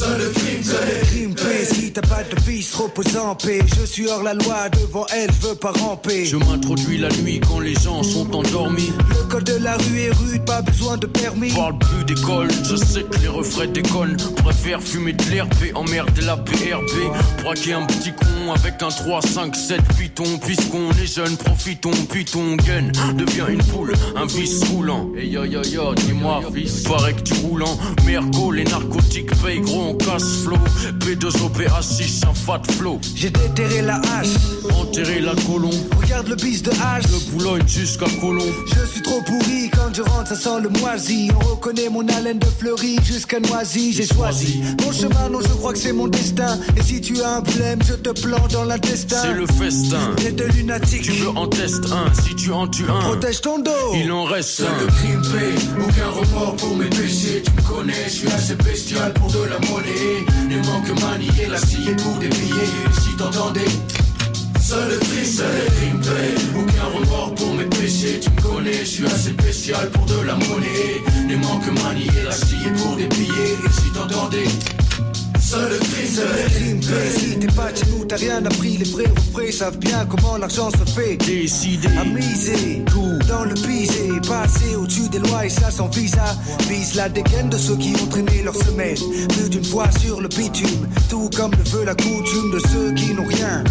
Seul 0.00 0.18
le 0.18 0.30
crime, 0.30 0.62
Seul 0.62 0.88
le 0.88 1.06
crime 1.06 1.34
paye. 1.34 1.66
Si 1.66 1.92
t'as 1.92 2.00
pas 2.00 2.22
de 2.22 2.50
vice, 2.50 2.74
repose 2.74 3.14
en 3.18 3.34
paix. 3.34 3.60
Je 3.78 3.84
suis 3.84 4.08
hors 4.08 4.22
la 4.22 4.32
loi, 4.32 4.70
devant 4.70 5.04
elle, 5.14 5.28
je 5.30 5.48
veux 5.48 5.54
pas 5.54 5.72
ramper. 5.72 6.24
Je 6.24 6.38
m'introduis 6.38 6.96
la 6.96 7.10
nuit 7.10 7.38
quand 7.46 7.60
les 7.60 7.74
gens 7.74 8.02
sont 8.02 8.34
endormis. 8.34 8.90
Le 9.10 9.28
col 9.28 9.44
de 9.44 9.56
la 9.56 9.76
rue 9.76 10.00
est 10.00 10.10
rude, 10.10 10.42
pas 10.46 10.62
besoin 10.62 10.96
de 10.96 11.06
permis. 11.06 11.52
Parle 11.52 11.76
plus 11.78 12.04
d'école, 12.06 12.48
je 12.64 12.76
sais 12.76 13.02
que 13.02 13.18
les 13.18 13.28
refrains 13.28 13.66
déconnent. 13.66 14.16
Préfère 14.36 14.80
fumer 14.80 15.12
de 15.12 15.22
l'herbe, 15.24 15.52
emmerder 15.74 16.22
la 16.22 16.36
BRB. 16.36 17.42
Braquer 17.42 17.74
un 17.74 17.84
petit 17.84 18.12
con 18.12 18.54
avec 18.54 18.82
un 18.82 18.88
3, 18.88 19.20
5, 19.20 19.54
7 19.54 19.82
python. 19.98 20.38
Puisqu'on 20.46 20.90
est 20.92 21.14
jeune, 21.14 21.36
profitons, 21.36 21.90
puis 22.08 22.24
ton 22.24 22.56
gun 22.56 22.90
devient 23.12 23.44
une 23.50 23.62
poule, 23.64 23.92
un 24.16 24.24
vice 24.24 24.64
roulant. 24.70 25.10
Et 25.14 25.26
yo 25.26 25.44
yo 25.44 25.62
yo, 25.62 25.94
dis-moi, 25.94 26.40
fils, 26.54 26.84
paraît 26.84 27.12
que 27.12 27.20
tu 27.20 27.34
roulant. 27.42 27.76
Mergo, 28.06 28.50
les 28.50 28.64
narcotiques 28.64 29.36
payent 29.42 29.60
gros, 29.60 29.89
casse 29.94 30.42
flow. 30.44 30.59
B2OP 31.00 31.66
assis, 31.76 32.03
riche, 32.03 32.24
un 32.24 32.35
fat 32.35 32.62
flow. 32.72 33.00
J'ai 33.14 33.31
déterré 33.31 33.83
la 33.83 33.96
hache. 33.96 34.29
Enterré 34.81 35.20
la 35.20 35.35
colombe. 35.46 35.74
Le 36.28 36.37
bis 36.37 36.62
de 36.62 36.70
hache. 36.70 37.04
Le 37.11 37.33
Boulogne 37.33 37.66
jusqu'à 37.66 38.06
Colombe. 38.20 38.52
Je 38.66 38.87
suis 38.92 39.02
trop 39.02 39.20
pourri 39.22 39.70
quand 39.72 39.92
je 39.92 40.02
rentre, 40.02 40.28
ça 40.28 40.37
sent 40.37 40.61
le 40.62 40.68
moisi. 40.68 41.28
On 41.35 41.54
reconnaît 41.54 41.88
mon 41.88 42.06
haleine 42.09 42.38
de 42.38 42.46
fleurie 42.46 42.98
jusqu'à 43.02 43.40
Noisy. 43.40 43.92
J'ai 43.92 44.06
choisi 44.06 44.62
mon 44.85 44.92
chemin, 44.92 45.28
non, 45.30 45.40
je 45.40 45.48
crois 45.48 45.72
que 45.72 45.78
c'est 45.78 45.92
mon 45.92 46.06
destin. 46.09 46.59
Et 46.76 46.83
si 46.83 47.00
tu 47.00 47.20
as 47.22 47.37
un 47.37 47.40
problème, 47.40 47.80
je 47.87 47.94
te 47.94 48.11
plante 48.20 48.52
dans 48.52 48.64
l'intestin. 48.64 49.16
C'est 49.22 49.35
le 49.35 49.46
festin. 49.46 50.14
T'es 50.16 50.30
de 50.33 50.44
lunatique. 50.44 51.02
Tu 51.02 51.12
veux 51.12 51.30
en 51.30 51.46
test 51.48 51.85
un, 51.90 52.12
si 52.22 52.35
tu 52.37 52.52
en 52.52 52.68
tues 52.68 52.85
un. 52.88 53.00
Protège 53.00 53.40
ton 53.40 53.59
dos. 53.59 53.70
Il 53.94 54.12
en 54.12 54.24
reste 54.24 54.50
Seul 54.50 54.66
un. 54.66 54.80
le 54.80 54.87
crime 54.87 55.22
paye, 55.22 55.68
aucun 55.80 56.11
remords 56.11 56.56
pour 56.56 56.76
mes 56.76 56.87
péchés. 56.90 57.42
Tu 57.44 57.50
me 57.52 57.62
connais, 57.62 58.04
je 58.04 58.11
suis 58.11 58.28
assez 58.28 58.54
bestial 58.56 59.12
pour 59.14 59.28
de 59.33 59.44
la 59.44 59.59
monnaie. 59.68 60.26
Ne 60.48 60.59
manque 60.66 61.00
manier 61.00 61.46
la 61.48 61.59
scie 61.59 61.94
pour 62.02 62.16
des 62.18 62.28
billets. 62.28 62.70
Si 63.02 63.16
t'entendais. 63.16 63.61
Seul 64.70 64.88
le 64.88 64.98
crime, 64.98 65.24
seul 65.24 65.46
le 65.52 65.70
crime 65.72 66.00
aucun 66.56 66.96
remords 66.96 67.35
pour 67.35 67.54
mes 67.54 67.64
péchés. 67.64 68.20
Tu 68.20 68.30
me 68.30 68.40
connais, 68.40 68.72
je 68.72 68.85
suis 68.85 69.04
assez 69.04 69.33
bestial 69.33 69.90
pour 69.90 70.06
de 70.06 70.24
la 70.24 70.35
monnaie. 70.35 71.02
Ne 71.26 71.35
manque 71.38 71.66
manier 71.83 72.06
la 72.24 72.30
scie 72.30 72.70
pour 72.76 72.94
des 72.94 73.09
billets. 73.09 73.56
Si 73.72 73.90
t'entendais. 73.90 74.44
Seul 75.40 75.70
le 75.70 75.76
crime, 75.76 76.06
Seul 76.06 76.28
le 76.28 76.50
crime. 76.50 76.83
Si 77.11 77.38
t'es 77.40 77.46
pas 77.48 77.74
chez 77.74 77.87
nous, 77.90 78.04
t'as 78.04 78.14
rien 78.14 78.46
appris. 78.46 78.76
Les 78.76 78.85
vrais 78.85 79.06
refrains 79.09 79.50
savent 79.50 79.78
bien 79.78 80.06
comment 80.06 80.37
l'argent 80.37 80.70
se 80.70 80.88
fait. 80.88 81.16
Décidé. 81.16 81.88
À 81.98 82.04
miser, 82.04 82.85
tout 82.87 83.18
dans 83.26 83.42
le 83.42 83.54
pisé. 83.54 84.20
Passer 84.28 84.76
au-dessus 84.76 85.09
des 85.09 85.18
lois 85.18 85.46
et 85.46 85.50
ça 85.50 85.72
sans 85.72 85.88
visa. 85.88 86.37
Vise 86.68 86.94
la 86.94 87.09
dégaine 87.09 87.48
de 87.48 87.59
ceux 87.59 87.76
qui 87.76 87.92
ont 88.00 88.06
traîné 88.06 88.44
leur 88.44 88.54
semaine. 88.54 88.98
Plus 89.30 89.50
d'une 89.50 89.64
fois 89.64 89.90
sur 89.98 90.20
le 90.20 90.28
bitume. 90.28 90.87
Tout 91.09 91.28
comme 91.37 91.50
le 91.50 91.70
veut 91.70 91.85
la 91.85 91.96
coutume 91.96 92.52
de 92.52 92.61
ceux 92.68 92.92
qui 92.92 93.12
n'ont 93.14 93.26
rien. 93.26 93.64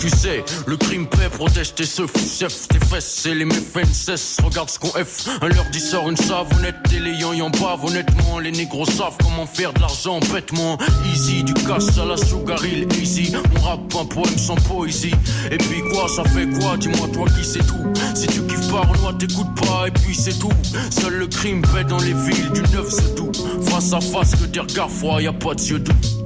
Tu 0.00 0.08
sais, 0.08 0.42
le 0.66 0.78
crime 0.78 1.06
paix 1.06 1.28
protège 1.30 1.74
tes 1.74 1.84
seufs, 1.84 2.10
chef, 2.38 2.68
tes 2.68 2.78
fesses 2.78 3.26
et 3.26 3.34
les 3.34 3.44
méfaits 3.44 3.86
cessent. 3.92 4.38
Regarde 4.42 4.70
ce 4.70 4.78
qu'on 4.78 4.88
F, 4.88 5.28
un 5.42 5.48
leur 5.48 5.66
dit 5.70 5.80
sort 5.80 6.08
une 6.08 6.16
savonnette 6.16 6.76
et 6.96 7.00
les 7.00 7.12
yan 7.12 7.50
bavent. 7.50 7.84
Honnêtement, 7.84 8.38
les 8.38 8.50
négros 8.50 8.86
savent 8.86 9.18
comment 9.22 9.44
faire 9.44 9.74
de 9.74 9.80
l'argent 9.80 10.18
bêtement. 10.32 10.78
Easy, 11.12 11.44
du 11.44 11.52
cash 11.52 11.98
à 11.98 12.06
la 12.06 12.16
sugar 12.16 12.64
easy. 12.64 13.30
Mon 13.54 13.60
rap, 13.60 13.80
un 14.00 14.06
poème 14.06 14.38
sans 14.38 14.54
poésie. 14.54 15.14
Et 15.50 15.58
puis 15.58 15.82
quoi, 15.92 16.08
ça 16.08 16.24
fait 16.24 16.48
quoi? 16.48 16.78
Dis-moi 16.78 17.08
toi 17.12 17.26
qui 17.36 17.44
sais 17.44 17.58
tout. 17.60 17.92
Si 18.14 18.26
tu 18.26 18.40
kiffes 18.46 18.70
pas, 18.70 18.80
Renoir, 18.80 19.18
t'écoutes 19.18 19.54
pas, 19.56 19.88
et 19.88 19.90
puis 19.90 20.14
c'est 20.14 20.38
tout. 20.38 20.52
Seul 20.90 21.12
le 21.12 21.26
crime 21.26 21.60
paix 21.60 21.84
dans 21.84 21.98
les 21.98 22.14
villes 22.14 22.50
du 22.52 22.62
9 22.62 22.86
c'est 22.88 23.14
tout. 23.16 23.32
Face 23.66 23.92
à 23.92 24.00
face, 24.00 24.34
que 24.34 24.46
des 24.46 24.60
regards 24.60 24.90
froids, 24.90 25.20
y 25.20 25.26
a 25.26 25.32
pas 25.34 25.54
de 25.54 25.60
yeux 25.60 25.78
doux. 25.78 26.19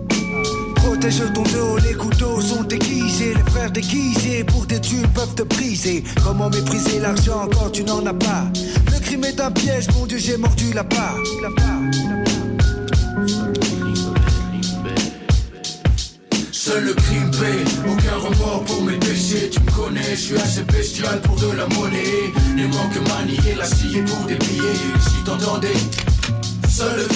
Protège 0.85 1.23
ton 1.33 1.43
dos, 1.43 1.79
les 1.79 1.95
couteaux 1.95 2.41
sont 2.43 2.63
déguisés, 2.63 3.35
les 3.35 3.51
frères 3.51 3.71
déguisés 3.71 4.45
pour 4.45 4.67
tes 4.67 4.81
tubes 4.81 5.07
peuvent 5.15 5.35
te 5.35 5.43
briser. 5.43 6.05
Comment 6.23 6.51
mépriser 6.51 7.01
l'argent 7.01 7.49
quand 7.53 7.71
tu 7.71 7.85
n'en 7.85 8.05
as 8.05 8.13
pas? 8.13 8.45
Le 8.93 9.01
crime 9.01 9.25
est 9.25 9.41
un 9.41 9.51
piège, 9.51 9.87
mon 9.95 10.05
Dieu, 10.05 10.19
j'ai 10.19 10.37
mordu 10.37 10.73
la 10.75 10.85
part. 10.85 11.17
Seul 16.53 16.85
le 16.85 16.95
crime 16.95 17.31
paye, 17.31 17.65
aucun 17.87 18.17
remords 18.17 18.65
pour 18.65 18.83
mes 18.83 18.99
péchés. 18.99 19.51
Tu 19.51 19.61
me 19.61 19.71
connais, 19.71 20.11
je 20.11 20.21
suis 20.21 20.37
assez 20.37 20.63
bestial 20.65 21.21
pour 21.23 21.37
de 21.37 21.51
la 21.57 21.67
monnaie. 21.69 22.33
Ne 22.57 22.67
manque 22.69 23.09
manier 23.09 23.55
la 23.57 23.65
scie 23.65 24.03
pour 24.07 24.27
des 24.27 24.37
billets. 24.37 24.81
Si 25.01 25.25
t'entendais. 25.25 25.81
Seul 26.69 26.97
le 26.97 27.07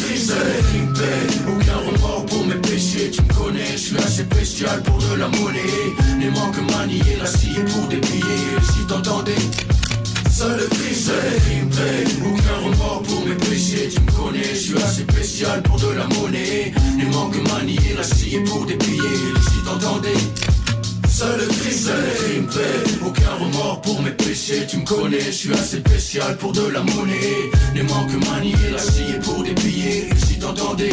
connais, 24.88 25.20
je 25.20 25.30
suis 25.30 25.52
assez 25.52 25.78
spécial 25.78 26.36
pour 26.38 26.52
de 26.52 26.66
la 26.68 26.80
monnaie. 26.80 27.50
Ne 27.74 27.82
manque 27.82 28.28
manier 28.28 28.54
la 28.72 28.78
scie 28.78 29.18
pour 29.22 29.42
des 29.42 29.52
billets. 29.52 30.08
Si 30.16 30.38
t'entendais. 30.38 30.90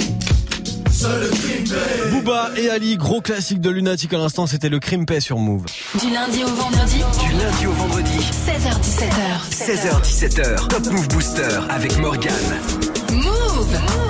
Seul 0.92 1.22
le 1.22 1.30
crime 1.30 1.64
paye. 1.64 2.12
Booba 2.12 2.52
et 2.58 2.70
Ali, 2.70 2.98
gros 2.98 3.22
classique 3.22 3.60
de 3.60 3.70
Lunatic 3.70 4.14
à 4.14 4.18
l'instant, 4.18 4.48
c'était 4.48 4.70
le 4.70 4.80
crime 4.80 5.06
paix 5.06 5.20
sur 5.20 5.38
Move. 5.38 5.66
Du 6.00 6.10
lundi 6.10 6.44
au 6.44 6.48
vendredi, 6.48 7.04
Du 7.22 7.32
lundi 7.38 7.68
au 7.68 7.72
vendredi, 7.72 8.18
16h17h. 8.48 9.52
16h17h, 9.52 10.68
Top 10.68 10.86
Move 10.92 11.08
Booster 11.10 11.60
avec 11.70 11.98
Morgan. 11.98 12.34
Move 13.12 14.05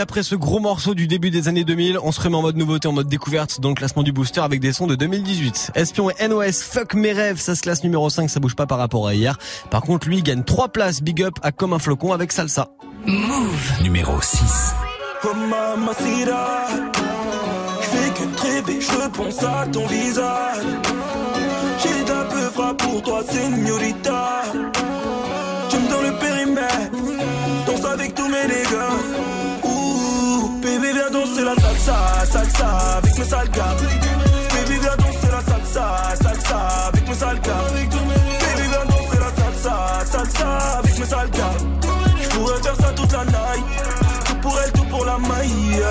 après 0.00 0.22
ce 0.22 0.34
gros 0.34 0.60
morceau 0.60 0.94
du 0.94 1.06
début 1.06 1.30
des 1.30 1.48
années 1.48 1.64
2000, 1.64 1.98
on 2.02 2.10
se 2.10 2.20
remet 2.20 2.36
en 2.36 2.42
mode 2.42 2.56
nouveauté, 2.56 2.88
en 2.88 2.92
mode 2.92 3.08
découverte 3.08 3.60
dans 3.60 3.68
le 3.68 3.74
classement 3.74 4.02
du 4.02 4.12
booster 4.12 4.40
avec 4.40 4.60
des 4.60 4.72
sons 4.72 4.86
de 4.86 4.94
2018. 4.94 5.72
Espion 5.74 6.10
et 6.10 6.28
NOS, 6.28 6.62
fuck 6.62 6.94
mes 6.94 7.12
rêves, 7.12 7.38
ça 7.38 7.54
se 7.54 7.62
classe 7.62 7.84
numéro 7.84 8.08
5, 8.08 8.28
ça 8.30 8.40
bouge 8.40 8.56
pas 8.56 8.66
par 8.66 8.78
rapport 8.78 9.06
à 9.06 9.14
hier. 9.14 9.38
Par 9.70 9.82
contre, 9.82 10.08
lui, 10.08 10.18
il 10.18 10.22
gagne 10.22 10.42
3 10.42 10.68
places, 10.68 11.02
big 11.02 11.22
up 11.22 11.34
à 11.42 11.52
comme 11.52 11.72
un 11.72 11.78
flocon 11.78 12.12
avec 12.12 12.32
salsa. 12.32 12.68
Move. 13.06 13.82
Numéro 13.82 14.20
6. 14.20 14.74
Oh 15.22 15.34
mamacita 15.34 16.66
Je 17.82 17.86
fais 17.86 18.10
que 18.10 18.36
te 18.36 18.42
rêver, 18.42 18.80
je 18.80 18.92
repense 18.92 19.42
à 19.42 19.66
ton 19.70 19.86
visage 19.86 20.64
J'ai 21.82 22.04
d'un 22.04 22.24
peu 22.24 22.40
frappe 22.54 22.78
pour 22.78 23.02
toi, 23.02 23.22
señorita 23.28 24.42
Tu 25.68 25.76
me 25.76 25.88
donnes 25.90 26.06
le 26.06 26.18
périmètre 26.18 26.90
Danse 27.66 27.84
avec 27.84 28.14
tous 28.14 28.28
mes 28.28 28.46
dégâts 28.46 29.39
bébé 30.78 30.92
viens 30.92 31.10
danser 31.10 31.44
la 31.44 31.54
salsa, 31.56 31.96
salsa 32.30 32.66
avec 32.98 33.18
mes 33.18 33.24
sales 33.24 33.50
gars 33.50 33.76
Baby 34.52 34.78
viens 34.80 34.96
danser 34.96 35.30
la 35.32 35.40
salsa, 35.40 36.14
salsa 36.22 36.58
avec 36.88 37.08
mes 37.08 37.14
sales 37.14 37.40
gars 37.40 37.64
Baby 37.72 38.68
viens 38.68 38.84
danser 38.84 39.18
la 39.18 39.42
salsa, 39.42 40.04
salsa 40.04 40.78
avec 40.78 40.98
mes 40.98 41.06
sales 41.06 41.30
gars 41.30 41.54
Je 42.22 42.62
faire 42.62 42.76
ça 42.76 42.92
toute 42.94 43.12
la 43.12 43.24
night. 43.24 43.64
Tout 44.24 44.34
pour 44.42 44.58
elle, 44.60 44.72
tout 44.72 44.84
pour 44.84 45.04
la 45.04 45.18
maille. 45.18 45.82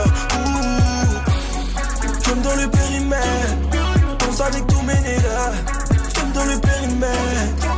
J'aime 2.25 2.41
dans 2.41 2.55
le 2.55 2.67
périmètre. 2.69 3.55
Danse 4.19 4.41
avec 4.41 4.67
tous 4.67 4.81
mes 4.81 4.93
nègres. 4.93 5.53
J'aime 6.15 6.31
dans 6.33 6.45
le 6.45 6.59
périmètre 6.59 7.68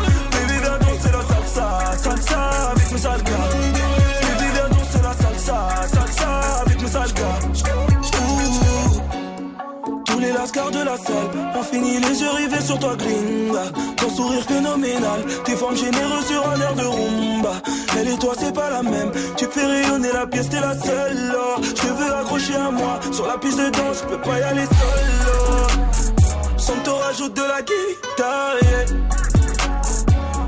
Lascars 10.53 10.71
de 10.71 10.83
la 10.83 10.97
salle 10.97 11.55
ont 11.55 11.63
fini 11.63 11.99
les 11.99 12.19
yeux 12.19 12.29
rivés 12.31 12.61
sur 12.61 12.77
toi, 12.77 12.95
gringa. 12.97 13.71
Ton 13.95 14.09
sourire 14.09 14.43
phénoménal, 14.43 15.23
tes 15.45 15.55
formes 15.55 15.77
généreuses 15.77 16.25
sur 16.25 16.45
un 16.49 16.59
air 16.59 16.75
de 16.75 16.83
rumba. 16.83 17.53
Elle 17.97 18.09
et 18.09 18.17
toi, 18.17 18.33
c'est 18.37 18.53
pas 18.53 18.69
la 18.69 18.83
même. 18.83 19.11
Tu 19.37 19.45
fais 19.45 19.65
rayonner 19.65 20.11
la 20.11 20.27
pièce, 20.27 20.49
t'es 20.49 20.59
la 20.59 20.77
seule. 20.77 21.37
oh. 21.37 21.61
Je 21.63 21.71
te 21.71 21.87
veux 21.87 22.13
accrocher 22.15 22.55
à 22.55 22.69
moi. 22.69 22.99
Sur 23.13 23.27
la 23.27 23.37
piste 23.37 23.59
de 23.59 23.69
danse, 23.69 24.03
je 24.03 24.07
peux 24.07 24.21
pas 24.21 24.39
y 24.39 24.43
aller 24.43 24.65
seul. 24.65 25.09
oh. 25.29 26.57
Santo 26.57 26.95
rajoute 26.97 27.33
de 27.33 27.43
la 27.43 27.61
guitare. 27.61 28.55
yeah. 28.61 28.85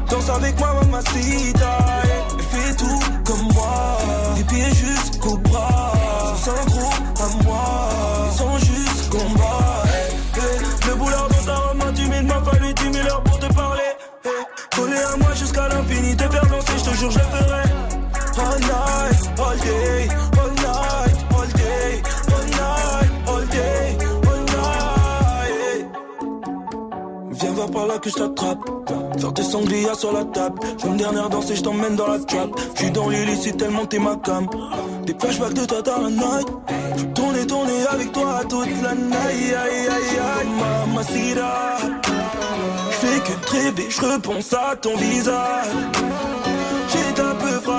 Danse 0.10 0.30
avec 0.30 0.60
moi, 0.60 0.74
mamacita. 0.82 1.78
yeah. 2.04 2.44
Fais 2.52 2.76
tout 2.76 3.00
comme 3.26 3.54
moi. 3.54 3.98
Des 4.36 4.44
pieds 4.44 4.74
jusqu'au 4.74 5.38
bras. 5.38 5.94
Sans 6.44 6.66
gros 6.72 6.92
à 7.24 7.44
moi. 7.46 7.90
Ils 8.36 8.73
danser, 17.04 17.12
je 17.12 17.20
ferai. 17.20 17.64
All 18.38 18.60
night, 18.60 19.40
all 19.40 19.58
day, 19.58 20.08
all 20.40 20.52
night, 20.52 21.16
all 21.32 21.48
day, 21.48 22.02
all 22.32 22.46
night, 22.60 23.12
all 23.28 23.46
day, 23.48 23.98
all 24.28 24.42
night. 24.46 25.86
Viens 27.32 27.52
voir 27.52 27.72
par 27.72 27.88
là 27.88 27.98
que 28.00 28.10
je 28.10 28.16
t'attrape. 28.16 28.60
Faire 29.20 29.34
tes 29.34 29.44
sangria 29.44 29.94
sur 29.96 30.12
la 30.12 30.26
table. 30.26 30.60
Je 30.82 30.88
une 30.88 30.98
dernière 30.98 31.30
danse 31.30 31.50
et 31.52 31.56
je 31.56 31.62
t'emmène 31.62 31.96
dans 31.96 32.08
la 32.08 32.20
trap. 32.20 32.50
Je 32.76 32.82
suis 32.82 32.92
dans 32.92 33.10
l'illicite 33.10 33.58
tellement 33.58 33.86
t'es 33.86 34.00
ma 34.00 34.16
cam. 34.18 34.48
Des 35.06 35.16
flashbacks 35.18 35.54
de 35.54 35.66
toi 35.66 35.82
dans 35.82 36.02
la 36.02 36.10
night. 36.10 36.48
Je 36.98 37.04
tourner, 37.14 37.46
tourner 37.46 37.88
avec 37.90 38.12
toi 38.12 38.42
toute 38.50 38.82
la 38.82 38.96
night. 38.96 39.14
Aïe, 39.28 39.56
aïe, 39.56 39.88
aïe, 39.88 40.48
mamacita. 40.60 41.78
Fais 42.92 43.20
que 43.20 43.52
rêver, 43.52 43.88
je 43.90 44.02
repense 44.02 44.54
à 44.54 44.76
ton 44.76 44.96
visage. 44.96 45.68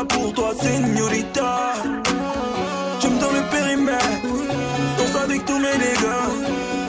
Pour 0.08 0.32
toi, 0.32 0.52
señorita. 0.60 1.74
J'aime 3.00 3.18
dans 3.18 3.32
le 3.32 3.42
périmètre, 3.50 4.06
danse 4.98 5.22
avec 5.22 5.44
tous 5.44 5.58
mes 5.58 5.76
dégâts. 5.78 6.28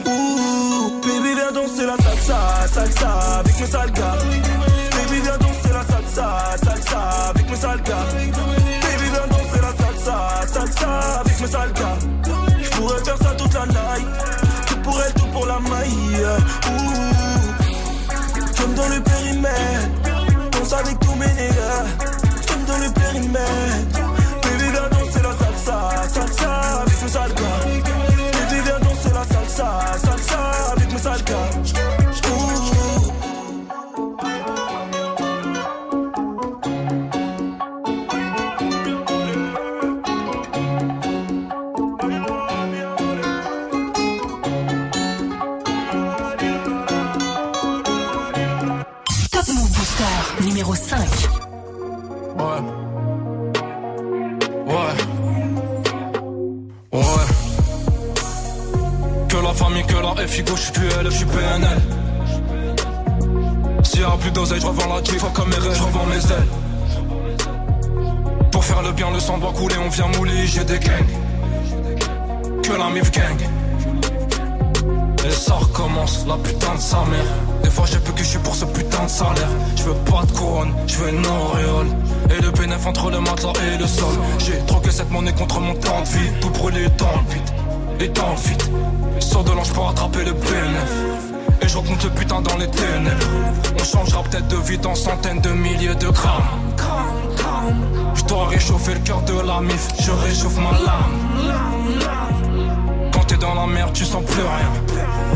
Ouh, 0.07 1.01
baby, 1.01 1.33
viens 1.35 1.51
danser 1.51 1.85
la 1.85 1.97
salsa, 1.97 2.67
salsa 2.73 3.39
avec 3.39 3.59
mes 3.59 3.67
sales 3.67 3.91
gars. 3.91 4.17
Baby, 4.91 5.21
viens 5.21 5.37
danser 5.37 5.73
la 5.73 5.83
salsa, 5.91 6.27
salsa 6.63 6.99
avec 7.29 7.49
mes 7.49 7.55
sales 7.55 7.81
gars. 7.83 8.05
Baby, 8.15 9.09
viens 9.11 9.27
danser 9.29 9.61
la 9.61 9.73
salsa, 9.83 10.17
salsa 10.53 10.89
avec 11.19 11.39
mes 11.41 11.47
sales 11.47 11.73
gars. 11.73 11.97
J'pourrais 12.61 13.03
faire 13.03 13.17
ça 13.17 13.31
toute 13.37 13.53
la 13.53 13.65
night, 13.65 14.07
tout 14.67 14.77
pour 14.83 15.01
elle, 15.01 15.13
tout 15.13 15.27
pour 15.27 15.45
la 15.45 15.59
maille. 15.59 16.25
Ouh, 16.69 16.93
j'aime 18.57 18.73
dans 18.73 18.89
le 18.89 19.01
périmètre, 19.01 19.89
danse 20.51 20.73
avec 20.73 20.99
tous 20.99 21.15
mes 21.15 21.27
nègres. 21.27 21.85
Dans 22.75 22.83
le 22.83 22.91
périmètre, 22.91 24.01
baby, 24.43 24.69
viens 24.71 24.89
danser 24.89 25.21
la 25.21 25.31
salsa, 25.31 26.07
salsa 26.09 26.81
avec 26.81 27.01
mes 27.01 27.07
sales 27.07 27.33
gars. 27.33 27.59
Baby, 27.63 28.61
viens 28.65 28.79
danser 28.79 29.13
la 29.13 29.23
salsa, 29.23 29.97
salsa 29.97 30.73
avec 30.73 30.91
mes 30.91 30.99
sales 30.99 31.23
changera 94.65 94.65
peut-être 94.65 94.65
de 94.65 94.71
vie 94.71 94.77
dans 94.77 94.95
centaines 94.95 95.41
de 95.41 95.49
milliers 95.49 95.95
de 95.95 96.09
grammes. 96.09 96.43
Je 98.15 98.23
dois 98.25 98.47
réchauffer 98.47 98.93
le 98.93 98.99
cœur 98.99 99.21
de 99.21 99.39
la 99.47 99.61
mif, 99.61 99.87
je 99.99 100.11
réchauffe 100.11 100.57
ma 100.57 100.71
lame. 100.71 101.15
Quand 103.11 103.25
t'es 103.25 103.37
dans 103.37 103.53
la 103.53 103.67
merde, 103.67 103.93
tu 103.93 104.05
sens 104.05 104.23
plus 104.25 104.41
rien. 104.41 104.71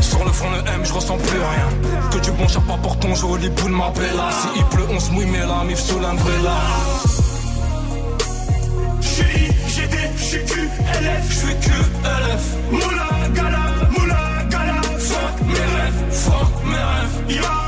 Sur 0.00 0.24
le 0.24 0.32
front, 0.32 0.50
le 0.50 0.58
M, 0.58 0.80
je 0.84 0.92
ressens 0.92 1.16
plus 1.16 1.38
rien. 1.38 1.68
Que 2.10 2.18
du 2.18 2.30
bon 2.32 2.46
pas 2.46 2.78
pour 2.82 2.98
ton 2.98 3.14
joli 3.14 3.48
boule, 3.50 3.72
ma 3.72 3.90
bella. 3.90 4.30
Si 4.32 4.48
il 4.56 4.64
pleut, 4.64 4.86
on 4.90 5.00
se 5.00 5.10
mouille, 5.12 5.26
mais 5.26 5.40
la 5.40 5.64
mif 5.64 5.78
sous 5.78 5.98
l'umbrella. 5.98 6.58
J'suis 9.00 9.48
IGD, 9.68 9.96
j'suis 10.16 10.44
QLF, 10.44 11.30
j'suis 11.30 11.56
QLF. 11.60 12.44
Moula, 12.72 13.08
gala, 13.34 13.64
moula, 13.96 14.44
gala. 14.48 14.80
Fuck 14.98 15.46
mes 15.46 15.66
rêves, 15.74 16.04
fuck 16.10 16.64
mes 16.64 16.76
rêves. 16.76 17.59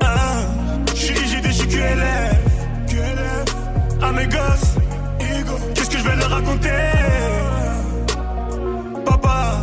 Ah, 0.00 0.40
J'suis 0.94 1.14
IGD, 1.14 1.46
j'suis 1.50 1.68
QLF. 1.68 2.38
À 4.02 4.12
mes 4.12 4.26
gosses, 4.26 4.74
qu'est-ce 5.74 5.90
que 5.90 5.98
je 5.98 6.02
vais 6.04 6.16
leur 6.16 6.30
raconter? 6.30 6.68
Papa 9.04 9.60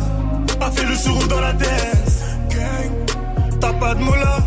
a 0.60 0.70
fait 0.70 0.86
le 0.86 0.94
sourd 0.94 1.26
dans 1.28 1.40
la 1.40 1.52
tête. 1.52 1.68
T'as 3.60 3.72
pas 3.74 3.94
de 3.94 4.00
mots 4.02 4.14
là. 4.14 4.38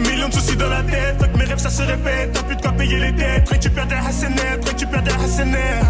Millions 0.00 0.28
de 0.28 0.34
soucis 0.34 0.56
dans 0.56 0.68
la 0.68 0.82
tête. 0.82 1.18
Que 1.32 1.38
mes 1.38 1.44
rêves 1.44 1.58
ça 1.58 1.70
se 1.70 1.82
répète. 1.82 2.32
T'as 2.32 2.42
plus 2.42 2.56
de 2.56 2.62
quoi 2.62 2.72
payer 2.72 2.98
les 2.98 3.12
dettes. 3.12 3.48
Récupère 3.48 3.86
des 3.86 3.94
Hassanet, 3.94 4.58
récupère 4.66 5.02
des 5.02 5.12
Hassanet. 5.12 5.80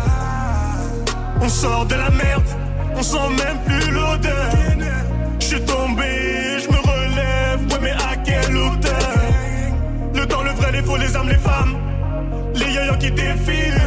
On 1.41 1.49
sort 1.49 1.87
de 1.87 1.95
la 1.95 2.11
merde. 2.11 2.45
On 2.95 3.03
sent 3.03 3.29
même 3.39 3.59
plus 3.67 3.91
l'odeur. 3.91 4.51
J'suis 5.39 5.61
tombé, 5.61 6.26
Vrai, 10.83 10.99
les 10.99 11.09
faux, 11.09 11.25
les 11.25 11.39
femmes. 11.39 11.77
Les 12.55 12.73
yoyos 12.73 12.97
qui 12.99 13.11
défilent. 13.11 13.83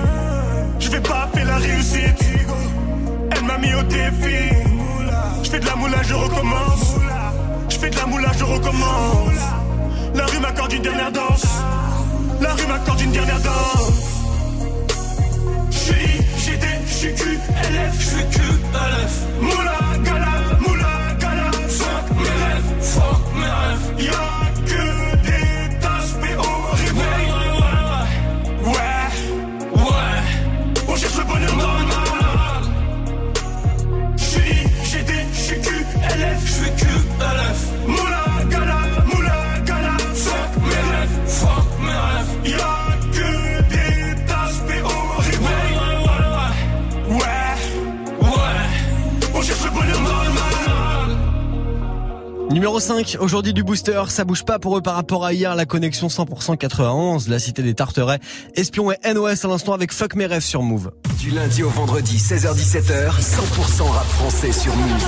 Je 0.80 0.90
vais 0.90 1.02
pas 1.02 1.30
faire 1.34 1.46
la 1.46 1.58
réussite. 1.58 2.24
Elle 3.32 3.44
m'a 3.44 3.58
mis 3.58 3.74
au 3.74 3.84
défi. 3.84 4.56
Je 5.44 5.50
fais 5.50 5.60
de 5.60 5.66
la 5.66 5.76
moula, 5.76 6.02
je 6.04 6.14
recommence. 6.14 6.96
Je 7.70 7.78
fais 7.78 7.90
de 7.90 7.96
la 7.96 8.06
moula, 8.06 8.32
je 8.38 8.44
recommence. 8.44 9.40
La 10.16 10.26
rue 10.26 10.40
m'accorde 10.40 10.74
une 10.74 10.82
dernière 10.82 11.12
danse. 11.12 11.46
La 12.42 12.54
rue 12.54 12.68
m'accorde 12.68 13.02
une 13.02 13.12
dernière 13.12 13.40
danse. 13.40 13.92
J'suis 15.72 16.18
GD, 16.38 16.66
j'suis 16.88 17.14
QLF, 17.14 18.00
j'suis 18.00 18.26
QLF. 18.32 19.14
Moula, 19.42 19.80
gala, 20.04 20.60
moula, 20.60 21.14
gala. 21.20 21.52
Fuck 21.68 22.18
mes 22.18 22.36
rêves, 22.44 22.74
fuck 22.82 23.22
mes 23.36 23.46
rêves. 23.46 24.06
Y'a 24.06 24.29
Numéro 52.60 52.78
5, 52.82 53.16
aujourd'hui 53.22 53.54
du 53.54 53.64
booster, 53.64 54.04
ça 54.10 54.26
bouge 54.26 54.44
pas 54.44 54.60
pour 54.60 54.78
eux 54.78 54.82
par 54.82 54.96
rapport 54.96 55.24
à 55.24 55.32
hier, 55.32 55.56
la 55.56 55.66
connexion 55.66 56.08
100% 56.08 56.58
91, 56.58 57.30
la 57.30 57.40
cité 57.40 57.64
des 57.64 57.74
Tarterets, 57.74 58.20
Espion 58.54 58.92
et 58.92 59.14
NOS 59.14 59.46
à 59.46 59.48
l'instant 59.48 59.72
avec 59.72 59.94
Fuck 59.94 60.16
mes 60.16 60.26
rêves 60.26 60.44
sur 60.44 60.62
Move. 60.62 60.92
Du 61.18 61.30
lundi 61.30 61.64
au 61.64 61.70
vendredi, 61.70 62.18
16h-17h, 62.18 63.12
100% 63.12 63.84
rap 63.84 64.06
français 64.08 64.52
sur 64.52 64.76
Move. 64.76 65.08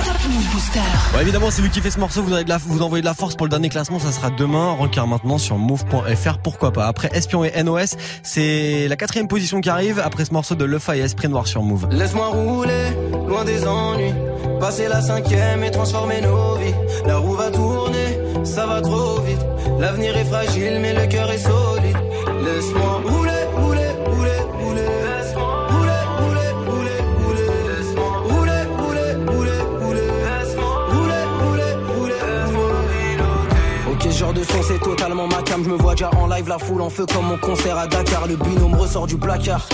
Bon, 1.12 1.20
évidemment, 1.20 1.50
si 1.50 1.60
vous 1.60 1.68
kiffez 1.68 1.90
ce 1.90 2.00
morceau, 2.00 2.22
vous, 2.22 2.32
avez 2.32 2.44
de 2.44 2.48
la, 2.48 2.56
vous 2.56 2.80
envoyez 2.80 3.02
de 3.02 3.06
la 3.06 3.12
force 3.12 3.34
pour 3.34 3.44
le 3.44 3.50
dernier 3.50 3.68
classement, 3.68 3.98
ça 3.98 4.12
sera 4.12 4.30
demain, 4.30 4.70
rencard 4.70 5.06
maintenant 5.06 5.36
sur 5.36 5.58
move.fr, 5.58 6.38
pourquoi 6.38 6.72
pas. 6.72 6.86
Après 6.86 7.10
Espion 7.12 7.44
et 7.44 7.62
NOS, 7.62 7.96
c'est 8.22 8.88
la 8.88 8.96
quatrième 8.96 9.28
position 9.28 9.60
qui 9.60 9.68
arrive, 9.68 10.00
après 10.02 10.24
ce 10.24 10.32
morceau 10.32 10.54
de 10.54 10.64
Lefa 10.64 10.96
et 10.96 11.00
Esprit 11.00 11.28
Noir 11.28 11.46
sur 11.46 11.62
Move. 11.62 11.86
Laisse-moi 11.90 12.28
rouler, 12.28 12.96
loin 13.28 13.44
des 13.44 13.66
ennuis. 13.66 14.14
Passer 14.60 14.88
la 14.88 15.00
cinquième 15.00 15.64
et 15.64 15.70
transformer 15.70 16.20
nos 16.20 16.54
vies. 16.56 16.74
La 17.04 17.18
roue 17.18 17.34
va 17.34 17.50
tourner, 17.50 18.18
ça 18.44 18.66
va 18.66 18.80
trop 18.80 19.20
vite. 19.20 19.44
L'avenir 19.78 20.16
est 20.16 20.24
fragile, 20.24 20.78
mais 20.80 20.94
le 20.94 21.06
cœur 21.06 21.30
est 21.30 21.38
solide. 21.38 21.96
Laisse-moi 22.44 23.00
rouler, 23.04 23.30
rouler, 23.56 23.90
rouler, 24.06 24.40
rouler. 24.62 24.86
Laisse-moi 24.86 25.66
rouler, 25.68 26.02
rouler, 26.20 26.52
rouler, 26.68 27.00
rouler. 27.24 27.50
Laisse-moi 27.68 28.10
rouler, 28.30 28.62
rouler, 28.78 29.12
rouler, 29.28 29.60
rouler. 29.82 30.10
Laisse-moi 30.28 30.72
rouler, 30.92 31.24
rouler, 31.42 31.74
rouler, 31.88 32.22
rouler. 32.54 33.92
Ok, 33.92 34.10
genre 34.10 34.32
de 34.32 34.44
son 34.44 34.62
c'est 34.62 34.80
totalement 34.80 35.26
ma 35.26 35.42
cam. 35.42 35.64
Je 35.64 35.70
me 35.70 35.76
vois 35.76 35.94
déjà 35.94 36.10
en 36.16 36.26
live, 36.28 36.48
la 36.48 36.58
foule 36.58 36.82
en 36.82 36.90
feu 36.90 37.06
comme 37.12 37.26
mon 37.26 37.38
concert 37.38 37.76
à 37.78 37.86
Dakar. 37.86 38.26
Le 38.28 38.36
binôme 38.36 38.74
ressort 38.74 39.06
du 39.06 39.16
placard. 39.16 39.68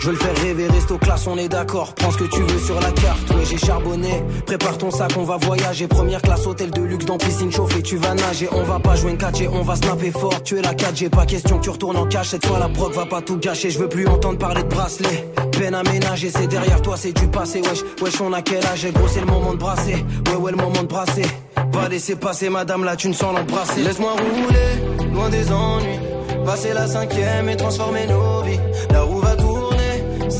Je 0.00 0.06
veux 0.06 0.12
le 0.12 0.18
faire 0.18 0.36
rêver, 0.42 0.66
reste 0.66 0.90
aux 0.90 0.98
classes, 0.98 1.26
on 1.26 1.36
est 1.36 1.48
d'accord. 1.48 1.94
Prends 1.94 2.10
ce 2.10 2.16
que 2.16 2.24
tu 2.24 2.40
veux 2.40 2.58
sur 2.58 2.80
la 2.80 2.90
carte, 2.90 3.30
ouais 3.32 3.44
j'ai 3.44 3.58
charbonné. 3.58 4.22
Prépare 4.46 4.78
ton 4.78 4.90
sac, 4.90 5.12
on 5.18 5.24
va 5.24 5.36
voyager. 5.36 5.88
Première 5.88 6.22
classe, 6.22 6.46
hôtel 6.46 6.70
de 6.70 6.80
luxe 6.80 7.04
dans 7.04 7.18
piscine 7.18 7.52
chauffée. 7.52 7.82
Tu 7.82 7.96
vas 7.98 8.14
nager, 8.14 8.48
on 8.50 8.62
va 8.62 8.78
pas 8.80 8.96
jouer 8.96 9.10
une 9.10 9.18
catch 9.18 9.42
on 9.52 9.60
va 9.60 9.76
snapper 9.76 10.10
fort. 10.10 10.42
Tu 10.42 10.58
es 10.58 10.62
la 10.62 10.74
4 10.74 10.96
j'ai 10.96 11.10
pas 11.10 11.26
question 11.26 11.58
que 11.58 11.64
tu 11.64 11.70
retournes 11.70 11.98
en 11.98 12.06
cache. 12.06 12.28
Cette 12.28 12.46
fois 12.46 12.58
la 12.58 12.70
proc 12.70 12.94
va 12.94 13.04
pas 13.04 13.20
tout 13.20 13.36
gâcher. 13.36 13.68
Je 13.68 13.78
veux 13.78 13.90
plus 13.90 14.08
entendre 14.08 14.38
parler 14.38 14.62
de 14.62 14.68
bracelet. 14.68 15.28
Peine 15.52 15.74
à 15.74 15.82
ménager, 15.82 16.30
c'est 16.30 16.46
derrière 16.46 16.80
toi, 16.80 16.96
c'est 16.96 17.12
du 17.12 17.28
passé. 17.28 17.60
Wesh, 17.60 17.82
wesh, 18.00 18.20
on 18.22 18.32
a 18.32 18.40
quel 18.40 18.64
âge? 18.64 18.86
Gros, 18.94 19.06
c'est 19.06 19.20
le 19.20 19.26
moment 19.26 19.52
de 19.52 19.58
brasser. 19.58 20.02
Ouais, 20.28 20.36
ouais, 20.36 20.50
le 20.52 20.56
moment 20.56 20.80
de 20.80 20.88
brasser. 20.88 21.26
Va 21.72 21.88
laisser 21.90 22.16
passer, 22.16 22.48
madame, 22.48 22.84
là, 22.84 22.96
tu 22.96 23.08
ne 23.08 23.12
sens 23.12 23.36
l'embrasser. 23.36 23.82
Laisse-moi 23.82 24.12
rouler, 24.12 25.12
loin 25.12 25.28
des 25.28 25.52
ennuis. 25.52 25.98
Passer 26.46 26.72
la 26.72 26.86
cinquième 26.86 27.50
et 27.50 27.56
transformer 27.56 28.06
nos 28.06 28.42
vies. 28.42 28.58
La 28.90 29.04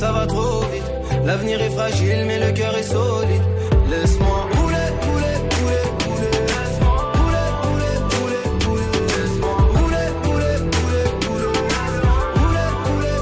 ça 0.01 0.13
va 0.13 0.27
trop 0.27 0.61
vite. 0.73 0.91
L'avenir 1.27 1.61
est 1.61 1.75
fragile, 1.79 2.25
mais 2.27 2.39
le 2.39 2.51
cœur 2.53 2.75
est 2.75 2.89
solide. 2.95 3.45
Laisse-moi 3.91 4.39
rouler, 4.57 4.89
rouler, 5.05 5.37
rouler, 5.57 5.87
rouler. 6.05 6.37
Rouler, 7.19 7.49
rouler, 7.63 7.97
rouler, 8.15 8.47
rouler. 8.65 8.89
Rouler, 9.77 10.09
rouler, 10.25 10.57
rouler, 10.77 11.07
rouler. 11.27 11.51
Rouler, 12.39 12.71
rouler, 12.87 13.19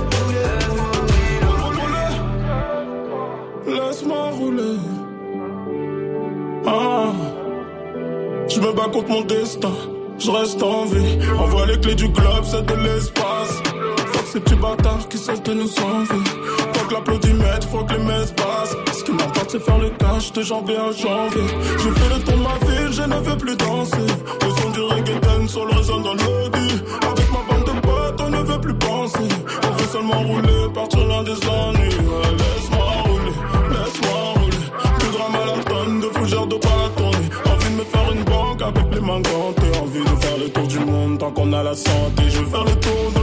rouler, 3.67 3.81
Laisse-moi 3.81 4.25
rouler. 4.39 4.79
Ah. 6.65 7.13
Je 8.49 8.59
me 8.61 8.71
bats 8.73 8.91
contre 8.93 9.09
mon 9.09 9.23
destin. 9.23 9.77
Je 10.19 10.31
reste 10.31 10.63
en 10.63 10.85
vie. 10.85 11.19
Envoie 11.39 11.67
les 11.67 11.79
clés 11.81 11.97
du 11.97 12.13
club, 12.13 12.43
c'est 12.45 12.65
de 12.67 12.75
l'espace. 12.75 13.38
Ces 14.33 14.41
petits 14.41 14.57
bâtards 14.57 15.09
qui 15.09 15.17
de 15.17 15.55
nous 15.55 15.71
enlever. 15.81 16.25
Faut 16.75 16.87
que 16.87 16.95
l'applaudimètre, 16.95 17.69
faut 17.69 17.85
que 17.85 17.95
les 17.95 18.05
messes 18.05 18.33
passent. 18.33 18.77
Ce 18.93 19.03
qui 19.05 19.13
m'importe, 19.13 19.51
c'est 19.51 19.63
faire 19.63 19.79
le 19.79 19.91
cash 19.91 20.33
de 20.33 20.43
janvier 20.43 20.77
à 20.77 20.93
janvier. 20.93 21.49
J'ai 21.79 21.91
fait 21.91 22.15
le 22.15 22.23
tour 22.23 22.35
de 22.35 22.43
ma 22.43 22.57
ville, 22.67 22.93
je 22.93 23.03
ne 23.03 23.17
veux 23.17 23.37
plus 23.37 23.57
danser. 23.57 24.09
Le 24.43 24.51
son 24.61 24.71
du 24.71 24.81
reggaeton 24.81 25.49
sur 25.49 25.65
le 25.65 25.73
dans 25.73 26.15
l'audi. 26.15 26.69
Avec 27.11 27.29
ma 27.33 27.41
bande 27.49 27.65
de 27.65 27.81
potes, 27.81 28.21
on 28.21 28.31
ne 28.31 28.43
veut 28.43 28.61
plus 28.61 28.75
penser. 28.75 29.29
On 29.65 29.73
veut 29.77 29.89
seulement 29.93 30.23
rouler, 30.23 30.73
partir 30.75 31.05
loin 31.07 31.23
des 31.23 31.41
ennuis. 31.49 31.99
Laisse-moi 32.41 32.87
rouler, 33.07 33.37
laisse-moi 33.73 34.21
rouler. 34.37 34.65
Plus 34.99 35.11
grand 35.17 35.31
marathon 35.31 35.99
de 36.03 36.19
fougères 36.19 36.47
de 36.47 36.57
pas 36.57 36.91
la. 36.97 37.25
Envie 37.51 37.71
de 37.71 37.77
me 37.81 37.85
faire 37.85 38.13
une 38.13 38.25
banque 38.25 38.63
avec 38.63 38.95
les 38.95 39.01
mains. 39.01 39.23
Envie 39.83 40.01
de 40.01 40.21
faire 40.21 40.39
le 40.39 40.49
tour 40.51 40.67
du 40.67 40.79
monde 40.81 41.19
tant 41.19 41.31
qu'on 41.31 41.53
a 41.53 41.63
la 41.63 41.75
santé. 41.75 42.25
Je 42.29 42.39
veux 42.41 42.47
faire 42.47 42.65
le 42.65 42.75
tour 42.75 43.18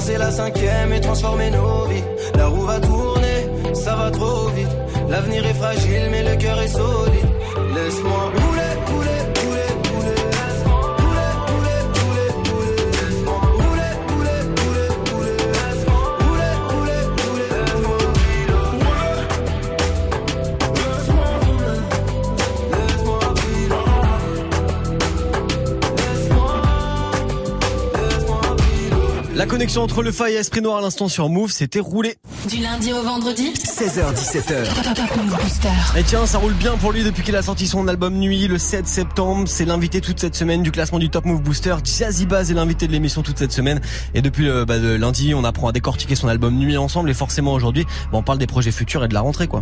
Passer 0.00 0.16
la 0.16 0.30
cinquième 0.30 0.94
et 0.94 1.00
transformer 1.02 1.50
nos 1.50 1.84
vies. 1.84 2.02
La 2.34 2.46
roue 2.46 2.64
va 2.64 2.80
tourner, 2.80 3.74
ça 3.74 3.96
va 3.96 4.10
trop 4.10 4.48
vite. 4.48 4.74
L'avenir 5.10 5.44
est 5.44 5.52
fragile, 5.52 6.08
mais 6.10 6.22
le 6.22 6.36
cœur 6.36 6.58
est 6.62 6.68
solide. 6.68 7.28
Laisse-moi 7.74 8.32
connexion 29.50 29.82
entre 29.82 30.04
le 30.04 30.12
fa 30.12 30.30
et 30.30 30.34
Esprit 30.34 30.60
Noir 30.60 30.76
à 30.76 30.80
l'instant 30.80 31.08
sur 31.08 31.28
Move, 31.28 31.50
c'était 31.50 31.80
roulé. 31.80 32.14
Du 32.48 32.56
lundi 32.56 32.92
au 32.92 33.02
vendredi 33.02 33.52
16h17h. 33.52 34.94
Top 34.94 35.16
Move 35.16 35.36
Booster. 35.42 35.68
Et 35.98 36.02
tiens, 36.02 36.24
ça 36.24 36.38
roule 36.38 36.54
bien 36.54 36.76
pour 36.78 36.90
lui 36.90 37.04
depuis 37.04 37.22
qu'il 37.22 37.36
a 37.36 37.42
sorti 37.42 37.66
son 37.66 37.86
album 37.86 38.14
Nuit 38.14 38.48
le 38.48 38.56
7 38.56 38.86
septembre. 38.86 39.46
C'est 39.46 39.66
l'invité 39.66 40.00
toute 40.00 40.18
cette 40.18 40.34
semaine 40.34 40.62
du 40.62 40.70
classement 40.70 40.98
du 40.98 41.10
Top 41.10 41.26
Move 41.26 41.42
Booster. 41.42 41.74
Jazzy 41.84 42.24
Baz 42.24 42.50
est 42.50 42.54
l'invité 42.54 42.86
de 42.86 42.92
l'émission 42.92 43.22
toute 43.22 43.38
cette 43.38 43.52
semaine. 43.52 43.80
Et 44.14 44.22
depuis 44.22 44.48
bah, 44.66 44.78
le 44.78 44.96
lundi, 44.96 45.34
on 45.34 45.44
apprend 45.44 45.68
à 45.68 45.72
décortiquer 45.72 46.14
son 46.14 46.28
album 46.28 46.56
Nuit 46.56 46.78
ensemble. 46.78 47.10
Et 47.10 47.14
forcément 47.14 47.52
aujourd'hui, 47.52 47.84
bah, 48.10 48.18
on 48.18 48.22
parle 48.22 48.38
des 48.38 48.46
projets 48.46 48.72
futurs 48.72 49.04
et 49.04 49.08
de 49.08 49.14
la 49.14 49.20
rentrée, 49.20 49.46
quoi. 49.46 49.60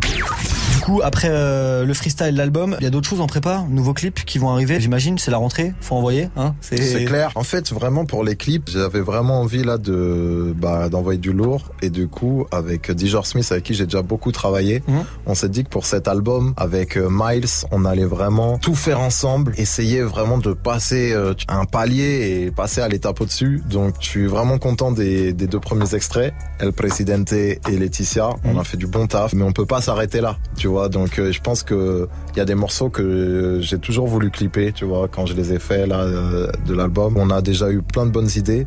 Du 0.75 0.81
coup, 0.81 1.01
après 1.03 1.29
euh, 1.31 1.85
le 1.85 1.95
freestyle, 1.95 2.37
l'album, 2.37 2.77
il 2.79 2.85
y 2.85 2.87
a 2.87 2.91
d'autres 2.91 3.09
choses 3.09 3.21
en 3.21 3.27
prépa, 3.27 3.65
nouveaux 3.69 3.95
clips 3.95 4.25
qui 4.25 4.39
vont 4.39 4.51
arriver. 4.51 4.81
J'imagine, 4.81 5.19
c'est 5.19 5.31
la 5.31 5.39
rentrée, 5.39 5.73
faut 5.81 5.97
envoyer. 5.97 6.29
Hein 6.37 6.55
C'est 6.61 7.05
clair. 7.05 7.33
En 7.35 7.43
fait, 7.43 7.73
vraiment 7.73 8.05
pour 8.05 8.23
les 8.23 8.37
clips, 8.37 8.71
j'avais 8.71 9.01
vraiment 9.01 9.41
envie 9.41 9.65
là 9.65 9.79
de 9.79 10.55
bah, 10.57 10.89
d'envoyer 10.89 11.19
du 11.19 11.33
lourd. 11.33 11.73
Et 11.83 11.91
du 11.91 12.07
coup, 12.07 12.47
avec 12.53 12.68
Dijor 12.93 13.27
Smith, 13.27 13.51
avec 13.53 13.65
qui 13.65 13.75
j'ai 13.75 13.85
déjà 13.85 14.03
beaucoup 14.03 14.33
travaillé, 14.33 14.83
Mhm. 14.87 15.05
on 15.27 15.35
s'est 15.35 15.49
dit 15.49 15.65
que 15.65 15.69
pour 15.71 15.87
cet 15.87 16.09
album, 16.09 16.53
avec 16.57 16.97
euh, 16.97 17.09
Miles, 17.11 17.47
on 17.71 17.85
allait 17.85 18.05
vraiment 18.05 18.59
tout 18.59 18.75
faire 18.75 19.01
ensemble, 19.01 19.53
essayer 19.57 20.03
vraiment 20.03 20.39
de 20.39 20.53
passer 20.53 21.13
euh, 21.13 21.35
un 21.49 21.65
palier 21.65 22.43
et 22.47 22.51
passer 22.51 22.81
à 22.81 22.89
l'étape 22.89 23.21
au-dessus. 23.21 23.63
Donc, 23.69 23.95
je 24.01 24.07
suis 24.09 24.27
vraiment 24.27 24.59
content 24.59 24.93
des, 24.93 25.33
des 25.33 25.47
deux 25.47 25.61
premiers 25.61 25.95
extraits, 25.95 26.33
El 26.61 26.73
Presidente 26.73 27.33
et 27.33 27.59
Laetitia. 27.69 28.31
On 28.45 28.59
a 28.59 28.65
fait 28.65 28.77
du 28.77 28.87
bon 28.87 29.07
taf, 29.07 29.33
mais 29.33 29.43
on 29.45 29.53
peut 29.53 29.67
pas 29.67 29.81
s'arrêter 29.81 30.21
là, 30.21 30.37
tu 30.57 30.69
vois. 30.69 30.89
Donc, 30.89 31.19
euh, 31.19 31.33
je 31.33 31.41
pense 31.41 31.63
que 31.63 32.09
il 32.35 32.39
y 32.39 32.41
a 32.41 32.45
des 32.45 32.55
morceaux 32.55 32.91
que 32.91 33.59
j'ai 33.63 33.79
toujours 33.79 34.07
voulu 34.07 34.31
clipper, 34.31 34.73
tu 34.73 34.85
vois, 34.85 35.09
quand 35.09 35.27
je 35.27 35.35
les 35.35 35.53
ai 35.53 35.59
faits 35.59 35.87
là 35.89 36.05
de 36.07 36.75
l'album. 36.75 37.15
On 37.17 37.31
a 37.31 37.43
déjà 37.43 37.71
eu 37.71 37.83
plein 37.83 38.07
de 38.07 38.11
bonnes 38.11 38.31
idées. 38.37 38.67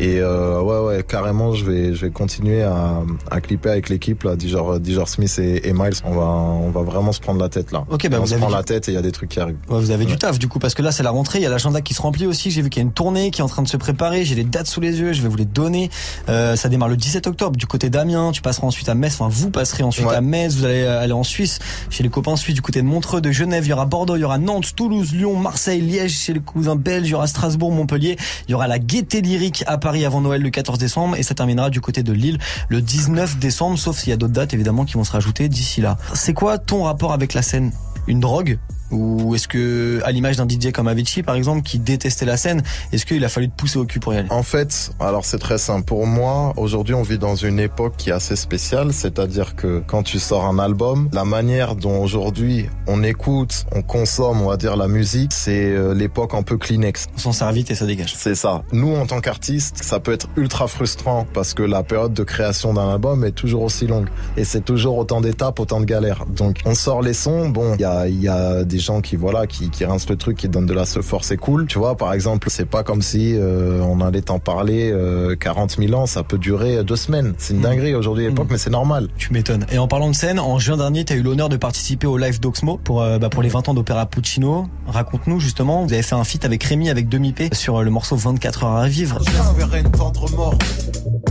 Et 0.00 0.18
euh, 0.20 0.60
ouais, 0.60 0.78
ouais, 0.96 1.02
carrément, 1.06 1.52
je 1.54 1.64
vais, 1.64 1.94
je 1.94 2.06
vais 2.06 2.10
continuer 2.10 2.62
à, 2.62 3.02
à 3.30 3.40
clipper 3.40 3.70
avec 3.70 3.88
l'équipe 3.88 4.22
là, 4.24 4.34
Dijor, 4.36 4.80
Dijor 4.80 5.08
Smith 5.08 5.38
et, 5.38 5.68
et 5.68 5.72
Miles. 5.72 5.92
On 6.04 6.12
va, 6.14 6.22
on 6.24 6.70
va 6.70 6.82
vraiment 6.82 7.12
se 7.12 7.20
prendre 7.20 7.40
la 7.40 7.48
tête 7.48 7.70
là. 7.72 7.84
Ok, 7.90 8.08
bah, 8.08 8.16
on 8.18 8.22
vous 8.22 8.26
se 8.26 8.34
prend 8.34 8.48
la 8.48 8.62
tête 8.64 8.88
et 8.88 8.92
il 8.92 8.94
y 8.94 8.98
a 8.98 9.02
des 9.02 9.12
trucs 9.12 9.28
qui 9.30 9.38
arrivent. 9.38 9.58
Ouais, 9.68 9.78
vous 9.78 9.90
avez 9.90 10.04
du 10.04 10.16
taf 10.16 10.38
du 10.38 10.48
coup 10.48 10.58
parce 10.58 10.74
que 10.74 10.82
là 10.82 10.90
c'est 10.92 11.02
la 11.02 11.10
rentrée, 11.10 11.38
il 11.38 11.42
y 11.42 11.46
a 11.46 11.50
l'agenda 11.50 11.80
qui 11.82 11.94
se 11.94 12.02
remplit 12.02 12.26
aussi. 12.26 12.50
J'ai 12.50 12.62
vu 12.62 12.70
qu'il 12.70 12.82
y 12.82 12.84
a 12.84 12.86
une 12.86 12.92
tournée 12.92 13.30
qui 13.30 13.40
est 13.42 13.44
en 13.44 13.48
train 13.48 13.62
de 13.62 13.68
se 13.68 13.76
préparer. 13.76 14.24
J'ai 14.24 14.34
les 14.34 14.44
dates 14.44 14.66
sous 14.66 14.80
les 14.80 14.98
yeux, 14.98 15.12
je 15.12 15.22
vais 15.22 15.28
vous 15.28 15.36
les 15.36 15.44
donner. 15.44 15.90
Euh, 16.28 16.56
ça 16.56 16.68
démarre 16.68 16.88
le 16.88 16.96
17 16.96 17.26
octobre 17.28 17.56
du 17.56 17.66
côté 17.66 17.88
d'Amiens. 17.90 18.32
Tu 18.32 18.42
passeras 18.42 18.66
ensuite 18.66 18.88
à 18.88 18.94
Metz. 18.94 19.14
Enfin 19.20 19.28
vous 19.30 19.50
passerez 19.50 19.84
ensuite 19.84 20.06
Ouais. 20.06 20.16
à 20.16 20.20
Metz. 20.20 20.56
Vous 20.56 20.64
allez 20.64 20.82
aller 20.84 21.12
en 21.12 21.22
Suisse 21.22 21.58
chez 21.90 22.02
les 22.02 22.08
copains 22.08 22.34
suisses 22.36 22.54
du 22.56 22.62
côté 22.62 22.80
de 22.82 22.86
Montreux, 22.86 23.20
de 23.20 23.30
Genève. 23.30 23.64
Il 23.66 23.70
y 23.70 23.72
aura 23.72 23.86
Bordeaux, 23.86 24.16
il 24.16 24.20
y 24.20 24.24
aura 24.24 24.38
Nantes, 24.38 24.74
Toulouse, 24.74 25.12
Lyon, 25.12 25.36
Marseille, 25.36 25.80
Liège 25.80 26.12
chez 26.18 26.32
les 26.32 26.40
cousins 26.40 26.76
belges. 26.76 27.06
Il 27.06 27.10
y 27.12 27.14
aura 27.14 27.26
Strasbourg, 27.28 27.70
Montpellier. 27.70 28.16
Il 28.48 28.52
y 28.52 28.54
aura 28.54 28.66
la 28.66 28.78
Gaieté 28.78 29.20
lyrique 29.20 29.62
à 29.66 29.78
Paris 29.82 30.04
avant 30.04 30.20
Noël 30.20 30.40
le 30.40 30.48
14 30.48 30.78
décembre 30.78 31.16
et 31.16 31.22
ça 31.24 31.34
terminera 31.34 31.68
du 31.68 31.80
côté 31.80 32.02
de 32.04 32.12
Lille 32.12 32.38
le 32.68 32.80
19 32.80 33.38
décembre. 33.38 33.78
Sauf 33.78 33.98
s'il 33.98 34.10
y 34.10 34.12
a 34.12 34.16
d'autres 34.16 34.32
dates 34.32 34.54
évidemment 34.54 34.84
qui 34.84 34.94
vont 34.94 35.04
se 35.04 35.12
rajouter 35.12 35.48
d'ici 35.48 35.80
là. 35.80 35.98
C'est 36.14 36.32
quoi 36.32 36.56
ton 36.56 36.84
rapport 36.84 37.12
avec 37.12 37.34
la 37.34 37.42
scène? 37.42 37.72
Une 38.06 38.20
drogue? 38.20 38.58
Ou 38.92 39.34
est-ce 39.34 39.48
que, 39.48 40.00
à 40.04 40.12
l'image 40.12 40.36
d'un 40.36 40.46
DJ 40.48 40.70
comme 40.72 40.88
Avicii, 40.88 41.22
par 41.22 41.34
exemple, 41.34 41.62
qui 41.62 41.78
détestait 41.78 42.26
la 42.26 42.36
scène, 42.36 42.62
est-ce 42.92 43.06
qu'il 43.06 43.24
a 43.24 43.28
fallu 43.28 43.48
te 43.48 43.56
pousser 43.56 43.78
au 43.78 43.84
cul 43.84 43.98
pour 43.98 44.14
y 44.14 44.18
aller? 44.18 44.28
En 44.30 44.42
fait, 44.42 44.92
alors 45.00 45.24
c'est 45.24 45.38
très 45.38 45.58
simple. 45.58 45.84
Pour 45.84 46.06
moi, 46.06 46.52
aujourd'hui, 46.56 46.94
on 46.94 47.02
vit 47.02 47.18
dans 47.18 47.34
une 47.34 47.58
époque 47.58 47.94
qui 47.96 48.10
est 48.10 48.12
assez 48.12 48.36
spéciale, 48.36 48.92
c'est-à-dire 48.92 49.56
que 49.56 49.82
quand 49.86 50.02
tu 50.02 50.18
sors 50.18 50.44
un 50.44 50.58
album, 50.58 51.08
la 51.12 51.24
manière 51.24 51.74
dont 51.74 52.02
aujourd'hui 52.02 52.68
on 52.86 53.02
écoute, 53.02 53.64
on 53.72 53.82
consomme, 53.82 54.42
on 54.42 54.48
va 54.48 54.56
dire 54.56 54.76
la 54.76 54.88
musique, 54.88 55.32
c'est 55.32 55.72
euh, 55.72 55.94
l'époque 55.94 56.34
un 56.34 56.42
peu 56.42 56.58
Kleenex. 56.58 57.06
On 57.14 57.18
s'en 57.18 57.32
sert 57.32 57.52
vite 57.52 57.70
et 57.70 57.74
ça 57.74 57.86
dégage. 57.86 58.14
C'est 58.16 58.34
ça. 58.34 58.62
Nous, 58.72 58.94
en 58.94 59.06
tant 59.06 59.20
qu'artistes, 59.20 59.78
ça 59.82 60.00
peut 60.00 60.12
être 60.12 60.28
ultra 60.36 60.66
frustrant 60.66 61.26
parce 61.32 61.54
que 61.54 61.62
la 61.62 61.82
période 61.82 62.12
de 62.12 62.24
création 62.24 62.74
d'un 62.74 62.90
album 62.90 63.24
est 63.24 63.32
toujours 63.32 63.62
aussi 63.62 63.86
longue 63.86 64.08
et 64.36 64.44
c'est 64.44 64.64
toujours 64.64 64.98
autant 64.98 65.20
d'étapes, 65.20 65.58
autant 65.60 65.80
de 65.80 65.86
galères. 65.86 66.26
Donc, 66.26 66.58
on 66.64 66.74
sort 66.74 67.02
les 67.02 67.14
sons. 67.14 67.48
Bon, 67.48 67.74
il 67.74 67.80
y 67.80 67.84
a, 67.84 68.08
il 68.08 68.20
y 68.20 68.28
a 68.28 68.64
des 68.64 68.78
gens 68.82 69.00
qui 69.00 69.16
voilà, 69.16 69.46
qui, 69.46 69.70
qui 69.70 69.84
rincent 69.84 70.08
le 70.10 70.16
truc, 70.16 70.36
qui 70.36 70.48
donnent 70.48 70.66
de 70.66 70.74
la 70.74 70.84
force, 70.84 71.28
c'est 71.28 71.36
cool. 71.36 71.66
Tu 71.66 71.78
vois, 71.78 71.96
par 71.96 72.12
exemple, 72.12 72.48
c'est 72.50 72.66
pas 72.66 72.82
comme 72.82 73.02
si 73.02 73.34
euh, 73.34 73.80
on 73.80 74.00
allait 74.00 74.22
t'en 74.22 74.38
parler 74.38 74.90
euh, 74.92 75.36
40 75.36 75.76
000 75.78 75.94
ans. 75.94 76.06
Ça 76.06 76.22
peut 76.22 76.38
durer 76.38 76.84
deux 76.84 76.96
semaines. 76.96 77.34
C'est 77.38 77.54
une 77.54 77.60
dinguerie 77.60 77.94
aujourd'hui, 77.94 78.24
l'époque, 78.24 78.48
mais 78.50 78.58
c'est 78.58 78.70
normal. 78.70 79.08
Tu 79.16 79.32
m'étonnes. 79.32 79.64
Et 79.70 79.78
en 79.78 79.88
parlant 79.88 80.10
de 80.10 80.14
scène, 80.14 80.38
en 80.38 80.58
juin 80.58 80.76
dernier, 80.76 81.04
tu 81.04 81.12
as 81.12 81.16
eu 81.16 81.22
l'honneur 81.22 81.48
de 81.48 81.56
participer 81.56 82.06
au 82.06 82.18
live 82.18 82.40
d'Oxmo 82.40 82.78
pour, 82.82 83.02
euh, 83.02 83.18
bah, 83.18 83.28
pour 83.28 83.42
les 83.42 83.48
20 83.48 83.68
ans 83.68 83.74
d'Opéra 83.74 84.06
Puccino. 84.06 84.66
Raconte-nous 84.86 85.40
justement, 85.40 85.84
vous 85.84 85.92
avez 85.92 86.02
fait 86.02 86.14
un 86.14 86.24
feat 86.24 86.44
avec 86.44 86.62
Rémi 86.64 86.90
avec 86.90 87.08
Demi 87.08 87.32
P 87.32 87.50
sur 87.52 87.76
euh, 87.76 87.82
le 87.84 87.90
morceau 87.90 88.16
24 88.16 88.64
heures 88.64 88.76
à 88.76 88.88
vivre. 88.88 89.18
J'espérais 89.24 89.82
ne 89.82 89.88
tendre 89.88 90.30
mort, 90.32 90.54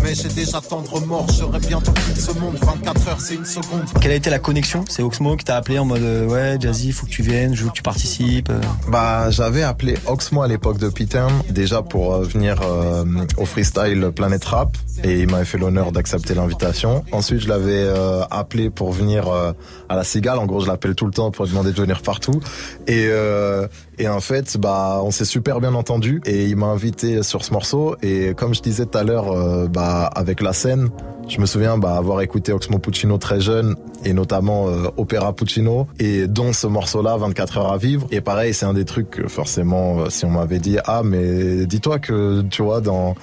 Mais 0.04 0.14
j'ai 0.16 0.30
déjà 0.30 0.62
tendre 0.62 1.06
mort, 1.06 1.28
j'aurais 1.38 1.60
bientôt 1.60 1.92
plus 1.92 2.14
de 2.14 2.20
ce 2.20 2.32
monde. 2.40 2.56
24 2.62 3.08
heures, 3.08 3.20
c'est 3.20 3.36
une 3.36 3.46
seconde. 3.46 3.84
Quelle 4.00 4.12
a 4.12 4.16
été 4.16 4.30
la 4.30 4.40
connexion? 4.40 4.86
C'est 4.88 5.04
Oxmo 5.04 5.36
qui 5.36 5.46
t'a 5.46 5.58
appelé 5.58 5.80
en 5.80 5.86
mode 5.86 6.02
euh, 6.02 6.28
ouais 6.28 6.58
Jazzy, 6.60 6.92
faut 6.92 7.06
que 7.06 7.12
tu 7.12 7.24
viennes, 7.24 7.41
veux 7.50 7.70
que 7.70 7.76
tu 7.76 7.84
participes. 7.84 8.52
Bah, 8.88 9.30
j'avais 9.30 9.64
appelé 9.64 9.96
Oxmo 10.08 10.42
à 10.42 10.48
l'époque 10.48 10.78
de 10.78 10.90
Peter, 10.90 11.26
déjà 11.50 11.82
pour 11.82 12.14
euh, 12.14 12.24
venir 12.24 12.58
euh, 12.64 13.04
au 13.38 13.46
freestyle 13.46 14.12
Planet 14.16 14.44
Rap, 14.46 14.78
et 15.04 15.22
il 15.22 15.30
m'avait 15.30 15.46
fait 15.46 15.58
l'honneur 15.58 15.92
d'accepter 15.92 16.34
l'invitation. 16.34 17.04
Ensuite, 17.12 17.42
je 17.42 17.50
l'avais 17.50 17.84
euh, 17.84 18.24
appelé 18.30 18.70
pour 18.70 18.92
venir 18.92 19.28
à 19.90 19.96
la 19.96 20.04
Cigale. 20.04 20.38
En 20.38 20.46
gros, 20.46 20.62
je 20.62 20.68
l'appelle 20.68 20.96
tout 20.96 21.06
le 21.06 21.12
temps 21.12 21.32
pour 21.32 21.46
lui 21.46 21.52
demander 21.52 21.72
de 21.72 21.82
venir 21.82 22.02
partout. 22.02 22.40
Et 22.88 23.10
et 23.98 24.08
en 24.08 24.20
fait, 24.20 24.58
bah, 24.58 25.00
on 25.04 25.12
s'est 25.12 25.26
super 25.26 25.60
bien 25.60 25.74
entendu, 25.74 26.22
et 26.26 26.46
il 26.46 26.56
m'a 26.56 26.68
invité 26.68 27.24
sur 27.24 27.44
ce 27.44 27.54
morceau. 27.54 27.96
Et 28.02 28.34
comme 28.36 28.54
je 28.54 28.62
disais 28.62 28.86
tout 28.86 28.98
à 28.98 29.04
l'heure, 29.04 29.68
bah, 29.70 30.10
avec 30.16 30.42
la 30.42 30.54
scène. 30.54 30.90
Je 31.28 31.40
me 31.40 31.46
souviens 31.46 31.78
bah, 31.78 31.96
avoir 31.96 32.20
écouté 32.22 32.52
Oxmo 32.52 32.78
Puccino 32.80 33.18
très 33.18 33.40
jeune 33.40 33.76
et 34.06 34.14
notamment 34.14 34.68
euh, 34.68 34.88
Opéra 34.98 35.34
Puccino. 35.34 35.88
Et 36.00 36.28
dont 36.28 36.54
ce 36.54 36.68
morceau-là 36.68 37.18
24 37.18 37.58
heures 37.58 37.72
à 37.72 37.78
vivre. 37.78 38.08
Et 38.12 38.22
pareil 38.22 38.54
c'est 38.54 38.66
un 38.66 38.74
des 38.74 38.86
trucs 38.86 39.10
que 39.12 39.28
forcément 39.28 40.00
euh, 40.00 40.10
si 40.10 40.26
on 40.26 40.32
m'avait 40.32 40.60
dit 40.60 40.78
ah 40.86 41.02
mais 41.04 41.66
dis-toi 41.66 42.00
que 42.00 42.42
tu 42.44 42.62
vois 42.62 42.82
dans 42.82 43.16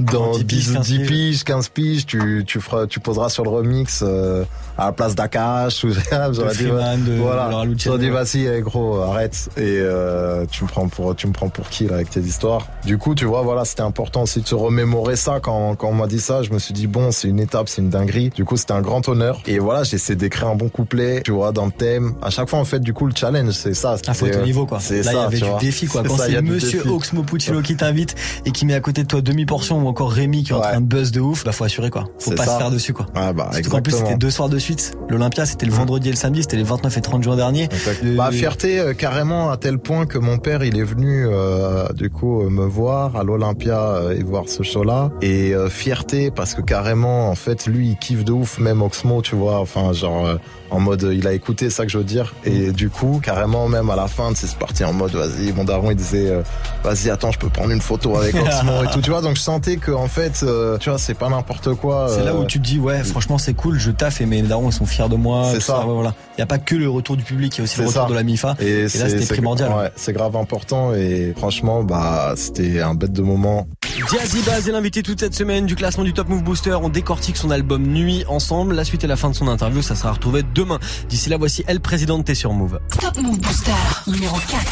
dans 0.00 0.32
10 0.32 0.44
piges, 0.44 0.66
10, 0.68 0.74
15 0.74 0.88
piges. 0.88 1.06
piges 1.06 1.44
15 1.44 1.68
piges 1.68 2.06
tu 2.06 2.44
tu 2.46 2.60
feras 2.60 2.86
tu 2.86 3.00
poseras 3.00 3.28
sur 3.28 3.44
le 3.44 3.50
remix 3.50 4.02
euh, 4.02 4.44
à 4.78 4.86
la 4.86 4.92
place 4.92 5.14
d'Akash 5.14 5.84
ou 5.84 5.90
j'aurais 6.32 6.54
dit 6.54 6.64
de 6.64 7.16
voilà. 7.18 7.50
J'aurais 7.76 7.98
dit 7.98 8.08
vas-y 8.08 8.46
eh, 8.46 8.60
gros 8.60 9.00
arrête. 9.00 9.50
Et 9.56 9.78
euh, 9.80 10.46
tu 10.50 10.64
me 10.64 10.68
prends 10.68 10.88
pour 10.88 11.14
tu 11.14 11.26
me 11.26 11.32
prends 11.32 11.48
pour 11.48 11.68
qui 11.68 11.86
là 11.86 11.96
avec 11.96 12.10
tes 12.10 12.20
histoires? 12.20 12.66
Du 12.84 12.98
coup 12.98 13.14
tu 13.14 13.24
vois 13.24 13.42
voilà 13.42 13.64
c'était 13.64 13.82
important 13.82 14.22
aussi 14.22 14.40
de 14.40 14.46
se 14.46 14.54
remémorer 14.54 15.16
ça. 15.16 15.40
Quand 15.40 15.74
quand 15.76 15.88
on 15.88 15.94
m'a 15.94 16.06
dit 16.06 16.20
ça 16.20 16.42
je 16.42 16.50
me 16.50 16.58
suis 16.58 16.74
dit 16.74 16.86
bon 16.86 17.10
c'est 17.10 17.28
une 17.28 17.40
étape 17.40 17.68
c'est 17.68 17.82
une 17.82 17.90
dinguerie. 17.90 18.30
Du 18.30 18.44
coup 18.44 18.56
c'était 18.56 18.72
un 18.72 18.82
grand 18.82 19.06
honneur. 19.08 19.40
Et 19.46 19.58
voilà 19.58 19.82
j'ai 19.84 19.96
essayé 19.96 20.16
d'écrire 20.22 20.48
un 20.48 20.54
bon 20.54 20.68
couplet 20.68 21.20
tu 21.24 21.32
vois 21.32 21.52
dans 21.52 21.66
le 21.66 21.72
thème 21.72 22.14
à 22.22 22.30
chaque 22.30 22.48
fois 22.48 22.58
en 22.58 22.64
fait 22.64 22.80
du 22.80 22.92
coup 22.92 23.06
le 23.06 23.12
challenge 23.14 23.50
c'est 23.52 23.74
ça 23.74 23.96
Ah, 24.06 24.14
faut 24.14 24.26
être 24.26 24.40
au 24.40 24.44
niveau 24.44 24.66
quoi. 24.66 24.78
c'est 24.80 25.02
Là, 25.02 25.10
il 25.12 25.14
y 25.14 25.16
ça 25.18 25.24
avait 25.24 25.38
du 25.38 25.44
vois. 25.44 25.58
défi 25.58 25.86
quoi. 25.86 26.02
Quand 26.02 26.16
ça, 26.16 26.26
c'est 26.26 26.40
Monsieur. 26.42 26.82
Oxmo 26.88 27.22
Puccino 27.22 27.60
qui 27.62 27.76
t'invite 27.76 28.14
et 28.46 28.50
qui 28.52 28.64
met 28.66 28.74
à 28.74 28.80
côté 28.80 29.02
de 29.02 29.08
toi 29.08 29.20
demi-portion 29.20 29.82
ou 29.82 29.88
encore 29.88 30.10
Rémi 30.12 30.42
qui 30.44 30.52
est 30.52 30.54
en 30.54 30.60
train 30.60 30.80
de 30.80 30.86
buzz 30.86 31.10
de 31.12 31.20
ouf, 31.20 31.44
bah 31.44 31.52
faut 31.52 31.64
assurer 31.64 31.90
quoi. 31.90 32.04
Faut 32.18 32.30
pas 32.32 32.44
ça. 32.44 32.52
se 32.54 32.58
faire 32.58 32.70
dessus 32.70 32.92
quoi. 32.92 33.06
Ah 33.14 33.32
bah, 33.32 33.50
Surtout 33.52 33.70
qu'en 33.70 33.82
plus 33.82 33.92
c'était 33.96 34.16
deux 34.16 34.30
soirs 34.30 34.48
de 34.48 34.58
suite. 34.58 34.92
L'Olympia 35.08 35.44
c'était 35.46 35.66
le 35.66 35.72
vendredi 35.72 36.08
et 36.08 36.12
le 36.12 36.16
samedi, 36.16 36.42
c'était 36.42 36.56
les 36.56 36.62
29 36.62 36.96
et 36.96 37.00
30 37.00 37.22
juin 37.22 37.36
dernier. 37.36 37.68
Bah 38.16 38.30
fierté 38.30 38.78
euh, 38.78 38.92
carrément 38.94 39.50
à 39.50 39.56
tel 39.56 39.78
point 39.78 40.06
que 40.06 40.18
mon 40.18 40.38
père 40.38 40.62
il 40.64 40.78
est 40.78 40.84
venu 40.84 41.26
euh, 41.26 41.88
du 41.94 42.10
coup 42.10 42.42
euh, 42.42 42.50
me 42.50 42.64
voir 42.64 43.16
à 43.16 43.24
l'Olympia 43.24 44.00
et 44.16 44.22
voir 44.22 44.44
ce 44.48 44.62
show 44.62 44.84
là 44.84 45.10
et 45.22 45.52
fierté 45.70 46.30
parce 46.30 46.54
que 46.54 46.60
carrément 46.60 47.28
en 47.30 47.34
fait 47.34 47.66
lui 47.66 47.88
il 47.90 47.96
kiffe 47.96 48.24
de 48.24 48.32
ouf 48.32 48.58
même 48.58 48.82
Oxmo 48.82 49.22
tu 49.22 49.34
vois 49.36 49.58
enfin 49.58 49.92
genre 49.92 50.11
euh, 50.26 50.36
en 50.70 50.80
mode 50.80 51.10
il 51.12 51.26
a 51.26 51.32
écouté 51.32 51.68
ça 51.70 51.84
que 51.84 51.90
je 51.92 51.98
veux 51.98 52.04
dire 52.04 52.34
et 52.44 52.68
Mm. 52.68 52.72
du 52.72 52.88
coup 52.90 53.20
carrément 53.22 53.68
même 53.68 53.90
à 53.90 53.96
la 53.96 54.06
fin 54.08 54.34
sais, 54.34 54.46
c'est 54.46 54.56
parti 54.58 54.84
en 54.84 54.92
mode 54.92 55.12
vas-y 55.12 55.52
mon 55.52 55.64
daron 55.64 55.90
il 55.90 55.96
disait 55.96 56.28
euh, 56.30 56.42
vas-y 56.82 57.10
attends 57.10 57.30
je 57.30 57.38
peux 57.38 57.48
prendre 57.50 57.70
une 57.70 57.80
photo 57.80 58.16
avec 58.16 58.34
Oxmo 58.46 58.84
et 58.84 58.86
tout 58.92 59.00
tu 59.02 59.10
vois 59.10 59.20
donc 59.20 59.36
je 59.36 59.42
sentais 59.42 59.76
que 59.76 59.90
en 59.92 60.06
fait 60.08 60.40
euh, 60.42 60.78
tu 60.78 60.88
vois 60.88 60.98
c'est 60.98 61.14
pas 61.14 61.28
n'importe 61.28 61.74
quoi 61.74 62.08
C'est 62.14 62.24
là 62.24 62.34
où 62.34 62.44
tu 62.44 62.58
te 62.58 62.64
dis 62.64 62.78
ouais 62.78 63.02
franchement 63.04 63.38
c'est 63.38 63.54
cool, 63.54 63.78
je 63.78 63.90
taffe 63.90 64.20
et 64.20 64.26
mes 64.26 64.40
darons 64.42 64.70
ils 64.70 64.72
sont 64.72 64.86
fiers 64.86 65.08
de 65.08 65.16
moi. 65.16 65.48
C'est 65.52 65.60
ça. 65.60 65.82
voilà. 65.86 66.14
Il 66.36 66.40
y 66.40 66.42
a 66.42 66.46
pas 66.46 66.58
que 66.58 66.74
le 66.74 66.88
retour 66.88 67.16
du 67.16 67.22
public, 67.24 67.54
il 67.56 67.58
y 67.58 67.60
a 67.60 67.64
aussi 67.64 67.78
le 67.80 67.86
retour 67.86 68.02
ça. 68.04 68.08
de 68.08 68.14
la 68.14 68.22
MIFA. 68.22 68.56
Et, 68.60 68.82
là 68.84 68.88
c'est- 68.88 69.08
c'était 69.08 69.26
primordial. 69.34 69.70
Ouais, 69.72 69.90
c'est 69.96 70.12
grave 70.12 70.34
important 70.36 70.94
et 70.94 71.34
franchement, 71.36 71.82
bah, 71.82 72.32
c'était 72.36 72.80
un 72.80 72.94
bête 72.94 73.12
de 73.12 73.22
moment. 73.22 73.66
Jazzy 74.10 74.40
Baz 74.42 74.68
est 74.68 74.72
l'invité 74.72 75.02
toute 75.02 75.20
cette 75.20 75.34
semaine 75.34 75.66
du 75.66 75.74
classement 75.76 76.02
du 76.04 76.12
Top 76.14 76.28
Move 76.28 76.42
Booster. 76.42 76.74
On 76.82 76.88
décortique 76.88 77.36
son 77.36 77.50
album 77.50 77.82
Nuit 77.86 78.24
ensemble. 78.28 78.74
La 78.74 78.84
suite 78.84 79.04
et 79.04 79.06
la 79.06 79.16
fin 79.16 79.28
de 79.30 79.34
son 79.34 79.48
interview, 79.48 79.82
ça 79.82 79.94
sera 80.02 80.12
retrouvé 80.14 80.42
demain. 80.42 80.78
D'ici 81.08 81.30
là, 81.30 81.36
voici 81.36 81.62
Elle 81.66 81.80
Présidente, 81.80 82.24
t'es 82.24 82.34
sur 82.34 82.52
Move. 82.52 82.80
Top 83.00 83.16
Move 83.18 83.38
Booster 83.38 83.72
numéro 84.08 84.36
4. 84.36 84.62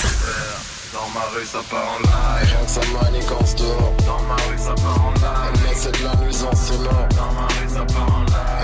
Dans 0.92 1.08
ma 1.14 1.24
rue 1.34 1.46
ça 1.46 1.60
part 1.70 1.86
en 1.86 1.98
live 2.00 2.48
Rien 2.50 2.64
que 2.64 2.70
ça 2.70 2.80
manigance 3.00 3.54
dehors 3.54 3.94
Dans 4.06 4.22
ma 4.28 4.34
rue 4.34 4.58
ça 4.58 4.74
part 4.74 5.06
en 5.06 5.12
live 5.12 5.62
Mais 5.62 5.74
c'est 5.74 5.98
de 5.98 6.04
la 6.04 6.16
nuisance 6.16 6.66
sonore 6.66 7.08
Dans 7.10 7.32
ma 7.32 7.46
rue 7.46 7.68
ça 7.68 7.84
part 7.84 8.16
en 8.16 8.24
live 8.24 8.59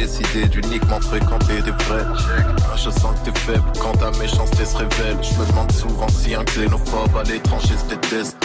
décidé 0.00 0.48
d'uniquement 0.48 1.00
fréquenter 1.00 1.60
des 1.62 1.72
vrais. 1.72 2.06
Je 2.76 2.90
sens 2.90 3.14
que 3.20 3.30
t'es 3.30 3.38
faible 3.40 3.70
quand 3.80 3.92
ta 3.98 4.10
méchanceté 4.18 4.64
se 4.64 4.76
révèle. 4.76 5.16
Je 5.22 5.38
me 5.38 5.46
demande 5.46 5.70
souvent 5.72 6.08
si 6.08 6.34
un 6.34 6.44
xénophobe 6.44 7.16
à 7.16 7.22
l'étranger 7.24 7.74
se 7.76 7.94
déteste 7.94 8.36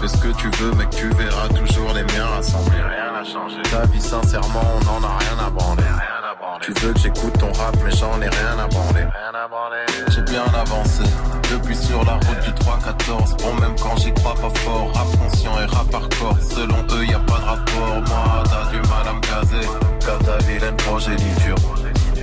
Fais 0.00 0.08
ce 0.08 0.16
que 0.18 0.32
tu 0.36 0.48
veux 0.58 0.72
mec, 0.72 0.90
tu 0.90 1.08
verras 1.10 1.48
toujours 1.48 1.92
les 1.94 2.04
miens 2.14 2.26
rassemblés 2.26 2.76
Rien 2.76 3.12
n'a 3.12 3.24
changé. 3.24 3.60
Ta 3.70 3.86
vie 3.86 4.00
sincèrement, 4.00 4.62
on 4.76 5.04
en 5.04 5.04
a 5.04 5.18
rien 5.18 5.46
à 5.46 5.50
branler 5.50 5.82
Tu 6.60 6.72
veux 6.72 6.92
que 6.92 6.98
j'écoute 6.98 7.38
ton 7.38 7.52
rap 7.52 7.76
mais 7.84 7.90
j'en 7.90 8.20
ai 8.20 8.28
rien 8.28 8.58
à 8.58 8.66
branler. 8.66 9.04
J'ai 10.08 10.22
bien 10.22 10.44
avancé. 10.44 11.02
Depuis 11.50 11.76
sur 11.76 12.04
la 12.04 12.14
route 12.14 12.40
du 12.44 12.50
3-14 12.50 13.42
Bon 13.42 13.54
même 13.60 13.76
quand 13.80 13.96
j'y 13.96 14.12
crois 14.14 14.34
pas 14.34 14.50
fort 14.60 14.92
Rap 14.94 15.06
conscient 15.18 15.52
et 15.60 15.64
rap 15.66 15.94
hardcore. 15.94 16.38
Selon 16.40 16.82
eux 16.92 17.04
y 17.04 17.14
a 17.14 17.18
pas 17.20 17.38
de 17.38 17.44
rapport. 17.44 18.02
Moi 18.08 18.42
t'as 18.44 18.70
du 18.70 18.76
mal 18.88 19.08
à 19.08 19.12
me 19.12 19.20
caser. 19.20 19.68
Car 20.00 20.18
ta 20.20 20.38
vilaine 20.44 20.76
progéniture 20.76 21.56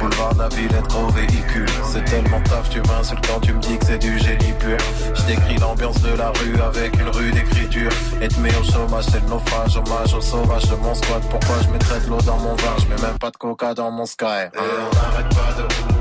Boulevard 0.02 0.34
de 0.34 0.39
la 0.39 0.49
Villette, 0.49 0.88
gros 0.88 1.08
véhicule. 1.10 1.70
C'est 1.84 2.04
tellement 2.06 2.41
taf, 2.41 2.70
tu 2.70 2.82
m'insultes 2.82 3.28
quand 3.28 3.39
tu 3.39 3.54
me 3.54 3.60
dis 3.60 3.78
que 3.78 3.86
c'est 3.86 3.99
du 3.99 4.18
génie 4.18 4.54
pur. 4.60 4.78
Je 5.14 5.22
décris 5.24 5.58
l'ambiance 5.60 6.02
de 6.02 6.16
la 6.18 6.30
rue 6.30 6.60
avec 6.60 6.99
une 6.99 7.10
rue 7.10 7.32
d'écriture. 7.32 7.91
Et 8.20 8.28
te 8.28 8.39
mets 8.39 8.56
au 8.56 8.64
chômage, 8.64 9.06
c'est 9.12 9.22
le 9.22 9.30
naufrage 9.30 9.78
Hommage 9.78 10.14
au 10.14 10.22
sauvage 10.22 10.68
de 10.70 10.76
mon 10.76 10.95
squat. 10.95 11.22
Pourquoi 11.30 11.56
je 11.64 11.70
mettrais 11.70 11.99
de 11.99 12.08
l'eau 12.08 12.22
dans 12.22 12.38
mon 12.38 12.56
vin? 12.56 12.76
Je 12.80 12.88
mets 12.88 13.02
même 13.02 13.20
pas 13.20 13.30
de 13.30 13.38
coca 13.38 13.74
dans 13.74 13.91
mon 13.91 14.06
sky. 14.06 14.26
Et 14.26 14.58
on 14.58 14.95
n'arrête 14.95 15.30
pas 15.30 15.54
de 15.58 15.93
rouler 15.93 16.01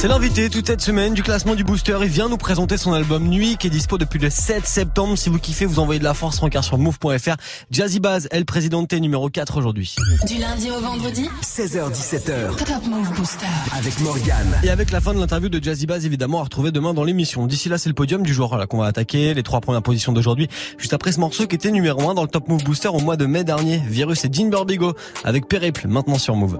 C'est 0.00 0.08
l'invité 0.08 0.48
toute 0.48 0.66
cette 0.66 0.80
semaine 0.80 1.12
du 1.12 1.22
classement 1.22 1.54
du 1.54 1.62
Booster. 1.62 1.98
Il 2.00 2.08
vient 2.08 2.30
nous 2.30 2.38
présenter 2.38 2.78
son 2.78 2.94
album 2.94 3.28
Nuit 3.28 3.58
qui 3.58 3.66
est 3.66 3.70
dispo 3.70 3.98
depuis 3.98 4.18
le 4.18 4.30
7 4.30 4.64
septembre. 4.66 5.18
Si 5.18 5.28
vous 5.28 5.38
kiffez, 5.38 5.66
vous 5.66 5.78
envoyez 5.78 5.98
de 5.98 6.04
la 6.04 6.14
force 6.14 6.38
rencard 6.38 6.64
sur 6.64 6.78
move.fr. 6.78 7.36
Jazzy 7.70 8.00
Baz, 8.00 8.26
elle 8.30 8.46
présidente 8.46 8.94
numéro 8.94 9.28
4 9.28 9.58
aujourd'hui. 9.58 9.96
Du 10.26 10.38
lundi 10.38 10.70
au 10.70 10.80
vendredi 10.80 11.28
16h17h. 11.42 12.56
Top 12.64 12.86
Move 12.86 13.12
Booster. 13.14 13.44
Avec 13.76 14.00
Morgane. 14.00 14.58
Et 14.62 14.70
avec 14.70 14.90
la 14.90 15.02
fin 15.02 15.12
de 15.12 15.18
l'interview 15.18 15.50
de 15.50 15.62
Jazzy 15.62 15.84
Baz, 15.84 16.06
évidemment, 16.06 16.40
à 16.40 16.44
retrouver 16.44 16.70
demain 16.70 16.94
dans 16.94 17.04
l'émission. 17.04 17.46
D'ici 17.46 17.68
là, 17.68 17.76
c'est 17.76 17.90
le 17.90 17.94
podium 17.94 18.22
du 18.22 18.32
jour 18.32 18.56
là 18.56 18.66
qu'on 18.66 18.78
va 18.78 18.86
attaquer. 18.86 19.34
Les 19.34 19.42
trois 19.42 19.60
premières 19.60 19.82
positions 19.82 20.14
d'aujourd'hui. 20.14 20.48
Juste 20.78 20.94
après 20.94 21.12
ce 21.12 21.20
morceau 21.20 21.46
qui 21.46 21.56
était 21.56 21.70
numéro 21.70 22.08
1 22.08 22.14
dans 22.14 22.22
le 22.22 22.28
Top 22.28 22.48
Move 22.48 22.64
Booster 22.64 22.88
au 22.88 23.00
mois 23.00 23.18
de 23.18 23.26
mai 23.26 23.44
dernier. 23.44 23.82
Virus 23.86 24.24
et 24.24 24.30
Dean 24.30 24.46
Burbigo 24.46 24.94
avec 25.24 25.46
Périple, 25.46 25.88
maintenant 25.88 26.16
sur 26.16 26.36
Move. 26.36 26.58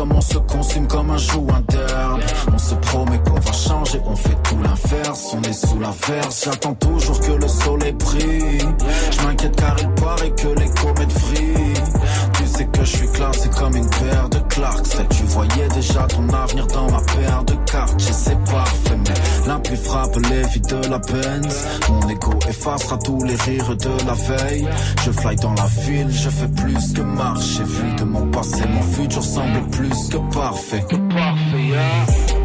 Consomme, 0.00 0.12
on 0.16 0.20
se 0.20 0.38
consume 0.38 0.86
comme 0.86 1.10
un 1.10 1.18
joueur 1.18 1.60
d'herbe. 1.68 2.20
On 2.52 2.58
se 2.58 2.74
promet 2.74 3.18
qu'on 3.18 3.40
va 3.40 3.52
changer, 3.52 4.00
on 4.06 4.16
fait 4.16 4.36
tout 4.42 4.58
l'inverse. 4.62 5.34
On 5.34 5.42
est 5.42 5.52
sous 5.52 5.78
l'averse, 5.78 6.44
j'attends 6.44 6.74
toujours 6.74 7.20
que 7.20 7.32
le 7.32 7.48
soleil 7.48 7.92
brille. 7.92 8.68
Je 9.10 9.26
m'inquiète 9.26 9.56
car 9.56 9.76
il 9.80 9.88
paraît 9.90 10.30
que 10.30 10.48
les 10.48 10.70
comètes 10.70 11.12
vrillent. 11.12 12.39
Sais 12.60 12.66
que 12.66 12.84
je 12.84 12.96
suis 12.98 13.08
classé 13.12 13.48
comme 13.58 13.74
une 13.74 13.88
paire 13.88 14.28
de 14.28 14.38
Clarks. 14.50 15.08
Tu 15.08 15.22
voyais 15.28 15.68
déjà 15.74 16.02
ton 16.08 16.28
avenir 16.28 16.66
dans 16.66 16.90
ma 16.90 17.00
paire 17.00 17.42
de 17.44 17.54
cartes. 17.64 17.94
Je 17.96 18.12
sais 18.12 18.36
parfait, 18.44 18.98
mais 18.98 19.48
l'impli 19.48 19.76
frappe 19.76 20.16
les 20.28 20.42
vies 20.42 20.60
de 20.60 20.88
la 20.90 20.98
Benz. 20.98 21.66
Mon 21.88 22.06
ego 22.10 22.38
effacera 22.46 22.98
tous 22.98 23.24
les 23.24 23.36
rires 23.36 23.74
de 23.76 24.06
la 24.06 24.12
veille. 24.12 24.68
Je 25.06 25.10
fly 25.10 25.36
dans 25.36 25.54
la 25.54 25.66
ville, 25.86 26.10
je 26.10 26.28
fais 26.28 26.48
plus 26.48 26.92
que 26.92 27.00
marcher. 27.00 27.62
Vu 27.62 27.94
de 27.94 28.04
mon 28.04 28.26
passé, 28.26 28.62
mon 28.68 28.82
futur 28.82 29.24
semble 29.24 29.62
plus 29.70 30.10
que 30.10 30.18
parfait. 30.34 30.84
Deux, 30.90 32.39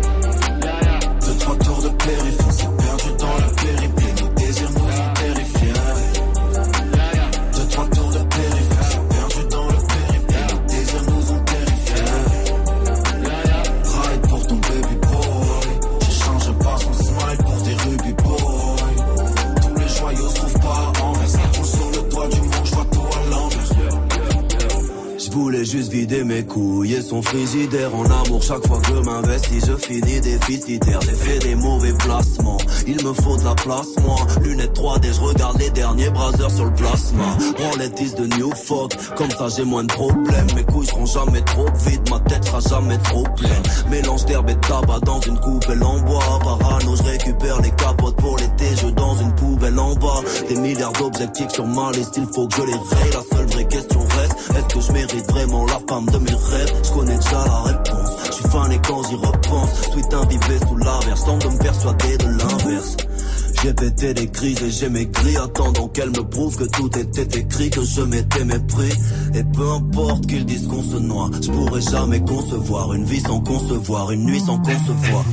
Juste 25.66 25.92
vider 25.92 26.24
mes 26.24 26.46
couilles 26.46 26.94
et 26.94 27.02
son 27.02 27.24
frigidaire 27.24 27.94
en 27.96 28.06
amour. 28.06 28.44
Chaque 28.44 28.68
fois 28.68 28.80
que 28.82 28.88
je 28.88 29.02
m'investis, 29.02 29.66
je 29.66 29.76
finis 29.76 30.22
déficitaire. 30.22 31.00
J'ai 31.02 31.16
fait 31.16 31.40
des 31.40 31.56
mauvais 31.56 31.94
placements. 31.94 32.60
Il 32.86 33.04
me 33.04 33.14
faut 33.14 33.36
de 33.36 33.44
la 33.44 33.56
place, 33.56 33.88
moi. 34.04 34.16
Lunettes 34.42 34.78
3D, 34.78 35.16
je 35.16 35.20
regarde 35.22 35.58
les 35.60 35.72
derniers 35.72 36.12
brasers 36.12 36.52
sur 36.52 36.66
le 36.66 36.74
plasma. 36.74 37.38
Branlettes 37.58 38.16
de 38.16 38.28
New 38.38 38.52
Folk, 38.52 38.96
comme 39.16 39.32
ça 39.32 39.48
j'ai 39.56 39.64
moins 39.64 39.84
de 39.84 39.92
problèmes. 39.92 40.48
Mes 40.56 40.64
couilles 40.64 40.86
seront 40.86 41.08
jamais 41.08 41.42
trop 41.42 41.66
vides, 41.86 42.10
ma 42.12 42.20
tête 42.20 42.46
sera 42.46 42.60
jamais 42.60 42.98
trop 43.00 43.24
pleine. 43.36 43.64
Mélange 43.90 44.26
d'herbe 44.26 44.50
et 44.52 44.56
de 44.56 44.60
tabac 44.60 45.00
dans 45.00 45.20
une 45.22 45.40
coupelle 45.40 45.84
en 45.84 46.00
bois. 46.02 46.40
Parano, 46.44 46.96
je 46.96 47.04
récupère 47.04 47.60
les 47.62 47.72
capotes 47.72 48.18
pour 48.18 48.38
l'été, 48.38 48.66
je 48.82 48.88
dans 48.90 49.16
une 49.16 49.34
Des 50.50 50.56
milliards 50.56 50.92
d'objectifs 50.94 51.50
sur 51.52 51.66
ma 51.66 51.92
liste, 51.92 52.14
il 52.18 52.28
faut 52.34 52.48
que 52.48 52.56
je 52.58 52.62
les 52.64 52.74
raye. 52.74 53.12
La 53.14 53.38
seule 53.38 53.48
vraie 53.48 53.68
question 53.68 54.00
reste, 54.00 54.36
est-ce 54.56 54.76
que 54.76 54.82
je 54.82 54.92
mérite 54.92 55.32
vraiment 55.32 55.66
la 55.66 55.80
femme 55.88 56.06
de 56.08 56.18
mes 56.18 56.32
rêves? 56.32 56.74
Je 56.84 56.92
connais 56.92 57.16
déjà 57.18 57.46
la 57.46 57.62
réponse, 57.62 58.10
je 58.26 58.32
suis 58.32 58.50
fan 58.50 58.72
et 58.72 58.80
quand 58.88 59.04
j'y 59.10 59.16
repense. 59.16 59.70
Sweet 59.92 60.14
imbibé 60.14 60.60
sous 60.68 60.78
l'averse, 60.78 61.26
tente 61.26 61.42
de 61.44 61.48
me 61.48 61.58
persuader 61.58 62.18
de 62.18 62.28
l'inverse. 62.28 62.98
J'ai 63.64 63.74
pété 63.74 64.14
des 64.14 64.28
crises 64.28 64.62
et 64.62 64.70
j'ai 64.70 64.90
maigri. 64.90 65.38
Attendant 65.38 65.88
qu'elle 65.88 66.10
me 66.10 66.24
prouve 66.30 66.58
que 66.58 66.66
tout 66.66 67.00
était 67.00 67.40
écrit 67.40 67.70
Que 67.70 67.82
je 67.82 68.02
m'étais 68.02 68.46
mépris. 68.46 68.94
Et 69.34 69.44
peu 69.44 69.72
importe 69.72 70.28
qu'ils 70.28 70.46
disent 70.46 70.68
qu'on 70.68 70.84
se 70.84 70.98
noie 70.98 71.30
Je 71.42 71.50
pourrais 71.50 71.82
jamais 71.82 72.20
concevoir 72.20 72.94
Une 72.94 73.06
vie 73.06 73.22
sans 73.22 73.40
concevoir 73.40 74.12
Une 74.12 74.26
nuit 74.26 74.40
sans 74.42 74.58
concevoir. 74.60 75.24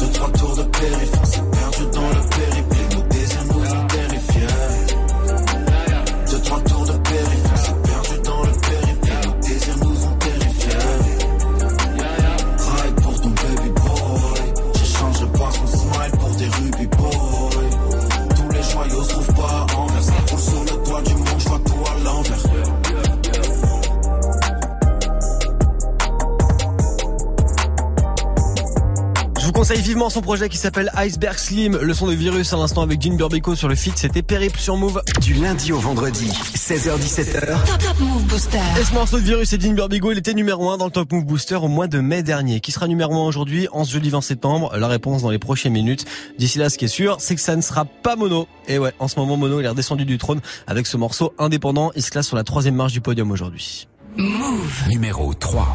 Deux, 0.00 0.08
trois 0.12 0.30
tours 0.30 0.56
de 0.56 0.62
périph', 0.62 1.09
vivement 29.90 30.08
son 30.08 30.20
projet 30.20 30.48
qui 30.48 30.56
s'appelle 30.56 30.88
Iceberg 30.94 31.36
Slim. 31.36 31.76
Le 31.76 31.94
son 31.94 32.06
de 32.06 32.12
virus 32.12 32.52
à 32.52 32.56
l'instant 32.56 32.82
avec 32.82 33.02
Jean 33.02 33.16
Burbico 33.16 33.56
sur 33.56 33.66
le 33.66 33.74
feat. 33.74 33.94
C'était 33.96 34.22
Périple 34.22 34.60
sur 34.60 34.76
Move. 34.76 35.02
Du 35.20 35.34
lundi 35.34 35.72
au 35.72 35.78
vendredi, 35.80 36.28
16h17h. 36.28 37.64
Top 37.66 37.78
Top 37.78 37.98
Move 37.98 38.22
Booster. 38.26 38.60
Et 38.80 38.84
ce 38.84 38.94
morceau 38.94 39.18
de 39.18 39.24
virus 39.24 39.52
et 39.52 39.58
Dean 39.58 39.72
Burbigo, 39.72 40.12
il 40.12 40.18
était 40.18 40.32
numéro 40.32 40.70
1 40.70 40.78
dans 40.78 40.84
le 40.84 40.92
Top 40.92 41.10
Move 41.10 41.24
Booster 41.24 41.56
au 41.56 41.66
mois 41.66 41.88
de 41.88 41.98
mai 41.98 42.22
dernier. 42.22 42.60
Qui 42.60 42.70
sera 42.70 42.86
numéro 42.86 43.12
1 43.16 43.26
aujourd'hui, 43.26 43.66
en 43.72 43.82
ce 43.82 43.94
jeudi 43.94 44.10
20 44.10 44.20
septembre? 44.20 44.76
La 44.76 44.86
réponse 44.86 45.22
dans 45.22 45.30
les 45.30 45.40
prochaines 45.40 45.72
minutes. 45.72 46.04
D'ici 46.38 46.58
là, 46.58 46.70
ce 46.70 46.78
qui 46.78 46.84
est 46.84 46.88
sûr, 46.88 47.16
c'est 47.18 47.34
que 47.34 47.40
ça 47.40 47.56
ne 47.56 47.60
sera 47.60 47.84
pas 47.84 48.14
Mono. 48.14 48.46
Et 48.68 48.78
ouais, 48.78 48.92
en 49.00 49.08
ce 49.08 49.18
moment, 49.18 49.36
Mono, 49.36 49.58
il 49.58 49.64
est 49.64 49.70
redescendu 49.70 50.04
du 50.04 50.18
trône 50.18 50.40
avec 50.68 50.86
ce 50.86 50.98
morceau 50.98 51.34
indépendant. 51.36 51.90
Il 51.96 52.02
se 52.04 52.12
classe 52.12 52.28
sur 52.28 52.36
la 52.36 52.44
troisième 52.44 52.76
marche 52.76 52.92
du 52.92 53.00
podium 53.00 53.32
aujourd'hui. 53.32 53.88
Move. 54.16 54.88
Numéro 54.88 55.34
3. 55.34 55.74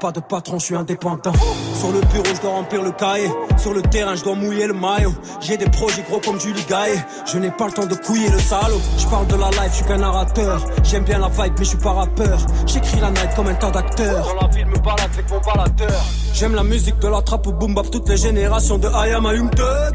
Pas 0.00 0.12
de 0.12 0.20
patron, 0.20 0.60
je 0.60 0.66
suis 0.66 0.76
indépendant. 0.76 1.32
Sur 1.74 1.90
le 1.90 2.00
bureau, 2.12 2.32
je 2.32 2.40
dois 2.40 2.52
remplir 2.52 2.82
le 2.82 2.92
cahier. 2.92 3.28
Sur 3.56 3.74
le 3.74 3.82
terrain, 3.82 4.14
je 4.14 4.22
dois 4.22 4.36
mouiller 4.36 4.68
le 4.68 4.72
maillot. 4.72 5.12
J'ai 5.40 5.56
des 5.56 5.68
projets 5.68 6.02
gros 6.08 6.20
comme 6.20 6.38
Julie 6.38 6.64
Gaillet. 6.68 7.04
Je 7.26 7.36
n'ai 7.38 7.50
pas 7.50 7.66
le 7.66 7.72
temps 7.72 7.86
de 7.86 7.96
couiller 7.96 8.28
le 8.28 8.38
salaud. 8.38 8.80
Je 8.96 9.06
parle 9.08 9.26
de 9.26 9.34
la 9.34 9.50
life, 9.50 9.70
je 9.70 9.76
suis 9.76 9.84
qu'un 9.86 9.96
narrateur. 9.96 10.60
J'aime 10.84 11.02
bien 11.02 11.18
la 11.18 11.26
vibe, 11.26 11.54
mais 11.58 11.64
je 11.64 11.70
suis 11.70 11.78
pas 11.78 11.92
rappeur. 11.92 12.38
J'écris 12.66 13.00
la 13.00 13.10
night 13.10 13.34
comme 13.34 13.48
un 13.48 13.54
tas 13.54 13.72
d'acteurs. 13.72 14.34
Dans 14.34 14.46
la 14.46 14.54
ville, 14.54 14.66
me 14.66 14.78
balade 14.78 15.10
avec 15.12 15.30
mon 15.30 15.40
baladeur. 15.40 16.00
J'aime 16.32 16.54
la 16.54 16.62
musique 16.62 16.98
de 17.00 17.08
la 17.08 17.20
trappe 17.22 17.48
au 17.48 17.52
boom 17.52 17.74
bap, 17.74 17.90
toutes 17.90 18.08
les 18.08 18.18
générations 18.18 18.78
de 18.78 18.86
I 18.86 19.14
am 19.14 19.26
a. 19.26 19.32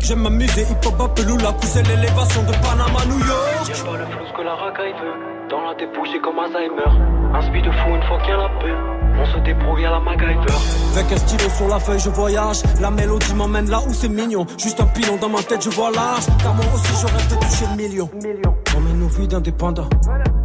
J'aime 0.02 0.20
m'amuser, 0.20 0.64
hip 0.64 0.86
hop, 0.86 0.98
bap, 0.98 1.18
la 1.18 1.54
pousser 1.54 1.82
l'élévation 1.84 2.44
de 2.44 2.52
Panama, 2.62 3.06
New 3.08 3.20
York. 3.20 3.70
Y'a 3.70 3.90
pas 3.90 3.98
le 3.98 4.06
flou 4.08 4.26
que 4.36 4.42
la 4.42 4.56
racaille 4.56 4.94
veut. 5.02 5.50
Dans 5.50 5.62
la 5.62 5.76
débouche, 5.76 6.10
comme 6.22 6.40
Alzheimer. 6.40 6.92
Un 7.36 7.42
speed 7.42 7.64
de 7.64 7.72
fou 7.72 7.96
une 7.96 8.04
fois 8.04 8.20
qu'il 8.20 8.30
y 8.30 8.34
a 8.34 8.38
la 8.38 8.50
paix. 8.60 9.03
On 9.16 9.26
se 9.26 9.38
débrouille 9.40 9.86
à 9.86 9.92
la 9.92 10.00
MacGyver. 10.00 10.58
Avec 10.96 11.12
un 11.12 11.18
stylo 11.18 11.50
sur 11.50 11.68
la 11.68 11.80
feuille, 11.80 12.00
je 12.00 12.10
voyage. 12.10 12.64
La 12.82 12.92
mélodie 12.92 13.34
m'emmène 13.36 13.70
là 13.70 13.80
où 13.88 13.94
c'est 13.94 14.10
mignon. 14.10 14.46
Juste 14.58 14.80
un 14.80 14.86
pilon 14.86 15.18
dans 15.18 15.30
ma 15.30 15.42
tête, 15.44 15.64
je 15.64 15.70
vois 15.70 15.92
large. 15.92 16.26
Car 16.42 16.54
moi 16.54 16.66
aussi, 16.74 16.94
je 17.02 17.06
rêve 17.08 17.30
de 17.30 17.36
toucher 17.36 17.66
le 17.70 17.76
million. 17.76 18.10
On 18.76 18.80
mène 18.82 19.00
nos 19.00 19.08
vies 19.08 19.28
d'indépendants. 19.28 19.90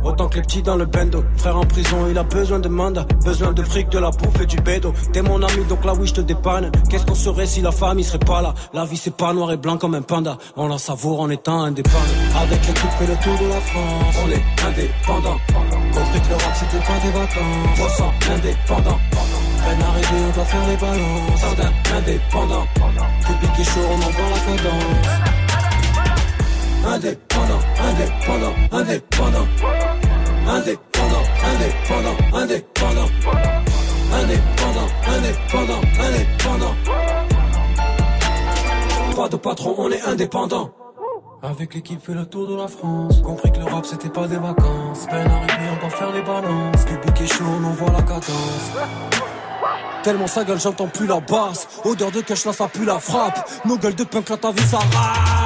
Autant 0.08 0.26
que 0.26 0.36
les 0.36 0.42
petits 0.42 0.62
dans 0.62 0.76
le 0.76 0.86
bendo. 0.86 1.22
Frère 1.36 1.58
en 1.58 1.66
prison, 1.66 2.06
il 2.10 2.16
a 2.16 2.22
besoin 2.22 2.60
de 2.60 2.68
mandat. 2.68 3.04
Besoin 3.26 3.52
de 3.52 3.62
fric, 3.62 3.90
de 3.90 3.98
la 3.98 4.10
bouffe 4.10 4.40
et 4.40 4.46
du 4.46 4.56
bédo. 4.56 4.94
T'es 5.12 5.20
mon 5.20 5.42
ami, 5.42 5.64
donc 5.68 5.84
là 5.84 5.92
oui, 5.98 6.06
je 6.06 6.14
te 6.14 6.20
dépanne. 6.22 6.72
Qu'est-ce 6.88 7.04
qu'on 7.04 7.14
serait 7.14 7.46
si 7.46 7.60
la 7.60 7.72
famille 7.72 8.04
serait 8.04 8.18
pas 8.18 8.40
là? 8.40 8.54
La 8.72 8.86
vie, 8.86 8.96
c'est 8.96 9.14
pas 9.14 9.34
noir 9.34 9.52
et 9.52 9.58
blanc 9.58 9.76
comme 9.76 9.94
un 9.94 10.00
panda. 10.00 10.38
On 10.56 10.66
la 10.68 10.78
savoure 10.78 11.20
en 11.20 11.28
étant 11.28 11.60
indépendant. 11.60 11.98
Avec 12.40 12.66
l'équipe, 12.66 12.90
fait 12.98 13.06
le 13.06 13.16
tour 13.16 13.38
de 13.38 13.48
la 13.48 13.60
France. 13.60 14.16
On 14.24 14.30
est 14.30 14.44
indépendant. 14.66 15.36
Compris 15.92 16.20
que 16.22 16.28
le 16.30 16.34
rap, 16.36 16.54
c'était 16.54 16.84
pas 16.86 16.98
des 17.04 17.12
vacances. 17.12 17.78
On 17.84 17.88
sent 17.88 18.32
indépendant. 18.32 18.98
Peine 19.12 19.82
arrivée, 19.82 20.24
on 20.26 20.34
doit 20.34 20.44
faire 20.46 20.68
les 20.68 20.76
balances. 20.76 21.40
Sardin, 21.40 21.70
indépendant. 21.98 22.66
Public 23.26 23.60
est 23.60 23.64
chaud, 23.64 23.86
on 23.90 23.96
envoie 23.96 24.30
la 24.32 24.56
cadence. 24.56 25.47
Indépendant, 26.90 27.60
indépendant. 27.84 28.54
indépendant, 28.72 29.46
indépendant. 30.48 30.48
Indépendant, 30.48 31.22
indépendant, 31.44 32.16
indépendant. 32.32 33.08
Indépendant, 35.10 35.80
indépendant. 36.00 36.74
Pas 39.14 39.28
de 39.28 39.36
patron, 39.36 39.74
on 39.76 39.90
est 39.90 40.00
indépendant. 40.00 40.70
Avec 41.42 41.74
l'équipe 41.74 42.02
fait 42.02 42.14
le 42.14 42.24
tour 42.24 42.48
de 42.48 42.56
la 42.56 42.66
France 42.66 43.20
Compris 43.22 43.52
que 43.52 43.58
l'Europe 43.58 43.86
c'était 43.86 44.08
pas 44.08 44.26
des 44.26 44.38
vacances 44.38 45.06
Peine 45.08 45.30
arrivée 45.30 45.70
on 45.70 45.84
va 45.84 45.90
faire 45.90 46.10
les 46.10 46.22
balances 46.22 46.84
Public 46.84 47.20
est 47.20 47.32
chaud 47.32 47.44
on 47.44 47.64
envoie 47.64 47.92
la 47.92 48.02
cadence 48.02 48.72
Tellement 50.02 50.26
sa 50.26 50.42
gueule 50.42 50.58
j'entends 50.58 50.88
plus 50.88 51.06
la 51.06 51.20
basse 51.20 51.68
Odeur 51.84 52.10
de 52.10 52.22
cash 52.22 52.44
là 52.44 52.52
ça 52.52 52.66
pue 52.66 52.84
la 52.84 52.98
frappe 52.98 53.48
Nos 53.66 53.78
gueules 53.78 53.94
de 53.94 54.02
punk 54.02 54.28
là 54.30 54.36
ta 54.36 54.50
vie 54.50 54.66
ça 54.66 54.78
rappe 54.78 55.37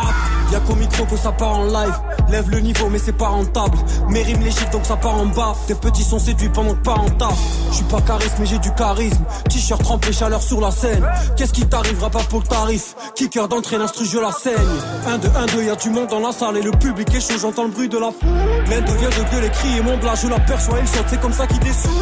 Y'a 0.52 0.60
qu'au 0.60 0.74
micro 0.74 1.06
que 1.06 1.16
ça 1.16 1.32
part 1.32 1.60
en 1.60 1.64
live. 1.64 1.94
Lève 2.28 2.50
le 2.50 2.60
niveau 2.60 2.88
mais 2.90 2.98
c'est 2.98 3.16
pas 3.16 3.28
rentable. 3.28 3.78
Mes 4.10 4.22
rimes 4.22 4.42
les 4.42 4.50
chiffres 4.50 4.70
donc 4.70 4.84
ça 4.84 4.96
part 4.96 5.14
en 5.14 5.24
bas. 5.24 5.54
Tes 5.66 5.74
petits 5.74 6.04
sont 6.04 6.18
séduits 6.18 6.50
pendant 6.50 6.74
que 6.74 6.82
pas 6.82 6.92
en 6.92 7.08
taf 7.08 7.38
Je 7.70 7.76
suis 7.76 7.84
pas 7.84 8.02
charisme 8.02 8.36
mais 8.40 8.46
j'ai 8.46 8.58
du 8.58 8.70
charisme. 8.74 9.24
T-shirt 9.48 9.82
trempé 9.82 10.12
chaleur 10.12 10.42
sur 10.42 10.60
la 10.60 10.70
scène. 10.70 11.08
Qu'est-ce 11.36 11.54
qui 11.54 11.66
t'arrivera 11.66 12.10
pas 12.10 12.22
pour 12.28 12.40
le 12.40 12.46
tarif? 12.46 12.94
Kicker 13.14 13.48
d'entrée 13.48 13.78
l'instru 13.78 14.04
je 14.04 14.18
la 14.18 14.30
saigne. 14.30 14.54
1 15.06 15.18
2 15.18 15.28
1 15.34 15.46
2 15.46 15.62
y'a 15.64 15.76
du 15.76 15.88
monde 15.88 16.08
dans 16.08 16.20
la 16.20 16.32
salle 16.32 16.58
et 16.58 16.62
le 16.62 16.72
public 16.72 17.08
est 17.14 17.20
chaud 17.20 17.38
j'entends 17.40 17.64
le 17.64 17.70
bruit 17.70 17.88
de 17.88 17.96
la 17.98 18.10
f... 18.10 18.14
L'aide 18.68 18.90
vient 18.90 19.08
de 19.08 19.30
gueuler 19.30 19.48
crier 19.48 19.80
mon 19.80 19.96
blas 19.96 20.14
je 20.22 20.28
l'aperçois 20.28 20.78
il 20.80 20.88
saute 20.88 21.06
c'est 21.06 21.20
comme 21.20 21.32
ça 21.32 21.46
qu'il 21.46 21.60
descend 21.60 21.92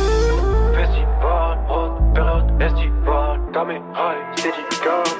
Festival, 0.75 1.59
haute 1.71 2.15
période 2.15 2.51
et 4.37 5.20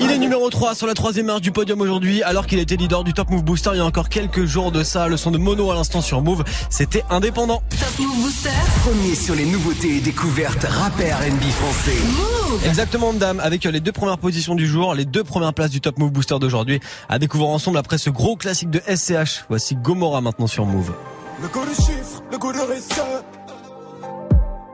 Il 0.00 0.10
est 0.10 0.18
numéro 0.18 0.48
3 0.48 0.74
sur 0.76 0.86
la 0.86 0.94
troisième 0.94 1.26
marche 1.26 1.40
du 1.40 1.50
podium 1.50 1.80
aujourd'hui, 1.80 2.22
alors 2.22 2.46
qu'il 2.46 2.60
était 2.60 2.76
leader 2.76 3.02
du 3.02 3.12
Top 3.12 3.30
Move 3.30 3.42
Booster 3.42 3.70
il 3.72 3.78
y 3.78 3.80
a 3.80 3.84
encore 3.84 4.08
quelques 4.08 4.44
jours 4.44 4.70
de 4.70 4.84
ça. 4.84 5.08
Le 5.08 5.16
son 5.16 5.32
de 5.32 5.38
Mono 5.38 5.70
à 5.72 5.74
l'instant 5.74 6.00
sur 6.00 6.22
Move, 6.22 6.44
c'était 6.70 7.04
indépendant. 7.10 7.62
Top 7.70 7.98
Move 7.98 8.22
Booster. 8.22 8.50
Premier 8.84 9.14
sur 9.14 9.34
les 9.34 9.44
nouveautés 9.44 9.96
et 9.96 10.00
découvertes 10.00 10.64
rap 10.64 10.92
et 11.00 11.12
R&B 11.12 11.42
français. 11.50 11.96
Exactement, 12.64 13.12
madame, 13.12 13.40
avec 13.40 13.64
les 13.64 13.80
deux 13.80 13.92
premières 13.92 14.18
positions 14.18 14.54
du 14.54 14.66
jour, 14.66 14.94
les 14.94 15.04
deux 15.04 15.24
premières 15.24 15.52
places 15.52 15.70
du 15.70 15.80
Top 15.80 15.98
Move 15.98 16.12
Booster 16.12 16.38
d'aujourd'hui, 16.38 16.80
à 17.08 17.18
découvrir 17.18 17.50
ensemble 17.50 17.78
après 17.78 17.98
ce 17.98 18.10
gros 18.10 18.36
classique 18.36 18.70
de 18.70 18.80
SCH. 18.80 19.46
Voici 19.48 19.74
Gomorrah 19.74 20.20
maintenant 20.20 20.46
sur 20.46 20.64
Move. 20.64 20.92
Le 21.42 21.48
goût 21.48 21.64
du 21.64 21.74
chiffre, 21.74 22.22
le 22.30 22.38
goût 22.38 22.52
du 22.52 22.60
risque. 22.60 23.00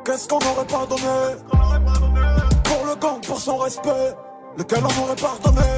Qu'est-ce 0.05 0.29
qu'on 0.29 0.39
n'aurait 0.39 0.67
pas 0.67 0.87
donné 0.87 1.03
Pour 2.65 2.87
le 2.87 2.95
gang, 3.01 3.21
pour 3.27 3.41
son 3.41 3.57
respect. 3.57 4.15
Lequel 4.57 4.85
on 4.85 5.03
aurait 5.03 5.17
pardonné 5.17 5.69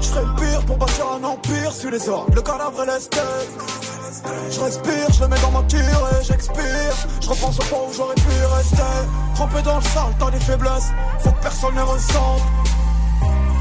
Je 0.00 0.06
ferais 0.06 0.24
le 0.24 0.34
pire 0.34 0.66
pour 0.66 0.76
bâtir 0.76 1.06
un 1.12 1.24
empire 1.24 1.72
sur 1.72 1.90
les 1.90 2.08
ordres. 2.08 2.34
Le 2.34 2.42
cadavre 2.42 2.82
et 2.82 2.86
l'esthète. 2.86 3.48
Je 4.50 4.60
respire, 4.60 5.12
je 5.12 5.20
le 5.20 5.28
mets 5.28 5.40
dans 5.40 5.50
ma 5.50 5.62
tire 5.62 5.80
et 5.80 6.24
j'expire. 6.24 6.94
Je 7.22 7.28
repense 7.28 7.58
au 7.58 7.62
point 7.62 7.78
où 7.88 7.92
j'aurais 7.94 8.14
pu 8.14 8.28
rester. 8.54 8.82
Trempé 9.34 9.62
dans 9.62 9.76
le 9.76 9.82
sale, 9.82 10.14
t'as 10.18 10.30
des 10.30 10.40
faiblesses. 10.40 10.90
Faut 11.20 11.30
que 11.30 11.42
personne 11.42 11.74
les 11.74 11.80
ressente. 11.80 12.42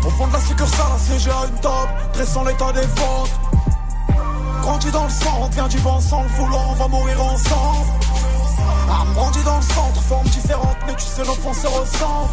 Au 0.06 0.10
fond 0.10 0.28
de 0.28 0.34
la 0.34 0.40
succursale, 0.40 0.86
assiégé 0.96 1.30
à 1.30 1.48
une 1.48 1.60
table, 1.60 1.92
dressant 2.14 2.44
l'état 2.44 2.72
des 2.74 2.88
ventes. 2.88 3.32
Grandi 4.62 4.92
dans 4.92 5.04
le 5.04 5.10
centre, 5.10 5.50
vient 5.52 5.68
du 5.68 5.80
bon 5.80 6.00
sang, 6.02 6.24
voulant, 6.36 6.72
on 6.72 6.74
va 6.74 6.88
mourir 6.88 7.24
ensemble. 7.24 7.88
Ah, 8.90 9.04
grandi 9.14 9.44
dans 9.44 9.58
le 9.58 9.62
centre, 9.62 10.02
forme 10.02 10.28
différente, 10.28 10.78
mais 10.86 10.96
tu 10.96 11.06
sais, 11.06 11.24
l'offense 11.24 11.58
se 11.58 11.68
ressemble. 11.68 12.30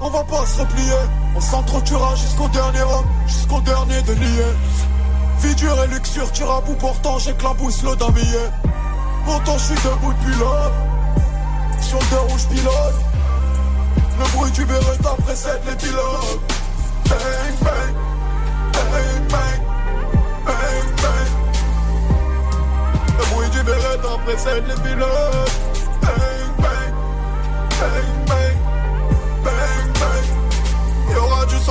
On 0.00 0.10
va 0.10 0.22
pas 0.22 0.46
se 0.46 0.60
replier, 0.60 0.92
on 1.34 1.40
s'entretuera 1.40 2.14
jusqu'au 2.14 2.48
dernier 2.48 2.82
homme, 2.82 3.06
jusqu'au 3.26 3.60
dernier 3.60 4.00
de 4.02 4.12
lier. 4.12 4.52
Vie 5.40 5.54
dure 5.56 5.82
et 5.84 5.88
luxure, 5.88 6.30
tu 6.30 6.44
rabou, 6.44 6.74
pourtant 6.74 7.18
j'éclabousse 7.18 7.82
le 7.82 7.96
damier. 7.96 8.46
Pourtant 9.24 9.58
je 9.58 9.64
suis 9.64 9.74
debout 9.74 10.12
depuis 10.12 10.38
là, 10.40 10.70
sur 11.80 11.98
le 12.12 12.18
rouge 12.30 12.46
pilote. 12.46 12.94
Le 14.18 14.36
bruit 14.36 14.50
du 14.52 14.64
Beretta 14.64 15.16
précède 15.24 15.62
les 15.68 15.76
pilotes. 15.76 16.40
Bang, 17.08 17.18
bang, 17.60 17.94
bang, 18.72 19.28
bang, 19.30 19.60
bang, 20.46 20.88
bang. 21.02 21.30
Le 23.18 23.34
bruit 23.34 23.50
du 23.50 23.62
Beretta 23.62 24.18
précède 24.24 24.64
les 24.68 24.82
pilotes. 24.82 25.52
Bang, 26.02 26.56
bang, 26.58 26.92
bang, 27.80 28.17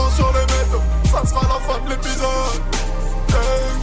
sang 0.01 0.31
les 0.33 0.41
métaux, 0.41 0.83
ça 1.05 1.27
sera 1.27 1.41
la 1.41 1.59
fin 1.65 1.79
de 1.85 1.89
l'épisode. 1.89 2.61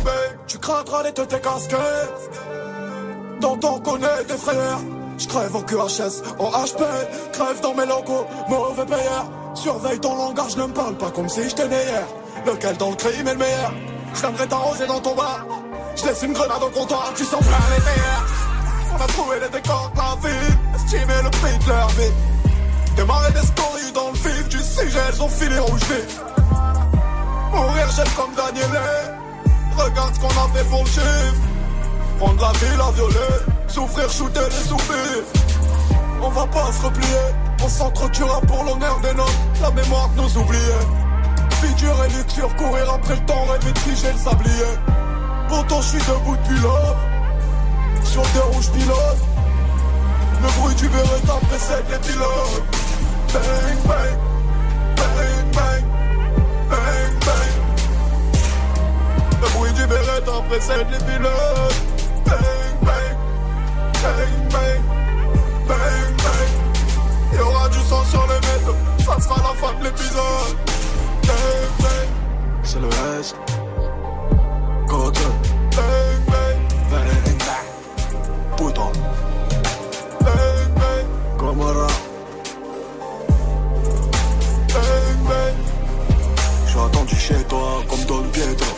Bang. 0.04 0.38
Tu 0.46 0.58
craindras 0.58 1.02
les 1.02 1.12
têtes 1.12 1.40
casquettes. 1.40 2.30
Dans 3.40 3.56
ton 3.56 3.80
connaît 3.80 4.24
des 4.28 4.36
frères. 4.36 4.78
Je 5.16 5.28
crève 5.28 5.54
en 5.54 5.62
QHS, 5.62 6.22
en 6.40 6.50
HP, 6.50 6.82
crève 7.32 7.60
dans 7.62 7.74
mes 7.74 7.86
locaux, 7.86 8.26
mauvais 8.48 8.84
payeur. 8.84 9.26
Surveille 9.54 10.00
ton 10.00 10.16
langage, 10.16 10.56
ne 10.56 10.64
me 10.64 10.72
parle 10.72 10.96
pas 10.96 11.10
comme 11.10 11.28
si 11.28 11.48
j'étais 11.48 11.66
hier. 11.66 12.02
Lequel 12.44 12.76
dans 12.76 12.90
le 12.90 12.96
crime 12.96 13.28
est 13.28 13.32
le 13.32 13.38
meilleur? 13.38 13.72
Je 14.12 14.20
t'aimerais 14.20 14.46
t'arroser 14.46 14.86
dans 14.86 15.00
ton 15.00 15.14
bar. 15.14 15.46
Je 15.94 16.04
laisse 16.06 16.22
une 16.22 16.32
grenade 16.32 16.62
au 16.62 16.70
comptoir, 16.70 17.12
tu 17.14 17.24
sens 17.24 17.40
plein 17.40 17.76
les 17.76 17.84
meilleurs. 17.84 18.26
On 18.92 19.02
a 19.02 19.06
trouvé 19.06 19.40
les 19.40 19.48
décors 19.48 19.90
de 19.94 19.98
la 19.98 20.28
ville, 20.28 20.58
estimé 20.74 21.14
le 21.22 21.30
prix 21.30 21.58
de 21.64 21.68
leur 21.68 21.88
vie. 21.90 22.33
Démarrer 22.96 23.32
des 23.32 23.46
stories 23.46 23.92
dans 23.92 24.10
le 24.10 24.16
vif 24.16 24.48
du 24.48 24.58
sujet, 24.58 24.98
elles 25.08 25.22
ont 25.22 25.28
filé 25.28 25.58
rouge 25.58 25.80
vif. 25.80 26.20
Mourir, 27.52 27.90
j'aime 27.96 28.08
comme 28.16 28.34
Daniel. 28.34 28.68
Regarde 29.76 30.14
ce 30.14 30.20
qu'on 30.20 30.28
a 30.28 30.48
fait 30.54 30.64
pour 30.68 30.80
le 30.80 30.86
chiffre. 30.86 31.42
Prendre 32.18 32.40
la 32.40 32.52
ville 32.52 32.80
à 32.80 32.90
violer, 32.92 33.34
souffrir, 33.66 34.08
shooter 34.10 34.40
les 34.44 34.68
soupirs. 34.68 35.24
On 36.22 36.28
va 36.28 36.46
pas 36.46 36.70
se 36.72 36.82
replier, 36.86 37.24
on 37.62 37.68
s'entretuera 37.68 38.40
pour 38.42 38.62
l'honneur 38.62 39.00
des 39.00 39.12
nôtres, 39.14 39.32
la 39.60 39.70
mémoire 39.72 40.08
de 40.10 40.22
nos 40.22 40.28
oubliés. 40.40 40.60
Vie 41.62 41.74
dure 41.74 42.04
et 42.04 42.08
luxure, 42.10 42.54
courir 42.56 42.92
après 42.94 43.16
le 43.16 43.26
temps, 43.26 43.44
rêver 43.50 43.72
de 43.72 43.78
figer 43.80 44.12
le 44.12 44.18
sablier. 44.18 44.72
Pourtant 45.48 45.82
je 45.82 45.88
suis 45.88 45.98
debout 45.98 46.36
depuis 46.36 46.62
là, 46.62 46.94
sur 48.04 48.22
des 48.22 48.54
rouges 48.54 48.70
pilotes. 48.70 49.24
Le 50.42 50.60
bruit 50.60 50.74
du 50.76 50.88
Beretta 50.88 51.34
précède 51.48 51.84
les 51.90 51.98
pilotes. 51.98 52.62
Bang, 53.34 53.78
bang. 53.88 54.14
Le 59.42 59.48
bruit 59.54 59.72
du 59.72 59.86
Beretta 59.86 60.32
précède 60.48 60.86
les 60.90 60.98
bang, 65.68 66.14
bang. 66.16 66.50
Y'aura 67.36 67.68
du 67.70 67.80
sang 67.80 68.04
sur 68.04 68.24
les 68.28 68.40
métaux, 68.46 68.76
ça 68.98 69.20
sera 69.20 69.36
la 69.42 69.54
fin 69.60 69.78
de 69.80 69.84
l'épisode. 69.84 70.56
C'est 72.62 72.80
le 72.80 72.88
S. 73.20 73.34
chez 87.28 87.42
toi 87.48 87.82
comme 87.88 88.04
Don 88.04 88.22
Pietro. 88.32 88.74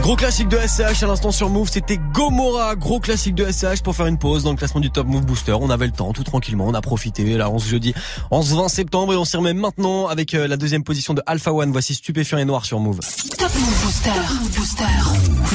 Gros 0.00 0.14
classique 0.14 0.48
de 0.48 0.58
SCH 0.58 1.02
à 1.02 1.06
l'instant 1.06 1.32
sur 1.32 1.50
Move, 1.50 1.68
c'était 1.68 1.98
Gomorrah, 2.14 2.76
gros 2.76 3.00
classique 3.00 3.34
de 3.34 3.50
SCH 3.50 3.82
pour 3.82 3.96
faire 3.96 4.06
une 4.06 4.18
pause 4.18 4.44
dans 4.44 4.52
le 4.52 4.56
classement 4.56 4.80
du 4.80 4.92
Top 4.92 5.08
Move 5.08 5.26
Booster. 5.26 5.52
On 5.52 5.68
avait 5.68 5.86
le 5.86 5.92
temps, 5.92 6.12
tout 6.12 6.22
tranquillement, 6.22 6.66
on 6.68 6.74
a 6.74 6.80
profité. 6.80 7.36
Là, 7.36 7.50
on 7.50 7.58
se 7.58 7.68
jeudi, 7.68 7.94
en 8.30 8.42
ce 8.42 8.54
20 8.54 8.68
septembre 8.68 9.12
et 9.12 9.16
on 9.16 9.24
s'y 9.24 9.36
remet 9.36 9.54
maintenant 9.54 10.06
avec 10.06 10.34
euh, 10.34 10.46
la 10.46 10.56
deuxième 10.56 10.84
position 10.84 11.14
de 11.14 11.22
Alpha 11.26 11.52
One. 11.52 11.72
Voici 11.72 11.94
Stupéfiant 11.94 12.38
et 12.38 12.44
Noir 12.44 12.64
sur 12.64 12.78
Move. 12.78 13.00
Top 13.36 13.52
Move 13.54 13.84
Booster. 13.84 14.10
Top 14.14 14.30
Move 14.40 14.56
Booster. 14.56 14.84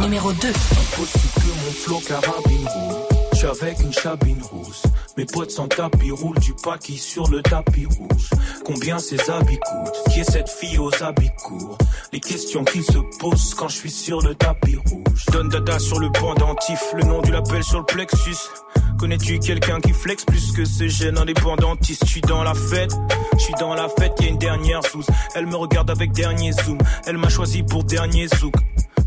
Numéro 0.01 0.34
2. 0.34 0.51
Suis 3.42 3.50
avec 3.50 3.80
une 3.80 3.92
chabine 3.92 4.39
rousse. 4.52 4.84
Mes 5.18 5.26
potes 5.26 5.50
sans 5.50 5.68
tapis 5.68 6.12
roulent 6.12 6.38
du 6.38 6.54
paquis 6.54 7.00
sur 7.00 7.28
le 7.28 7.42
tapis 7.42 7.88
rouge. 7.88 8.30
Combien 8.64 9.00
ces 9.00 9.32
habits 9.32 9.58
coûtent? 9.58 10.14
Qui 10.14 10.20
est 10.20 10.32
cette 10.32 10.48
fille 10.48 10.78
aux 10.78 10.92
habits 11.02 11.32
courts? 11.44 11.76
Les 12.14 12.20
questions 12.20 12.64
qu'ils 12.64 12.84
se 12.84 13.00
posent 13.18 13.56
quand 13.56 13.68
je 13.68 13.78
suis 13.78 13.89
sur 13.89 14.22
le 14.22 14.36
tapis 14.36 14.76
rouge. 14.76 15.26
Donne 15.32 15.50
dada 15.50 15.80
sur 15.80 15.98
le 15.98 16.12
pendentif, 16.12 16.94
le 16.96 17.02
nom 17.02 17.24
du 17.24 17.32
label 17.32 17.64
sur 17.64 17.80
le 17.80 17.86
plexus. 17.86 18.38
Connais-tu 19.00 19.39
quelqu'un 19.39 19.80
qui 19.80 19.94
flex 19.94 20.24
plus 20.24 20.52
que 20.52 20.64
ce 20.64 20.88
jeune 20.88 21.18
indépendantiste 21.18 22.06
Je 22.06 22.12
suis 22.12 22.22
dans 22.22 22.44
la 22.44 22.54
fête, 22.54 22.92
je 23.34 23.39
suis 23.39 23.56
dans 23.60 23.74
la 23.74 23.89
fête, 23.89 24.14
y 24.22 24.26
a 24.26 24.28
une 24.28 24.38
dernière 24.38 24.86
sous. 24.86 25.04
Elle 25.34 25.48
me 25.48 25.56
regarde 25.56 25.89
avec 25.89 26.12
dernier 26.12 26.52
zoom, 26.52 26.78
elle 27.08 27.18
m'a 27.18 27.30
choisi 27.30 27.64
pour 27.64 27.86
dernier 27.86 28.28
zouk. 28.28 28.54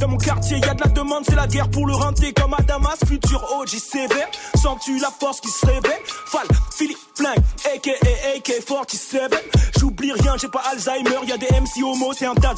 Dans 0.00 0.08
mon 0.08 0.16
quartier, 0.16 0.58
y 0.58 0.64
a 0.64 0.72
de 0.72 0.80
la 0.80 0.90
demande, 0.90 1.24
c'est 1.26 1.34
la 1.34 1.46
guerre 1.46 1.68
pour 1.68 1.86
le 1.86 1.94
renter 1.94 2.32
comme 2.32 2.54
à 2.54 2.62
Damas. 2.62 2.96
Futur 3.06 3.44
OG 3.58 3.68
sévère, 3.68 4.28
sens-tu 4.54 4.98
la 4.98 5.10
force 5.10 5.40
qui 5.40 5.50
se 5.50 5.66
réveille? 5.66 6.00
Fall, 6.26 6.46
Philippe 6.74 6.98
Flingue, 7.14 7.36
aka 7.74 7.90
AK 8.34 8.64
47. 8.66 9.20
J'oublie 9.78 10.12
rien, 10.12 10.36
j'ai 10.40 10.48
pas 10.48 10.62
Alzheimer, 10.72 11.26
y 11.26 11.32
a 11.32 11.36
des 11.36 11.48
MC 11.48 11.82
homo, 11.84 12.12
c'est 12.14 12.26
un 12.26 12.34
tas. 12.34 12.54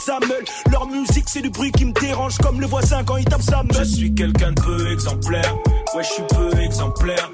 Leur 0.70 0.86
musique, 0.86 1.24
c'est 1.26 1.42
du 1.42 1.50
bruit 1.50 1.72
qui 1.72 1.84
me 1.84 1.92
dérange 1.92 2.38
comme 2.38 2.60
le 2.60 2.66
voisin 2.66 3.02
quand 3.02 3.16
il 3.16 3.24
tape 3.24 3.42
sa 3.42 3.64
meule. 3.64 3.76
Je 3.76 3.84
suis 3.84 4.14
quelqu'un 4.14 4.52
de 4.52 4.60
peu 4.60 4.92
exemplaire, 4.92 5.56
ouais, 5.94 6.04
je 6.04 6.08
suis 6.08 6.22
peu 6.22 6.60
exemplaire. 6.60 7.30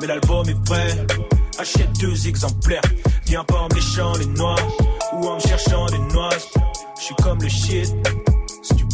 Mais 0.00 0.06
l'album 0.06 0.48
est 0.48 0.64
prêt, 0.64 1.06
achète 1.58 1.92
deux 2.00 2.28
exemplaires. 2.28 2.82
Viens 3.26 3.44
pas 3.44 3.58
en 3.58 3.68
méchant 3.74 4.12
les 4.18 4.26
noirs 4.26 4.56
ou 5.12 5.28
en 5.28 5.34
me 5.34 5.40
cherchant 5.40 5.84
des 5.86 5.98
noix. 6.14 6.30
Je 6.98 7.02
suis 7.02 7.14
comme 7.16 7.42
le 7.42 7.48
shit 7.48 7.94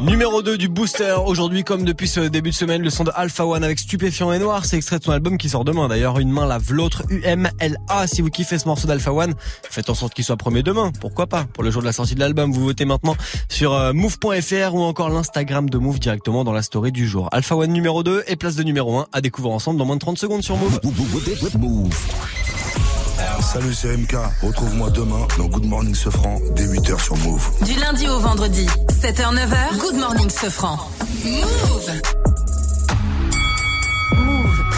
Numéro 0.00 0.40
2 0.40 0.56
du 0.56 0.68
Booster, 0.70 1.14
aujourd'hui 1.26 1.62
comme 1.62 1.84
depuis 1.84 2.08
ce 2.08 2.20
début 2.20 2.48
de 2.50 2.54
semaine, 2.54 2.80
le 2.80 2.88
son 2.88 3.04
de 3.04 3.10
Alpha 3.14 3.44
One 3.44 3.62
avec 3.62 3.78
Stupéfiant 3.78 4.32
et 4.32 4.38
Noir, 4.38 4.64
c'est 4.64 4.78
extrait 4.78 4.98
de 4.98 5.04
son 5.04 5.12
album 5.12 5.36
qui 5.36 5.50
sort 5.50 5.62
demain 5.62 5.88
d'ailleurs, 5.88 6.18
Une 6.18 6.30
main 6.30 6.46
lave 6.46 6.72
l'autre, 6.72 7.02
UMLA, 7.10 8.06
si 8.06 8.22
vous 8.22 8.30
kiffez 8.30 8.58
ce 8.58 8.66
morceau 8.66 8.88
d'Alpha 8.88 9.12
One, 9.12 9.34
faites 9.68 9.90
en 9.90 9.94
sorte 9.94 10.14
qu'il 10.14 10.24
soit 10.24 10.38
premier 10.38 10.62
demain, 10.62 10.90
pourquoi 11.02 11.26
pas, 11.26 11.44
pour 11.52 11.62
le 11.62 11.70
jour 11.70 11.82
de 11.82 11.86
la 11.86 11.92
sortie 11.92 12.14
de 12.14 12.20
l'album, 12.20 12.50
vous 12.50 12.64
votez 12.64 12.86
maintenant 12.86 13.14
sur 13.50 13.74
euh, 13.74 13.92
move.fr 13.92 14.74
ou 14.74 14.80
encore 14.80 15.10
l'Instagram 15.10 15.68
de 15.68 15.76
Move 15.76 16.00
directement 16.00 16.44
dans 16.44 16.52
la 16.52 16.62
story 16.62 16.92
du 16.92 17.06
jour. 17.06 17.28
Alpha 17.30 17.54
One 17.54 17.70
numéro 17.70 18.02
2 18.02 18.24
et 18.26 18.36
place 18.36 18.54
de 18.54 18.62
numéro 18.62 18.96
1 18.96 19.06
à 19.12 19.20
découvrir 19.20 19.52
ensemble 19.52 19.78
dans 19.78 19.84
moins 19.84 19.96
de 19.96 20.00
30 20.00 20.16
secondes 20.16 20.42
sur 20.42 20.56
Move. 20.56 20.80
Salut, 23.40 23.74
c'est 23.74 23.96
MK. 23.96 24.14
Retrouve-moi 24.42 24.90
demain 24.90 25.26
dans 25.38 25.46
Good 25.46 25.64
Morning 25.66 25.94
Sofran 25.94 26.38
dès 26.54 26.66
8h 26.66 27.02
sur 27.02 27.16
Move. 27.18 27.50
Du 27.64 27.74
lundi 27.80 28.06
au 28.08 28.18
vendredi, 28.18 28.66
7h, 28.90 29.34
9h, 29.34 29.78
Good 29.78 29.96
Morning 29.96 30.30
Sofran. 30.30 30.78
Move 31.24 32.00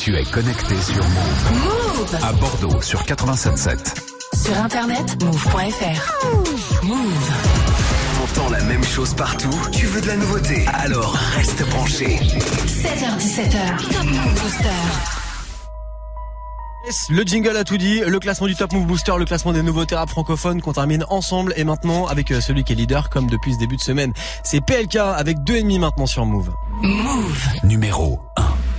Tu 0.00 0.16
es 0.16 0.24
connecté 0.24 0.80
sur 0.80 1.04
Move. 1.04 1.62
Move 1.62 2.16
À 2.22 2.32
Bordeaux 2.32 2.80
sur 2.80 3.02
87.7. 3.02 3.76
Sur 4.34 4.56
internet, 4.56 5.22
move.fr. 5.22 6.86
Move. 6.86 7.30
T'entends 8.16 8.48
la 8.48 8.62
même 8.62 8.82
chose 8.82 9.12
partout 9.12 9.54
Tu 9.72 9.84
veux 9.84 10.00
de 10.00 10.06
la 10.06 10.16
nouveauté 10.16 10.64
Alors 10.72 11.12
reste 11.36 11.68
branché. 11.68 12.16
7h17h, 12.16 13.92
Top 13.92 14.04
Move 14.04 14.42
Booster. 14.42 14.68
Le 17.10 17.22
jingle 17.22 17.56
a 17.58 17.64
tout 17.64 17.76
dit, 17.76 18.00
le 18.00 18.18
classement 18.18 18.46
du 18.46 18.56
Top 18.56 18.72
Move 18.72 18.86
Booster, 18.86 19.12
le 19.18 19.26
classement 19.26 19.52
des 19.52 19.62
nouveautés 19.62 19.96
rap 19.96 20.08
francophones 20.08 20.62
qu'on 20.62 20.72
termine 20.72 21.04
ensemble 21.10 21.52
et 21.56 21.64
maintenant 21.64 22.06
avec 22.06 22.30
euh, 22.30 22.40
celui 22.40 22.64
qui 22.64 22.72
est 22.72 22.76
leader 22.76 23.10
comme 23.10 23.28
depuis 23.28 23.52
ce 23.52 23.58
début 23.58 23.76
de 23.76 23.82
semaine. 23.82 24.14
C'est 24.44 24.62
PLK 24.64 24.96
avec 24.96 25.44
deux 25.44 25.56
ennemis 25.56 25.78
maintenant 25.78 26.06
sur 26.06 26.24
Move. 26.24 26.50
Move. 26.80 27.48
Numéro 27.64 28.18
1. 28.38 28.69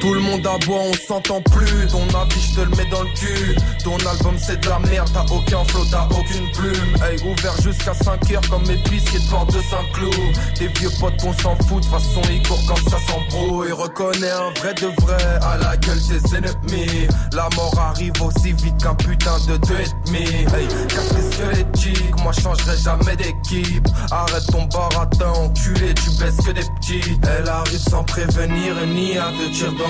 Tout 0.00 0.14
le 0.14 0.20
monde 0.20 0.46
aboie, 0.46 0.80
on 0.80 0.92
s'entend 0.94 1.42
plus. 1.42 1.86
Ton 1.88 2.02
avis, 2.18 2.40
je 2.40 2.54
te 2.54 2.60
le 2.62 2.70
mets 2.74 2.88
dans 2.90 3.02
le 3.02 3.10
cul. 3.10 3.56
Ton 3.84 3.96
album, 3.98 4.34
c'est 4.38 4.58
de 4.58 4.68
la 4.68 4.78
merde. 4.78 5.10
T'as 5.12 5.26
aucun 5.34 5.62
flow, 5.64 5.84
t'as 5.90 6.06
aucune 6.06 6.50
plume. 6.52 6.96
Hey, 7.04 7.20
ouvert 7.22 7.54
jusqu'à 7.60 7.92
5 7.92 8.30
heures 8.32 8.48
comme 8.48 8.64
épicier 8.70 9.18
de 9.18 9.30
porte 9.30 9.52
de 9.54 9.60
Saint-Cloud. 9.60 10.38
Des 10.58 10.68
vieux 10.68 10.90
potes 10.98 11.20
qu'on 11.20 11.34
s'en 11.34 11.54
fout. 11.66 11.82
De 11.82 11.88
façon, 11.88 12.22
ils 12.30 12.42
courent 12.48 12.64
quand 12.66 12.90
ça 12.90 12.96
s'embrouille. 13.06 13.72
Reconnais 13.72 14.30
un 14.30 14.50
vrai 14.58 14.72
de 14.72 14.86
vrai 15.02 15.22
à 15.42 15.58
la 15.58 15.76
gueule 15.76 16.00
des 16.08 16.34
ennemis. 16.34 17.06
La 17.34 17.50
mort 17.54 17.78
arrive 17.78 18.12
aussi 18.22 18.52
vite 18.52 18.82
qu'un 18.82 18.94
putain 18.94 19.38
de 19.48 19.58
deux 19.58 19.80
et 19.80 20.06
demi. 20.06 20.24
Hey, 20.24 20.66
casse 20.88 21.12
les 21.12 21.30
squelettiques. 21.30 22.22
Moi, 22.22 22.32
changerai 22.32 22.76
jamais 22.78 23.16
d'équipe. 23.16 23.86
Arrête 24.10 24.46
ton 24.50 24.64
baratin, 24.64 25.28
enculé. 25.28 25.92
Tu 25.92 26.10
baisses 26.18 26.38
que 26.38 26.52
des 26.52 26.64
petits. 26.80 27.18
Elle 27.22 27.48
arrive 27.50 27.78
sans 27.78 28.02
prévenir 28.04 28.74
ni 28.86 29.18
à 29.18 29.30
te 29.32 29.52
tirer 29.52 29.70
dans 29.76 29.89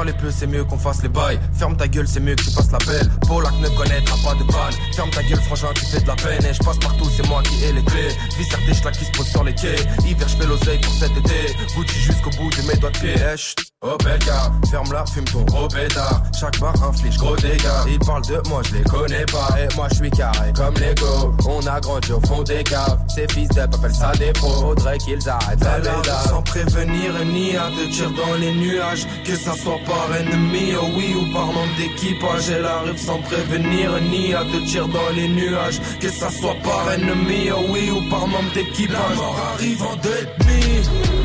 Parlez 0.00 0.14
peu, 0.14 0.30
c'est 0.30 0.46
mieux 0.46 0.64
qu'on 0.64 0.78
fasse 0.78 1.02
les 1.02 1.10
bails. 1.10 1.38
Ferme 1.52 1.76
ta 1.76 1.86
gueule, 1.86 2.08
c'est 2.08 2.20
mieux 2.20 2.34
que 2.34 2.42
tu 2.42 2.50
fasses 2.50 2.72
la 2.72 2.78
belle. 2.78 3.06
Polak 3.28 3.52
ne 3.60 3.68
connaîtra 3.68 4.16
pas 4.24 4.34
de 4.34 4.44
balle. 4.50 4.72
Ferme 4.94 5.10
ta 5.10 5.22
gueule, 5.22 5.42
franchement, 5.42 5.68
tu 5.74 5.84
fais 5.84 6.00
de 6.00 6.06
la 6.06 6.16
peine. 6.16 6.42
Et 6.42 6.54
je 6.54 6.58
passe 6.60 6.78
partout, 6.78 7.04
c'est 7.14 7.28
moi 7.28 7.42
qui 7.42 7.62
ai 7.64 7.72
les 7.74 7.84
clés. 7.84 8.08
Visser 8.38 8.56
des 8.66 8.90
qui 8.92 9.04
se 9.04 9.10
posent 9.10 9.28
sur 9.28 9.44
les 9.44 9.54
quais. 9.54 9.76
Hiver, 10.06 10.26
je 10.26 10.36
fais 10.38 10.46
l'oseille 10.46 10.80
pour 10.80 10.94
cet 10.94 11.10
été. 11.10 11.54
Gucci 11.76 12.00
jusqu'au 12.00 12.30
bout 12.30 12.48
de 12.48 12.66
mes 12.66 12.78
doigts 12.78 12.90
de 12.90 12.98
pied. 12.98 13.14
Eh. 13.14 13.69
Oh 13.82 13.96
bel 14.04 14.18
gars, 14.18 14.52
ferme-la, 14.70 15.06
fume 15.06 15.24
ton 15.24 15.40
gros 15.44 15.66
bêta 15.68 16.22
Chaque 16.38 16.60
bar 16.60 16.74
inflige 16.82 17.16
gros 17.16 17.34
dégâts 17.36 17.88
Ils 17.88 17.98
parlent 18.00 18.26
de 18.26 18.38
moi, 18.46 18.60
je 18.62 18.74
les 18.74 18.82
connais 18.82 19.24
pas. 19.24 19.48
Et 19.58 19.74
moi 19.74 19.88
je 19.90 19.94
suis 19.94 20.10
carré 20.10 20.52
comme 20.54 20.74
Lego. 20.74 21.34
On 21.48 21.66
a 21.66 21.80
grandi 21.80 22.12
au 22.12 22.20
fond 22.20 22.42
des 22.42 22.62
caves. 22.62 23.02
Ces 23.08 23.26
fils 23.32 23.48
d'up 23.48 23.72
appellent 23.72 23.94
ça 23.94 24.12
des 24.18 24.32
pros. 24.32 24.60
Faudrait 24.60 24.98
qu'ils 24.98 25.26
arrêtent 25.26 25.64
la 25.64 25.78
bédave 25.78 26.28
Sans 26.28 26.42
prévenir 26.42 27.24
ni 27.24 27.56
à 27.56 27.70
de 27.70 27.90
tir 27.90 28.10
dans 28.10 28.34
les 28.34 28.52
nuages. 28.52 29.06
Que 29.24 29.34
ça 29.34 29.54
soit 29.54 29.80
par 29.86 30.14
ennemi, 30.14 30.74
oh 30.78 30.84
oui, 30.98 31.14
ou 31.14 31.32
par 31.32 31.46
membre 31.46 31.74
d'équipage. 31.78 32.50
Elle 32.50 32.66
arrive 32.66 32.98
sans 32.98 33.22
prévenir 33.22 33.98
ni 34.10 34.34
à 34.34 34.44
de 34.44 34.60
tir 34.66 34.88
dans 34.88 35.08
les 35.16 35.28
nuages. 35.28 35.80
Que 35.98 36.10
ça 36.10 36.28
soit 36.28 36.56
par 36.62 36.92
ennemi, 36.92 37.50
oh 37.50 37.64
oui, 37.70 37.90
ou 37.90 38.10
par 38.10 38.26
membre 38.26 38.52
d'équipage. 38.52 38.92
La 38.92 39.16
mort 39.16 39.36
arrive 39.54 39.82
en 39.82 39.96
deux 39.96 40.28
demi 40.38 41.19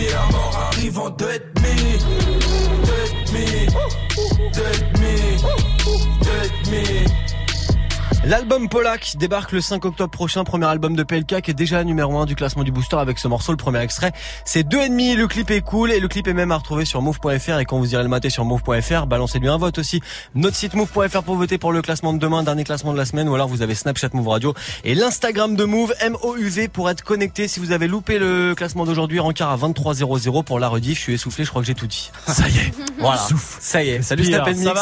demi, 0.00 0.12
la 0.12 0.26
mort 0.32 0.70
arrive 0.72 0.98
en 0.98 1.10
deux 1.10 1.30
et 1.30 1.42
demi, 1.54 1.98
deux 2.86 3.04
et 3.04 3.24
demi, 3.26 3.66
deux 4.54 4.62
et 4.62 4.92
demi, 4.92 5.42
deux 6.22 6.44
et 6.44 6.64
demi. 6.64 7.19
L'album 8.30 8.68
Polak 8.68 9.16
débarque 9.16 9.50
le 9.50 9.60
5 9.60 9.84
octobre 9.84 10.12
prochain, 10.12 10.44
premier 10.44 10.66
album 10.66 10.94
de 10.94 11.02
PLK 11.02 11.40
qui 11.42 11.50
est 11.50 11.54
déjà 11.54 11.82
numéro 11.82 12.16
1 12.16 12.26
du 12.26 12.36
classement 12.36 12.62
du 12.62 12.70
booster 12.70 12.94
avec 12.94 13.18
ce 13.18 13.26
morceau, 13.26 13.50
le 13.50 13.56
premier 13.56 13.80
extrait. 13.80 14.12
C'est 14.44 14.62
deux 14.62 14.82
et 14.82 14.88
demi, 14.88 15.16
le 15.16 15.26
clip 15.26 15.50
est 15.50 15.62
cool 15.62 15.90
et 15.90 15.98
le 15.98 16.06
clip 16.06 16.28
est 16.28 16.32
même 16.32 16.52
à 16.52 16.56
retrouver 16.58 16.84
sur 16.84 17.02
move.fr 17.02 17.58
et 17.58 17.64
quand 17.64 17.80
vous 17.80 17.92
irez 17.92 18.04
le 18.04 18.08
mater 18.08 18.30
sur 18.30 18.44
move.fr, 18.44 19.06
balancez-lui 19.06 19.48
un 19.48 19.56
vote 19.56 19.78
aussi. 19.78 20.00
Notre 20.36 20.54
site 20.54 20.74
move.fr 20.74 21.24
pour 21.24 21.34
voter 21.34 21.58
pour 21.58 21.72
le 21.72 21.82
classement 21.82 22.12
de 22.12 22.20
demain, 22.20 22.44
dernier 22.44 22.62
classement 22.62 22.92
de 22.92 22.98
la 22.98 23.04
semaine 23.04 23.28
ou 23.28 23.34
alors 23.34 23.48
vous 23.48 23.62
avez 23.62 23.74
Snapchat 23.74 24.10
Move 24.12 24.28
Radio 24.28 24.54
et 24.84 24.94
l'Instagram 24.94 25.56
de 25.56 25.64
Move, 25.64 25.92
M-O-U-V 25.98 26.68
pour 26.68 26.88
être 26.88 27.02
connecté. 27.02 27.48
Si 27.48 27.58
vous 27.58 27.72
avez 27.72 27.88
loupé 27.88 28.20
le 28.20 28.54
classement 28.56 28.84
d'aujourd'hui, 28.84 29.18
rencard 29.18 29.50
à 29.50 29.56
23.00 29.56 30.44
pour 30.44 30.60
la 30.60 30.68
rediff. 30.68 30.98
Je 30.98 31.02
suis 31.02 31.14
essoufflé, 31.14 31.42
je 31.42 31.50
crois 31.50 31.62
que 31.62 31.66
j'ai 31.66 31.74
tout 31.74 31.88
dit. 31.88 32.12
Ça 32.28 32.48
y 32.48 32.58
est. 32.58 32.72
Voilà. 33.00 33.26
Ça 33.60 33.82
y 33.82 33.88
est. 33.88 34.02
Salut 34.02 34.30
va 34.30 34.74